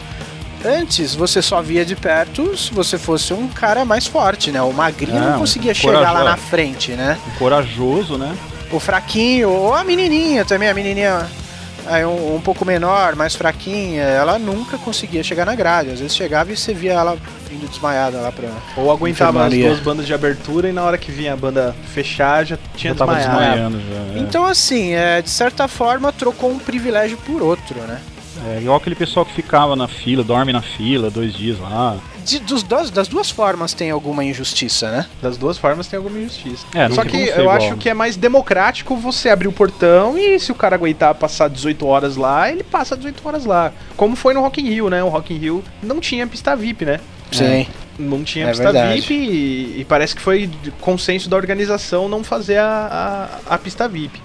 Antes 0.63 1.15
você 1.15 1.41
só 1.41 1.63
via 1.63 1.83
de 1.83 1.97
perto 1.97 2.55
se 2.59 2.75
você 2.75 2.99
fosse 2.99 3.33
um 3.33 3.49
cara 3.49 3.87
mais 3.87 4.07
forte, 4.07 4.53
né? 4.53 4.61
O 4.61 4.71
magrinho 4.71 5.17
É, 5.17 5.21
não 5.21 5.37
um 5.37 5.39
conseguia 5.39 5.73
chegar 5.73 6.13
lá 6.13 6.23
na 6.23 6.37
frente, 6.37 6.93
né? 6.93 7.17
Um 7.27 7.39
corajoso, 7.39 8.19
né? 8.19 8.37
o 8.71 8.79
fraquinho, 8.79 9.49
ou 9.49 9.73
a 9.73 9.83
menininha 9.83 10.45
também, 10.45 10.69
a 10.69 10.75
menininha 10.75 11.27
aí 11.87 12.05
um, 12.05 12.37
um 12.37 12.41
pouco 12.41 12.65
menor, 12.65 13.15
mais 13.17 13.35
fraquinha, 13.35 14.03
ela 14.03 14.39
nunca 14.39 14.79
conseguia 14.79 15.23
chegar 15.23 15.45
na 15.45 15.55
grade. 15.55 15.91
Às 15.91 16.01
vezes 16.01 16.17
chegava 16.17 16.53
e 16.53 16.57
você 16.57 16.73
via 16.75 16.93
ela 16.93 17.17
indo 17.51 17.69
desmaiada 17.69 18.19
lá 18.21 18.33
pra. 18.33 18.49
Ou 18.77 18.91
aguentava 18.91 19.41
as 19.41 19.47
Enfermaria. 19.47 19.69
duas 19.69 19.81
bandas 19.81 20.07
de 20.07 20.15
abertura 20.15 20.69
e 20.69 20.73
na 20.73 20.83
hora 20.83 20.99
que 20.99 21.11
vinha 21.13 21.33
a 21.33 21.37
banda 21.37 21.75
fechar 21.93 22.45
já 22.45 22.59
tinha 22.77 22.95
tava 22.95 23.15
desmaiado. 23.15 23.45
desmaiando 23.79 23.81
já. 23.81 24.19
é. 24.19 24.23
Então, 24.23 24.45
assim, 24.45 24.93
é, 24.95 25.23
de 25.23 25.31
certa 25.31 25.69
forma 25.69 26.13
trocou 26.13 26.51
um 26.51 26.59
privilégio 26.59 27.17
por 27.19 27.43
outro, 27.43 27.79
né? 27.81 28.01
É 28.47 28.59
igual 28.61 28.77
aquele 28.77 28.95
pessoal 28.97 29.25
que 29.25 29.33
ficava 29.33 29.75
na 29.77 29.87
fila, 29.89 30.23
dorme 30.25 30.53
na 30.53 30.61
fila 30.61 31.11
dois 31.11 31.33
dias 31.33 31.59
lá. 31.61 31.97
De- 32.25 32.39
dos 32.41 32.63
dois- 32.63 32.91
das 32.91 33.07
duas 33.09 33.31
formas 33.31 33.73
tem 33.75 33.91
alguma 33.91 34.25
injustiça, 34.25 34.91
né? 34.91 35.07
Das 35.23 35.37
duas 35.37 35.59
formas 35.59 35.87
tem 35.87 35.97
alguma 35.97 36.19
injustiça. 36.19 36.65
É, 36.75 36.89
Só 36.91 37.05
que 37.05 37.17
eu 37.17 37.41
igual, 37.41 37.57
acho 37.57 37.77
que 37.77 37.89
é 37.89 37.95
mais 37.95 38.17
democrático 38.17 38.97
você 38.97 39.29
abrir 39.29 39.49
o 39.49 39.53
portão 39.53 40.19
e 40.19 40.39
se 40.41 40.51
o 40.51 40.55
cara 40.55 40.75
aguentar 40.77 41.15
passar 41.15 41.49
18 41.49 41.87
horas 41.87 42.17
lá, 42.17 42.51
ele 42.51 42.65
passa 42.65 42.97
18 42.97 43.27
horas 43.27 43.45
lá. 43.45 43.73
Como 43.97 44.17
foi 44.17 44.35
no 44.35 44.41
Rock 44.41 44.61
in 44.61 44.69
Rio, 44.69 44.89
né? 44.91 45.03
O 45.03 45.09
Rock 45.09 45.33
in 45.35 45.39
Rio 45.39 45.65
não 45.83 46.01
tinha 46.01 46.27
pista 46.27 46.57
VIP, 46.57 46.85
né? 46.85 47.01
Sim. 47.31 47.67
Não 47.99 48.25
tinha 48.25 48.47
É 48.47 48.49
pista 48.51 48.65
verdade. 48.73 49.01
VIP 49.01 49.15
e, 49.15 49.81
e 49.81 49.85
parece 49.85 50.15
que 50.17 50.21
foi 50.23 50.47
de 50.47 50.71
consenso 50.73 51.29
da 51.29 51.37
organização 51.37 52.09
não 52.09 52.25
fazer 52.25 52.59
a, 52.59 53.39
a, 53.49 53.55
a 53.55 53.59
pista 53.59 53.89
VIP. 53.89 54.21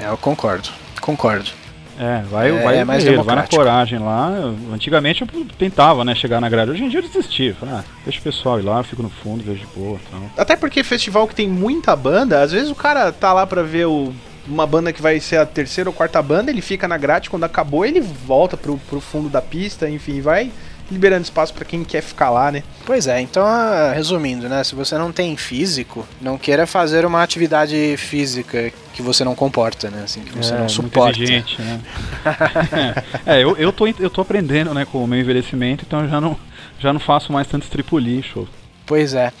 É, 0.00 0.06
eu 0.08 0.16
concordo. 0.16 0.68
Concordo. 1.00 1.50
É, 1.98 2.22
vai, 2.28 2.50
É, 2.50 2.62
vai, 2.62 2.78
é 2.78 2.84
mais 2.84 3.02
guerreiro, 3.04 3.22
vai 3.24 3.36
na 3.36 3.46
coragem 3.46 3.98
lá. 3.98 4.30
Antigamente 4.72 5.22
eu 5.22 5.44
tentava, 5.58 6.04
né, 6.04 6.14
chegar 6.14 6.40
na 6.40 6.48
grade. 6.48 6.72
Hoje 6.72 6.82
em 6.84 6.88
dia 6.88 6.98
eu 7.00 7.02
desisti. 7.08 7.52
Falei, 7.58 7.74
ah, 7.76 7.84
deixa 8.04 8.18
o 8.18 8.22
pessoal 8.22 8.58
ir 8.58 8.62
lá, 8.62 8.78
eu 8.78 8.84
fico 8.84 9.02
no 9.02 9.10
fundo, 9.10 9.44
vejo 9.44 9.60
de 9.60 9.66
boa 9.74 9.98
e 9.98 10.10
tal. 10.10 10.20
Até 10.36 10.56
porque 10.56 10.82
festival 10.82 11.26
que 11.28 11.34
tem 11.34 11.48
muita 11.48 11.94
banda, 11.94 12.42
às 12.42 12.50
vezes 12.52 12.70
o 12.70 12.74
cara 12.74 13.12
tá 13.12 13.32
lá 13.32 13.46
pra 13.46 13.62
ver 13.62 13.86
o- 13.86 14.12
uma 14.46 14.66
banda 14.66 14.92
que 14.92 15.00
vai 15.00 15.18
ser 15.20 15.36
a 15.38 15.46
terceira 15.46 15.88
ou 15.88 15.94
quarta 15.94 16.20
banda, 16.20 16.50
ele 16.50 16.60
fica 16.60 16.86
na 16.86 16.98
grade, 16.98 17.30
quando 17.30 17.44
acabou 17.44 17.84
ele 17.86 18.00
volta 18.00 18.56
pro, 18.56 18.76
pro 18.90 19.00
fundo 19.00 19.28
da 19.30 19.40
pista, 19.40 19.88
enfim, 19.88 20.20
vai 20.20 20.50
liberando 20.90 21.22
espaço 21.22 21.52
pra 21.54 21.64
quem 21.64 21.82
quer 21.84 22.02
ficar 22.02 22.30
lá, 22.30 22.50
né? 22.52 22.62
Pois 22.84 23.06
é, 23.06 23.20
então, 23.20 23.44
ah, 23.44 23.92
resumindo, 23.94 24.48
né? 24.48 24.62
Se 24.64 24.74
você 24.74 24.96
não 24.98 25.12
tem 25.12 25.36
físico, 25.36 26.06
não 26.20 26.36
queira 26.36 26.66
fazer 26.66 27.06
uma 27.06 27.22
atividade 27.22 27.96
física 27.96 28.72
que 28.92 29.02
você 29.02 29.24
não 29.24 29.34
comporta, 29.34 29.90
né? 29.90 30.02
Assim, 30.04 30.20
que 30.20 30.36
você 30.36 30.54
é, 30.54 30.58
não 30.58 30.68
suporta. 30.68 31.18
inteligente, 31.18 31.60
né? 31.60 31.80
é, 33.26 33.42
eu, 33.42 33.56
eu, 33.56 33.72
tô, 33.72 33.86
eu 33.86 34.10
tô 34.10 34.20
aprendendo, 34.20 34.72
né, 34.74 34.84
com 34.84 35.02
o 35.02 35.06
meu 35.06 35.18
envelhecimento, 35.18 35.84
então 35.86 36.02
eu 36.02 36.08
já 36.08 36.20
não, 36.20 36.36
já 36.78 36.92
não 36.92 37.00
faço 37.00 37.32
mais 37.32 37.46
tanto 37.46 37.64
estripulicho. 37.64 38.46
Pois 38.86 39.14
é. 39.14 39.32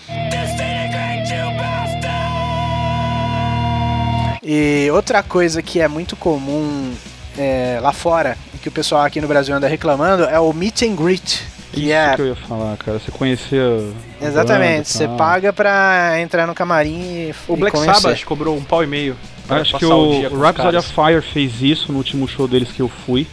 E 4.42 4.90
outra 4.90 5.22
coisa 5.22 5.62
que 5.62 5.80
é 5.80 5.88
muito 5.88 6.16
comum 6.16 6.92
é, 7.36 7.78
lá 7.80 7.92
fora, 7.92 8.36
e 8.54 8.58
que 8.58 8.68
o 8.68 8.72
pessoal 8.72 9.02
aqui 9.02 9.20
no 9.20 9.28
Brasil 9.28 9.54
anda 9.54 9.68
reclamando, 9.68 10.24
é 10.24 10.38
o 10.38 10.52
meet 10.52 10.82
and 10.82 10.94
greet. 10.94 11.42
Que 11.72 11.80
Isso 11.80 11.92
é 11.92 12.14
que 12.14 12.22
eu 12.22 12.28
ia 12.28 12.36
falar, 12.36 12.76
cara. 12.76 13.00
Você 13.00 13.10
conhecia. 13.10 13.84
Exatamente, 14.22 14.88
você 14.88 15.08
paga 15.08 15.52
pra 15.52 16.20
entrar 16.20 16.46
no 16.46 16.54
camarim 16.54 17.00
e 17.00 17.34
O 17.48 17.54
e 17.54 17.60
Black 17.60 17.76
conhecer. 17.76 18.00
Sabbath 18.00 18.24
cobrou 18.24 18.56
um 18.56 18.62
pau 18.62 18.84
e 18.84 18.86
meio. 18.86 19.16
Acho 19.48 19.76
que 19.76 19.84
o, 19.84 20.30
o 20.30 20.40
Rhapsody 20.40 20.76
of 20.76 20.92
Fire 20.92 21.20
fez 21.20 21.60
isso 21.60 21.90
no 21.92 21.98
último 21.98 22.26
show 22.28 22.46
deles 22.46 22.70
que 22.70 22.80
eu 22.80 22.88
fui. 22.88 23.26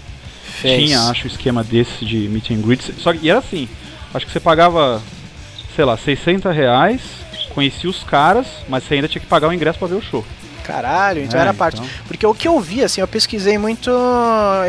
Fez. 0.43 0.86
Tinha, 0.86 1.02
acho, 1.10 1.26
um 1.26 1.28
esquema 1.28 1.64
desse 1.64 2.04
de 2.04 2.28
meet 2.28 2.52
and 2.52 2.62
greet. 2.62 2.93
Só 2.97 3.14
que 3.14 3.20
e 3.26 3.30
era 3.30 3.39
assim, 3.39 3.70
acho 4.14 4.26
que 4.26 4.32
você 4.32 4.39
pagava, 4.39 5.02
sei 5.76 5.86
lá, 5.86 5.95
60 5.95 6.52
reais, 6.52 7.02
conhecia 7.54 7.89
os 7.89 8.04
caras, 8.04 8.47
mas 8.68 8.84
você 8.84 8.95
ainda 8.95 9.08
tinha 9.08 9.22
que 9.22 9.28
pagar 9.28 9.47
o 9.47 9.54
ingresso 9.54 9.80
pra 9.80 9.88
ver 9.88 9.95
o 9.95 10.02
show. 10.02 10.26
Caralho, 10.72 11.22
então 11.24 11.39
É, 11.39 11.43
era 11.43 11.53
parte. 11.53 11.78
então. 11.80 11.89
Porque 12.07 12.26
o 12.26 12.34
que 12.34 12.47
eu 12.47 12.59
vi, 12.59 12.84
assim, 12.84 13.01
eu 13.01 13.07
pesquisei 13.07 13.57
muito 13.57 13.91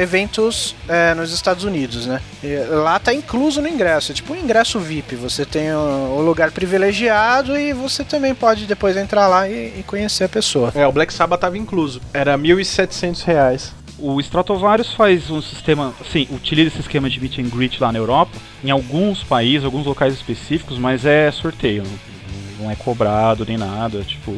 eventos 0.00 0.74
é, 0.88 1.14
nos 1.14 1.32
Estados 1.32 1.64
Unidos, 1.64 2.06
né? 2.06 2.20
E 2.42 2.56
lá 2.68 2.98
tá 2.98 3.12
incluso 3.14 3.60
no 3.60 3.68
ingresso, 3.68 4.12
é 4.12 4.14
tipo 4.14 4.32
um 4.32 4.36
ingresso 4.36 4.78
VIP. 4.78 5.16
Você 5.16 5.44
tem 5.44 5.72
o, 5.72 6.16
o 6.18 6.22
lugar 6.22 6.50
privilegiado 6.50 7.56
e 7.56 7.72
você 7.72 8.04
também 8.04 8.34
pode 8.34 8.66
depois 8.66 8.96
entrar 8.96 9.28
lá 9.28 9.48
e, 9.48 9.74
e 9.78 9.84
conhecer 9.86 10.24
a 10.24 10.28
pessoa. 10.28 10.72
É, 10.74 10.86
o 10.86 10.92
Black 10.92 11.12
Sabbath 11.12 11.40
tava 11.40 11.56
incluso. 11.58 12.00
Era 12.12 12.36
1.700 12.36 13.24
reais. 13.24 13.72
O 13.98 14.18
Stratovarius 14.20 14.92
faz 14.94 15.30
um 15.30 15.40
sistema, 15.40 15.94
assim, 16.00 16.26
utiliza 16.32 16.68
esse 16.68 16.80
esquema 16.80 17.08
de 17.08 17.20
meet 17.20 17.38
and 17.38 17.48
greet 17.48 17.80
lá 17.80 17.92
na 17.92 17.98
Europa, 18.00 18.32
em 18.64 18.70
alguns 18.70 19.22
países, 19.22 19.64
alguns 19.64 19.86
locais 19.86 20.12
específicos, 20.12 20.76
mas 20.76 21.04
é 21.06 21.30
sorteio, 21.30 21.84
não, 22.62 22.64
não 22.64 22.70
é 22.70 22.76
cobrado 22.76 23.44
nem 23.46 23.56
nada, 23.56 24.02
tipo, 24.02 24.36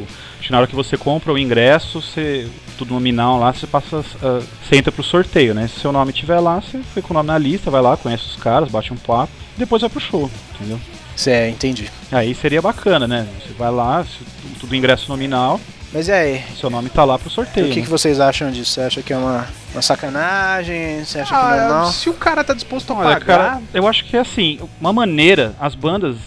na 0.49 0.57
hora 0.57 0.67
que 0.67 0.75
você 0.75 0.97
compra 0.97 1.31
o 1.33 1.37
ingresso, 1.37 2.01
você, 2.01 2.47
tudo 2.77 2.93
nominal 2.93 3.39
lá, 3.39 3.53
você 3.53 3.65
passa, 3.67 4.03
ah, 4.21 4.41
você 4.63 4.75
entra 4.77 4.91
pro 4.91 5.03
sorteio, 5.03 5.53
né? 5.53 5.67
Se 5.67 5.79
seu 5.79 5.91
nome 5.91 6.11
estiver 6.11 6.39
lá, 6.39 6.61
você 6.61 6.79
fica 6.79 7.01
com 7.01 7.13
o 7.13 7.17
nome 7.17 7.27
na 7.27 7.37
lista, 7.37 7.71
vai 7.71 7.81
lá, 7.81 7.95
conhece 7.97 8.23
os 8.25 8.35
caras, 8.35 8.69
bate 8.69 8.93
um 8.93 8.97
papo, 8.97 9.31
e 9.55 9.59
depois 9.59 9.81
vai 9.81 9.89
pro 9.89 9.99
show, 9.99 10.29
entendeu? 10.55 10.79
Cê, 11.15 11.49
entendi. 11.49 11.89
Aí 12.11 12.35
seria 12.35 12.61
bacana, 12.61 13.07
né? 13.07 13.25
Você 13.41 13.53
vai 13.53 13.71
lá, 13.71 14.03
se- 14.03 14.57
tudo 14.59 14.75
ingresso 14.75 15.07
nominal, 15.09 15.59
Mas 15.93 16.09
e 16.09 16.11
aí? 16.11 16.43
seu 16.59 16.69
nome 16.69 16.89
tá 16.89 17.05
lá 17.05 17.17
pro 17.17 17.29
sorteio. 17.29 17.67
O 17.67 17.69
que, 17.69 17.79
né? 17.79 17.85
que 17.85 17.89
vocês 17.89 18.19
acham 18.19 18.51
disso? 18.51 18.71
Você 18.71 18.81
acha 18.81 19.01
que 19.01 19.13
é 19.13 19.17
uma, 19.17 19.47
uma 19.73 19.81
sacanagem? 19.81 21.03
Você 21.05 21.19
acha 21.19 21.33
que 21.33 21.41
é 21.53 21.59
normal? 21.61 21.87
Ah, 21.87 21.91
se 21.91 22.09
o 22.09 22.13
cara 22.13 22.43
tá 22.43 22.53
disposto 22.53 22.91
a 22.91 22.97
Olha, 22.97 23.19
pagar... 23.19 23.25
cara, 23.25 23.61
eu 23.73 23.87
acho 23.87 24.03
que 24.05 24.17
é 24.17 24.19
assim, 24.19 24.59
uma 24.79 24.91
maneira, 24.91 25.53
as 25.59 25.73
bandas 25.73 26.17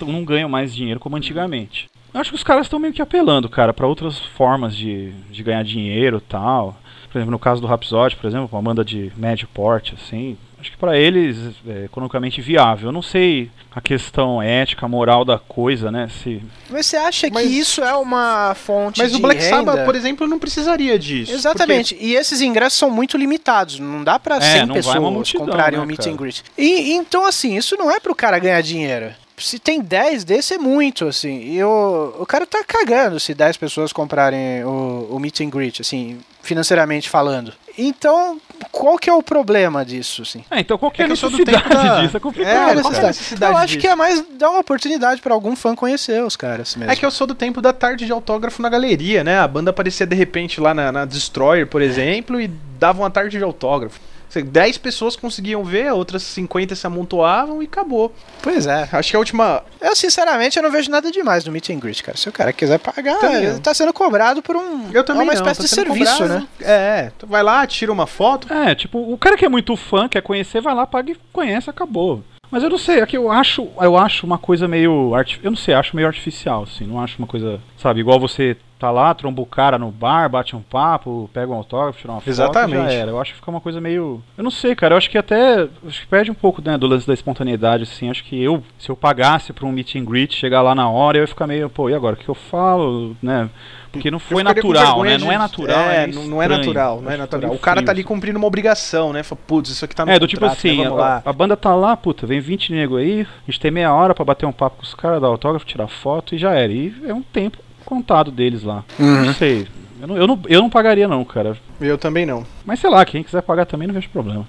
não, 0.00 0.08
não 0.12 0.24
ganham 0.24 0.48
mais 0.48 0.74
dinheiro 0.74 1.00
como 1.00 1.16
antigamente. 1.16 1.86
Eu 2.12 2.20
acho 2.20 2.30
que 2.30 2.36
os 2.36 2.44
caras 2.44 2.66
estão 2.66 2.78
meio 2.78 2.92
que 2.94 3.02
apelando, 3.02 3.48
cara, 3.48 3.72
pra 3.72 3.86
outras 3.88 4.18
formas 4.18 4.76
de, 4.76 5.10
de 5.30 5.42
ganhar 5.42 5.64
dinheiro 5.64 6.18
e 6.18 6.20
tal. 6.20 6.76
Por 7.10 7.18
exemplo, 7.18 7.32
no 7.32 7.38
caso 7.38 7.60
do 7.60 7.66
Rhapsody, 7.66 8.16
por 8.16 8.26
exemplo, 8.26 8.48
uma 8.52 8.62
banda 8.62 8.84
de 8.84 9.12
médio 9.16 9.48
porte, 9.54 9.94
assim, 10.00 10.36
acho 10.60 10.70
que 10.70 10.76
pra 10.76 10.96
eles 10.98 11.36
é 11.66 11.84
economicamente 11.84 12.40
viável. 12.40 12.88
Eu 12.88 12.92
não 12.92 13.02
sei 13.02 13.50
a 13.74 13.80
questão 13.80 14.40
ética, 14.40 14.86
moral 14.88 15.24
da 15.24 15.38
coisa, 15.38 15.90
né? 15.92 16.08
Se 16.22 16.40
Mas 16.70 16.86
você 16.86 16.96
acha 16.96 17.28
Mas- 17.32 17.46
que 17.48 17.52
isso 17.58 17.82
é 17.82 17.94
uma 17.96 18.54
fonte 18.54 18.98
Mas 19.00 19.10
de 19.12 19.18
o 19.18 19.20
Black 19.20 19.40
renda? 19.42 19.56
Sabbath, 19.56 19.84
por 19.84 19.94
exemplo, 19.96 20.26
não 20.28 20.38
precisaria 20.38 20.96
disso. 20.98 21.32
Exatamente. 21.32 21.96
E 22.00 22.14
esses 22.14 22.40
ingressos 22.40 22.78
são 22.78 22.90
muito 22.90 23.16
limitados. 23.16 23.78
Não 23.80 24.02
dá 24.04 24.18
pra 24.20 24.36
É, 24.36 24.40
100 24.40 24.60
não 24.60 24.66
vai 24.68 24.76
pessoas 24.76 24.96
uma 24.96 25.10
multidão, 25.10 25.46
comprarem 25.46 25.78
né, 25.78 25.84
um 25.84 25.86
meet 25.86 25.98
cara? 25.98 26.10
and 26.12 26.16
greet. 26.16 26.42
E, 26.56 26.92
então, 26.94 27.26
assim, 27.26 27.56
isso 27.56 27.76
não 27.76 27.90
é 27.90 27.98
pro 28.00 28.14
cara 28.14 28.38
ganhar 28.38 28.60
dinheiro. 28.60 29.12
Se 29.36 29.58
tem 29.58 29.80
10 29.80 30.22
desse 30.24 30.54
é 30.54 30.58
muito, 30.58 31.06
assim. 31.08 31.40
E 31.54 31.62
o, 31.64 32.14
o 32.20 32.26
cara 32.26 32.46
tá 32.46 32.62
cagando 32.66 33.18
se 33.18 33.34
10 33.34 33.56
pessoas 33.56 33.92
comprarem 33.92 34.62
o, 34.64 35.08
o 35.10 35.18
meet 35.18 35.40
and 35.40 35.50
greet, 35.50 35.80
assim, 35.80 36.20
financeiramente 36.40 37.08
falando. 37.10 37.52
Então, 37.76 38.40
qual 38.70 38.96
que 38.96 39.10
é 39.10 39.12
o 39.12 39.20
problema 39.20 39.84
disso, 39.84 40.22
assim? 40.22 40.44
É, 40.48 40.60
então 40.60 40.78
qual 40.78 40.92
que 40.92 41.02
é, 41.02 41.04
É 41.04 41.06
a 41.06 41.08
necessidade 41.08 41.44
tempo 41.44 41.68
da- 41.74 42.00
disso? 42.02 42.16
É 42.16 42.20
complicado. 42.20 42.68
É, 42.68 42.70
é 42.70 42.74
necessidade? 43.08 43.52
Eu 43.52 43.58
acho 43.58 43.66
disso? 43.66 43.78
que 43.80 43.88
é 43.88 43.96
mais 43.96 44.24
dar 44.38 44.50
uma 44.50 44.60
oportunidade 44.60 45.20
pra 45.20 45.34
algum 45.34 45.56
fã 45.56 45.74
conhecer 45.74 46.22
os 46.22 46.36
caras 46.36 46.76
mesmo. 46.76 46.92
É 46.92 46.94
que 46.94 47.04
eu 47.04 47.10
sou 47.10 47.26
do 47.26 47.34
tempo 47.34 47.60
da 47.60 47.72
tarde 47.72 48.06
de 48.06 48.12
autógrafo 48.12 48.62
na 48.62 48.68
galeria, 48.68 49.24
né? 49.24 49.40
A 49.40 49.48
banda 49.48 49.70
aparecia 49.70 50.06
de 50.06 50.14
repente 50.14 50.60
lá 50.60 50.72
na, 50.72 50.92
na 50.92 51.04
Destroyer, 51.04 51.66
por 51.66 51.82
exemplo, 51.82 52.40
e 52.40 52.46
dava 52.78 53.02
uma 53.02 53.10
tarde 53.10 53.36
de 53.36 53.42
autógrafo. 53.42 53.98
Sei, 54.34 54.42
10 54.42 54.78
pessoas 54.78 55.14
conseguiam 55.14 55.62
ver, 55.62 55.92
outras 55.92 56.24
50 56.24 56.74
se 56.74 56.84
amontoavam 56.84 57.62
e 57.62 57.66
acabou. 57.66 58.12
Pois 58.42 58.66
é. 58.66 58.88
Acho 58.90 59.10
que 59.10 59.14
a 59.16 59.18
última. 59.20 59.62
Eu, 59.80 59.94
sinceramente, 59.94 60.56
eu 60.56 60.62
não 60.64 60.72
vejo 60.72 60.90
nada 60.90 61.08
demais 61.08 61.44
no 61.44 61.52
meet 61.52 61.70
and 61.70 61.78
greet, 61.78 62.02
cara. 62.02 62.18
Se 62.18 62.28
o 62.28 62.32
cara 62.32 62.52
quiser 62.52 62.78
pagar, 62.80 63.18
Também 63.20 63.44
ele 63.44 63.60
tá 63.60 63.72
sendo 63.72 63.92
cobrado 63.92 64.42
por 64.42 64.56
um. 64.56 64.90
Eu 64.92 65.04
também 65.04 65.20
é 65.20 65.24
uma 65.24 65.34
não, 65.34 65.40
espécie 65.40 65.60
tá 65.60 65.66
de 65.66 65.70
serviço, 65.70 66.18
cobrado. 66.18 66.40
né? 66.40 66.48
É, 66.60 67.12
tu 67.16 67.28
vai 67.28 67.44
lá, 67.44 67.64
tira 67.64 67.92
uma 67.92 68.08
foto. 68.08 68.52
É, 68.52 68.74
tipo, 68.74 68.98
o 68.98 69.16
cara 69.16 69.36
que 69.36 69.44
é 69.44 69.48
muito 69.48 69.76
fã, 69.76 70.08
quer 70.08 70.20
conhecer, 70.20 70.60
vai 70.60 70.74
lá, 70.74 70.84
paga 70.84 71.12
e 71.12 71.16
conhece, 71.32 71.70
acabou. 71.70 72.24
Mas 72.50 72.62
eu 72.64 72.70
não 72.70 72.78
sei, 72.78 73.00
é 73.00 73.06
que 73.06 73.16
eu 73.16 73.30
acho, 73.30 73.68
eu 73.80 73.96
acho 73.96 74.26
uma 74.26 74.38
coisa 74.38 74.66
meio 74.68 75.14
arti- 75.14 75.40
eu 75.42 75.50
não 75.50 75.56
sei, 75.56 75.74
acho 75.74 75.94
meio 75.96 76.06
artificial, 76.08 76.64
assim, 76.64 76.84
não 76.86 77.00
acho 77.00 77.18
uma 77.18 77.26
coisa, 77.26 77.60
sabe, 77.78 78.00
igual 78.00 78.20
você 78.20 78.56
tá 78.78 78.90
lá, 78.90 79.14
tromba 79.14 79.40
o 79.40 79.46
cara 79.46 79.78
no 79.78 79.90
bar, 79.90 80.28
bate 80.28 80.54
um 80.54 80.60
papo, 80.60 81.30
pega 81.32 81.50
um 81.50 81.54
autógrafo, 81.56 81.98
tira 81.98 82.12
uma 82.12 82.20
foto, 82.20 82.28
Exatamente. 82.28 82.84
já 82.84 82.92
era. 82.92 83.10
Eu 83.12 83.20
acho 83.20 83.32
que 83.32 83.36
fica 83.38 83.50
uma 83.50 83.60
coisa 83.60 83.80
meio, 83.80 84.22
eu 84.36 84.44
não 84.44 84.50
sei, 84.50 84.74
cara, 84.74 84.94
eu 84.94 84.98
acho 84.98 85.08
que 85.08 85.16
até, 85.16 85.68
acho 85.86 86.00
que 86.00 86.06
perde 86.06 86.30
um 86.30 86.34
pouco, 86.34 86.60
né, 86.62 86.76
do 86.76 86.86
lance 86.86 87.06
da 87.06 87.14
espontaneidade, 87.14 87.84
assim, 87.84 88.10
acho 88.10 88.24
que 88.24 88.42
eu, 88.42 88.62
se 88.78 88.90
eu 88.90 88.96
pagasse 88.96 89.52
pra 89.52 89.64
um 89.66 89.72
meet 89.72 89.94
and 89.96 90.04
greet, 90.04 90.34
chegar 90.34 90.60
lá 90.60 90.74
na 90.74 90.88
hora, 90.88 91.16
eu 91.18 91.22
ia 91.22 91.26
ficar 91.28 91.46
meio, 91.46 91.70
pô, 91.70 91.88
e 91.88 91.94
agora, 91.94 92.14
o 92.14 92.18
que 92.18 92.28
eu 92.28 92.34
falo, 92.34 93.16
né, 93.22 93.48
porque 93.92 94.10
não 94.10 94.18
foi 94.18 94.42
natural, 94.42 95.02
né, 95.04 95.16
de- 95.16 95.24
não 95.24 95.30
é 95.32 95.38
natural, 95.38 95.78
É, 95.78 96.02
é 96.02 96.06
não, 96.08 96.42
é 96.42 96.48
natural, 96.48 97.00
não 97.00 97.10
é 97.12 97.16
natural. 97.16 97.52
O 97.52 97.58
cara 97.58 97.80
tá 97.80 97.92
ali 97.92 98.02
cumprindo 98.02 98.36
uma 98.38 98.46
obrigação, 98.48 99.12
né? 99.12 99.22
Fala, 99.22 99.40
putz, 99.46 99.70
isso 99.70 99.84
aqui 99.84 99.94
tá 99.94 100.04
no 100.04 100.10
É, 100.10 100.18
do 100.18 100.26
tipo 100.26 100.40
contrato, 100.40 100.58
assim, 100.58 100.78
né? 100.80 100.86
a, 100.88 100.92
lá. 100.92 101.22
a 101.24 101.32
banda 101.32 101.56
tá 101.56 101.72
lá, 101.76 101.96
puta, 101.96 102.26
vem 102.26 102.40
20 102.40 102.72
nego 102.72 102.96
aí, 102.96 103.20
a 103.22 103.50
gente 103.50 103.60
tem 103.60 103.70
meia 103.70 103.94
hora 103.94 104.12
pra 104.12 104.24
bater 104.24 104.46
um 104.46 104.52
papo 104.52 104.78
com 104.78 104.82
os 104.82 104.94
caras, 104.94 105.20
dar 105.22 105.28
autógrafo, 105.28 105.64
tirar 105.64 105.86
foto 105.86 106.34
e 106.34 106.38
já 106.38 106.52
era. 106.54 106.72
E 106.72 106.92
é 107.06 107.14
um 107.14 107.22
tempo 107.22 107.58
contado 107.84 108.30
deles 108.30 108.62
lá. 108.62 108.84
Uhum. 108.98 109.26
Não 109.26 109.34
sei. 109.34 109.66
Eu 110.00 110.08
não, 110.08 110.16
eu, 110.16 110.26
não, 110.26 110.40
eu 110.48 110.60
não 110.60 110.70
pagaria 110.70 111.08
não, 111.08 111.24
cara. 111.24 111.56
Eu 111.80 111.96
também 111.96 112.26
não. 112.26 112.44
Mas 112.64 112.80
sei 112.80 112.90
lá, 112.90 113.04
quem 113.04 113.22
quiser 113.22 113.42
pagar 113.42 113.64
também 113.64 113.86
não 113.88 113.94
vejo 113.94 114.08
problema. 114.10 114.46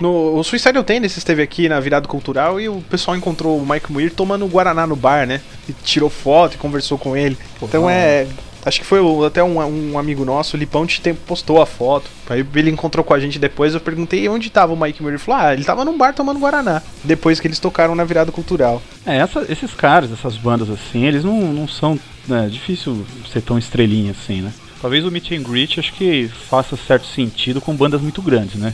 No, 0.00 0.36
o 0.36 0.44
Suicidal 0.44 0.84
Tendencies 0.84 1.16
esteve 1.16 1.42
aqui 1.42 1.66
na 1.66 1.80
virada 1.80 2.06
cultural 2.06 2.60
e 2.60 2.68
o 2.68 2.82
pessoal 2.90 3.16
encontrou 3.16 3.58
o 3.58 3.66
Mike 3.66 3.90
Muir 3.90 4.12
tomando 4.12 4.46
Guaraná 4.46 4.86
no 4.86 4.96
bar, 4.96 5.26
né? 5.26 5.40
E 5.66 5.72
tirou 5.72 6.10
foto 6.10 6.54
e 6.54 6.58
conversou 6.58 6.98
com 6.98 7.16
ele. 7.16 7.38
então 7.62 7.88
é. 7.88 8.26
Acho 8.64 8.80
que 8.80 8.86
foi 8.86 8.98
até 9.26 9.42
um, 9.44 9.58
um 9.92 9.98
amigo 9.98 10.24
nosso, 10.24 10.56
o 10.56 10.58
Lipão, 10.58 10.86
te 10.86 11.00
tem- 11.00 11.14
postou 11.14 11.60
a 11.60 11.66
foto. 11.66 12.08
Aí 12.30 12.44
ele 12.54 12.70
encontrou 12.70 13.04
com 13.04 13.12
a 13.12 13.20
gente 13.20 13.38
depois. 13.38 13.74
Eu 13.74 13.80
perguntei 13.80 14.26
onde 14.28 14.48
tava 14.48 14.72
o 14.72 14.76
Mike 14.80 15.02
Muir. 15.02 15.12
Ele 15.14 15.18
falou: 15.18 15.40
Ah, 15.40 15.52
ele 15.52 15.64
tava 15.64 15.84
num 15.84 15.98
bar 15.98 16.14
tomando 16.14 16.40
Guaraná. 16.40 16.80
Depois 17.02 17.38
que 17.38 17.46
eles 17.46 17.58
tocaram 17.58 17.94
na 17.94 18.04
virada 18.04 18.32
cultural. 18.32 18.80
É, 19.04 19.18
essa- 19.18 19.44
esses 19.50 19.74
caras, 19.74 20.10
essas 20.12 20.36
bandas 20.38 20.70
assim, 20.70 21.04
eles 21.04 21.22
não, 21.24 21.40
não 21.52 21.68
são. 21.68 21.98
né, 22.26 22.46
É 22.46 22.48
difícil 22.48 23.04
ser 23.30 23.42
tão 23.42 23.58
estrelinha 23.58 24.12
assim, 24.12 24.40
né? 24.40 24.50
Talvez 24.80 25.04
o 25.04 25.10
Meet 25.10 25.32
and 25.32 25.42
Greet 25.42 25.78
acho 25.80 25.92
que 25.94 26.30
faça 26.48 26.76
certo 26.76 27.06
sentido 27.06 27.60
com 27.60 27.74
bandas 27.76 28.00
muito 28.00 28.20
grandes, 28.22 28.54
né? 28.56 28.72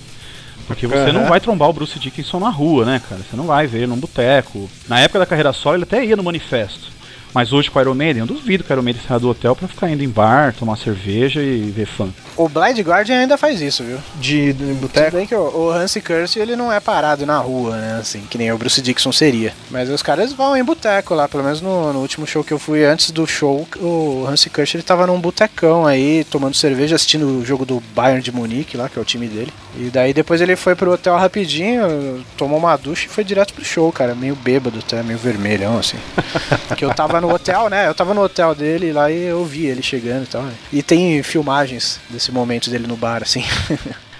Porque 0.66 0.86
você 0.86 1.10
não 1.12 1.26
vai 1.26 1.40
trombar 1.40 1.68
o 1.68 1.72
Bruce 1.72 1.98
Dickinson 1.98 2.38
na 2.38 2.48
rua, 2.48 2.84
né, 2.84 3.00
cara? 3.08 3.20
Você 3.28 3.36
não 3.36 3.44
vai 3.44 3.66
ver 3.66 3.78
ele 3.78 3.86
num 3.88 3.96
boteco. 3.96 4.70
Na 4.88 5.00
época 5.00 5.18
da 5.18 5.26
carreira 5.26 5.52
solo, 5.52 5.76
ele 5.76 5.82
até 5.84 6.04
ia 6.04 6.14
no 6.16 6.22
manifesto. 6.22 6.92
Mas 7.34 7.52
hoje 7.52 7.70
com 7.70 7.78
o 7.78 7.82
Iron 7.82 7.94
Maiden, 7.94 8.20
eu 8.20 8.26
duvido 8.26 8.64
que 8.64 8.72
o 8.72 8.74
Iron 8.74 8.82
Maiden 8.82 9.02
saia 9.06 9.20
do 9.20 9.28
hotel 9.28 9.54
pra 9.54 9.68
ficar 9.68 9.90
indo 9.90 10.02
em 10.02 10.08
bar, 10.08 10.54
tomar 10.54 10.76
cerveja 10.76 11.42
e 11.42 11.70
ver 11.70 11.86
fã. 11.86 12.08
O 12.36 12.48
Blind 12.48 12.78
Guardian 12.80 13.20
ainda 13.20 13.36
faz 13.38 13.60
isso, 13.60 13.84
viu? 13.84 13.98
De, 14.16 14.52
de 14.52 14.64
Tudo 14.64 14.80
boteco. 14.80 15.16
bem 15.16 15.26
que 15.26 15.34
o, 15.34 15.40
o 15.40 15.70
Hansi 15.70 16.00
Curse 16.00 16.38
ele 16.38 16.56
não 16.56 16.72
é 16.72 16.80
parado 16.80 17.24
na 17.26 17.38
rua, 17.38 17.76
né? 17.76 17.98
Assim, 18.00 18.22
que 18.30 18.38
nem 18.38 18.50
o 18.50 18.58
Bruce 18.58 18.80
Dixon 18.80 19.12
seria. 19.12 19.52
Mas 19.70 19.88
os 19.88 20.02
caras 20.02 20.32
vão 20.32 20.56
em 20.56 20.64
boteco 20.64 21.14
lá, 21.14 21.28
pelo 21.28 21.44
menos 21.44 21.60
no, 21.60 21.92
no 21.92 22.00
último 22.00 22.26
show 22.26 22.42
que 22.42 22.52
eu 22.52 22.58
fui 22.58 22.84
antes 22.84 23.10
do 23.10 23.26
show, 23.26 23.66
o 23.78 24.26
Hansi 24.28 24.50
Curse 24.50 24.76
ele 24.76 24.82
tava 24.82 25.06
num 25.06 25.20
botecão 25.20 25.86
aí, 25.86 26.24
tomando 26.24 26.54
cerveja, 26.54 26.96
assistindo 26.96 27.26
o 27.26 27.44
jogo 27.44 27.64
do 27.64 27.82
Bayern 27.94 28.22
de 28.22 28.32
Munique 28.32 28.76
lá, 28.76 28.88
que 28.88 28.98
é 28.98 29.02
o 29.02 29.04
time 29.04 29.28
dele. 29.28 29.52
E 29.76 29.90
daí 29.90 30.12
depois 30.12 30.40
ele 30.40 30.56
foi 30.56 30.74
pro 30.74 30.92
hotel 30.92 31.16
rapidinho, 31.16 32.24
tomou 32.36 32.58
uma 32.58 32.76
ducha 32.76 33.06
e 33.06 33.10
foi 33.10 33.22
direto 33.22 33.54
pro 33.54 33.64
show, 33.64 33.90
cara. 33.92 34.14
Meio 34.14 34.34
bêbado 34.34 34.78
até, 34.78 35.02
meio 35.02 35.18
vermelhão, 35.18 35.78
assim. 35.78 35.98
que 36.76 36.84
eu 36.84 36.92
tava 36.92 37.19
no 37.20 37.32
hotel, 37.32 37.68
né? 37.68 37.86
Eu 37.88 37.94
tava 37.94 38.14
no 38.14 38.22
hotel 38.22 38.54
dele 38.54 38.92
lá 38.92 39.10
e 39.10 39.22
eu 39.24 39.44
vi 39.44 39.66
ele 39.66 39.82
chegando 39.82 40.24
e 40.24 40.26
tal. 40.26 40.42
né? 40.42 40.52
E 40.72 40.82
tem 40.82 41.22
filmagens 41.22 42.00
desse 42.08 42.30
momento 42.32 42.70
dele 42.70 42.86
no 42.86 42.96
bar, 42.96 43.22
assim. 43.22 43.44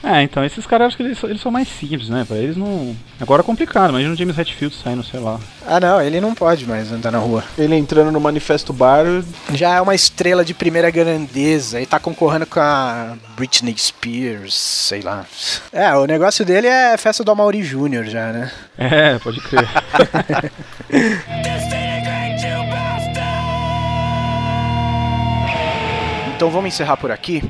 É, 0.02 0.22
então, 0.22 0.42
esses 0.42 0.66
caras 0.66 0.86
acho 0.86 0.96
que 0.96 1.02
eles, 1.02 1.22
eles 1.24 1.42
são 1.42 1.52
mais 1.52 1.68
simples, 1.68 2.08
né? 2.08 2.24
Pra 2.26 2.38
eles 2.38 2.56
não. 2.56 2.96
Agora 3.20 3.42
é 3.42 3.44
complicado, 3.44 3.90
imagina 3.90 4.14
o 4.14 4.16
James 4.16 4.38
Hetfield 4.38 4.74
saindo, 4.74 5.04
sei 5.04 5.20
lá. 5.20 5.38
ah, 5.66 5.78
não, 5.78 6.00
ele 6.00 6.22
não 6.22 6.34
pode 6.34 6.64
mais 6.66 6.90
andar 6.90 7.10
na 7.10 7.18
rua. 7.18 7.44
Ele 7.58 7.76
entrando 7.76 8.10
no 8.10 8.18
Manifesto 8.18 8.72
Bar. 8.72 9.04
Já 9.52 9.74
é 9.76 9.80
uma 9.82 9.94
estrela 9.94 10.42
de 10.42 10.54
primeira 10.54 10.90
grandeza 10.90 11.82
e 11.82 11.84
tá 11.84 12.00
concorrendo 12.00 12.46
com 12.46 12.60
a 12.60 13.12
Britney 13.36 13.74
Spears, 13.76 14.54
sei 14.54 15.02
lá. 15.02 15.26
É, 15.70 15.94
o 15.94 16.06
negócio 16.06 16.46
dele 16.46 16.66
é 16.66 16.96
festa 16.96 17.22
do 17.22 17.30
Amaury 17.30 17.60
Jr. 17.60 18.04
já, 18.06 18.32
né? 18.32 18.50
É, 18.78 19.18
pode 19.18 19.38
crer. 19.42 19.68
Então 26.40 26.48
vamos 26.48 26.68
encerrar 26.68 26.96
por 26.96 27.10
aqui. 27.10 27.42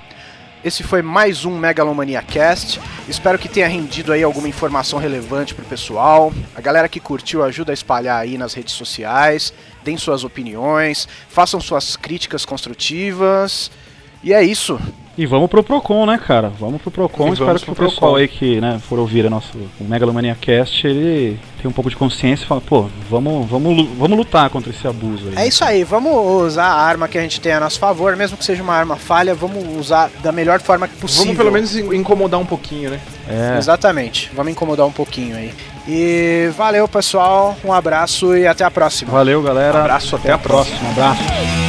Esse 0.65 0.83
foi 0.83 1.01
mais 1.01 1.45
um 1.45 1.57
Megalomania 1.57 2.21
Cast. 2.23 2.81
Espero 3.09 3.39
que 3.39 3.49
tenha 3.49 3.69
rendido 3.69 4.13
aí 4.13 4.21
alguma 4.21 4.49
informação 4.49 4.99
relevante 4.99 5.55
pro 5.55 5.65
pessoal. 5.65 6.33
A 6.57 6.61
galera 6.61 6.89
que 6.89 6.99
curtiu 6.99 7.45
ajuda 7.45 7.71
a 7.71 7.73
espalhar 7.73 8.21
aí 8.21 8.37
nas 8.37 8.53
redes 8.53 8.75
sociais. 8.75 9.55
Deem 9.85 9.97
suas 9.97 10.25
opiniões, 10.25 11.07
façam 11.29 11.61
suas 11.61 11.97
críticas 11.97 12.45
construtivas. 12.45 13.71
E 14.25 14.35
é 14.35 14.43
isso. 14.43 14.77
E 15.21 15.27
vamos 15.27 15.51
pro 15.51 15.63
Procon, 15.63 16.07
né, 16.07 16.19
cara? 16.19 16.51
Vamos 16.59 16.81
pro 16.81 16.91
Procon. 16.91 17.29
E 17.29 17.33
Espero 17.35 17.61
que 17.61 17.71
o 17.71 17.75
pro 17.75 17.89
pessoal 17.91 18.17
aí 18.17 18.27
que, 18.27 18.59
né, 18.59 18.81
for 18.89 18.99
ouvir 18.99 19.27
o 19.27 19.29
nosso 19.29 19.51
o 19.79 19.85
Megalomania 19.85 20.35
Cast, 20.41 20.87
ele 20.87 21.39
tem 21.61 21.71
um 21.71 21.75
pouco 21.75 21.91
de 21.91 21.97
consciência 21.97 22.43
e 22.45 22.47
fala, 22.47 22.63
pô, 22.63 22.87
vamos, 23.11 23.47
vamos, 23.47 23.87
vamos 23.99 24.17
lutar 24.17 24.49
contra 24.49 24.71
esse 24.71 24.89
abuso 24.89 25.29
aí. 25.29 25.45
É 25.45 25.47
isso 25.47 25.63
aí, 25.63 25.85
vamos 25.85 26.11
usar 26.47 26.65
a 26.65 26.81
arma 26.81 27.07
que 27.07 27.19
a 27.19 27.21
gente 27.21 27.39
tem 27.39 27.53
a 27.53 27.61
nosso 27.61 27.79
favor, 27.79 28.17
mesmo 28.17 28.39
que 28.39 28.45
seja 28.47 28.63
uma 28.63 28.73
arma 28.73 28.97
falha, 28.97 29.35
vamos 29.35 29.63
usar 29.79 30.11
da 30.23 30.33
melhor 30.33 30.59
forma 30.59 30.89
possível. 30.89 31.25
Vamos 31.27 31.37
pelo 31.37 31.53
menos 31.53 31.77
in- 31.77 31.95
incomodar 31.97 32.41
um 32.41 32.47
pouquinho, 32.47 32.89
né? 32.89 33.01
É. 33.29 33.59
Exatamente, 33.59 34.31
vamos 34.35 34.53
incomodar 34.53 34.87
um 34.87 34.93
pouquinho 34.93 35.37
aí. 35.37 35.53
E 35.87 36.51
valeu, 36.57 36.89
pessoal, 36.89 37.55
um 37.63 37.75
abraço 37.75 38.35
e 38.35 38.47
até 38.47 38.65
a 38.65 38.71
próxima. 38.71 39.13
Valeu, 39.13 39.43
galera. 39.43 39.81
Abraço, 39.81 40.17
até 40.17 40.33
a 40.33 40.39
próxima. 40.39 40.89
Abraço. 40.93 41.60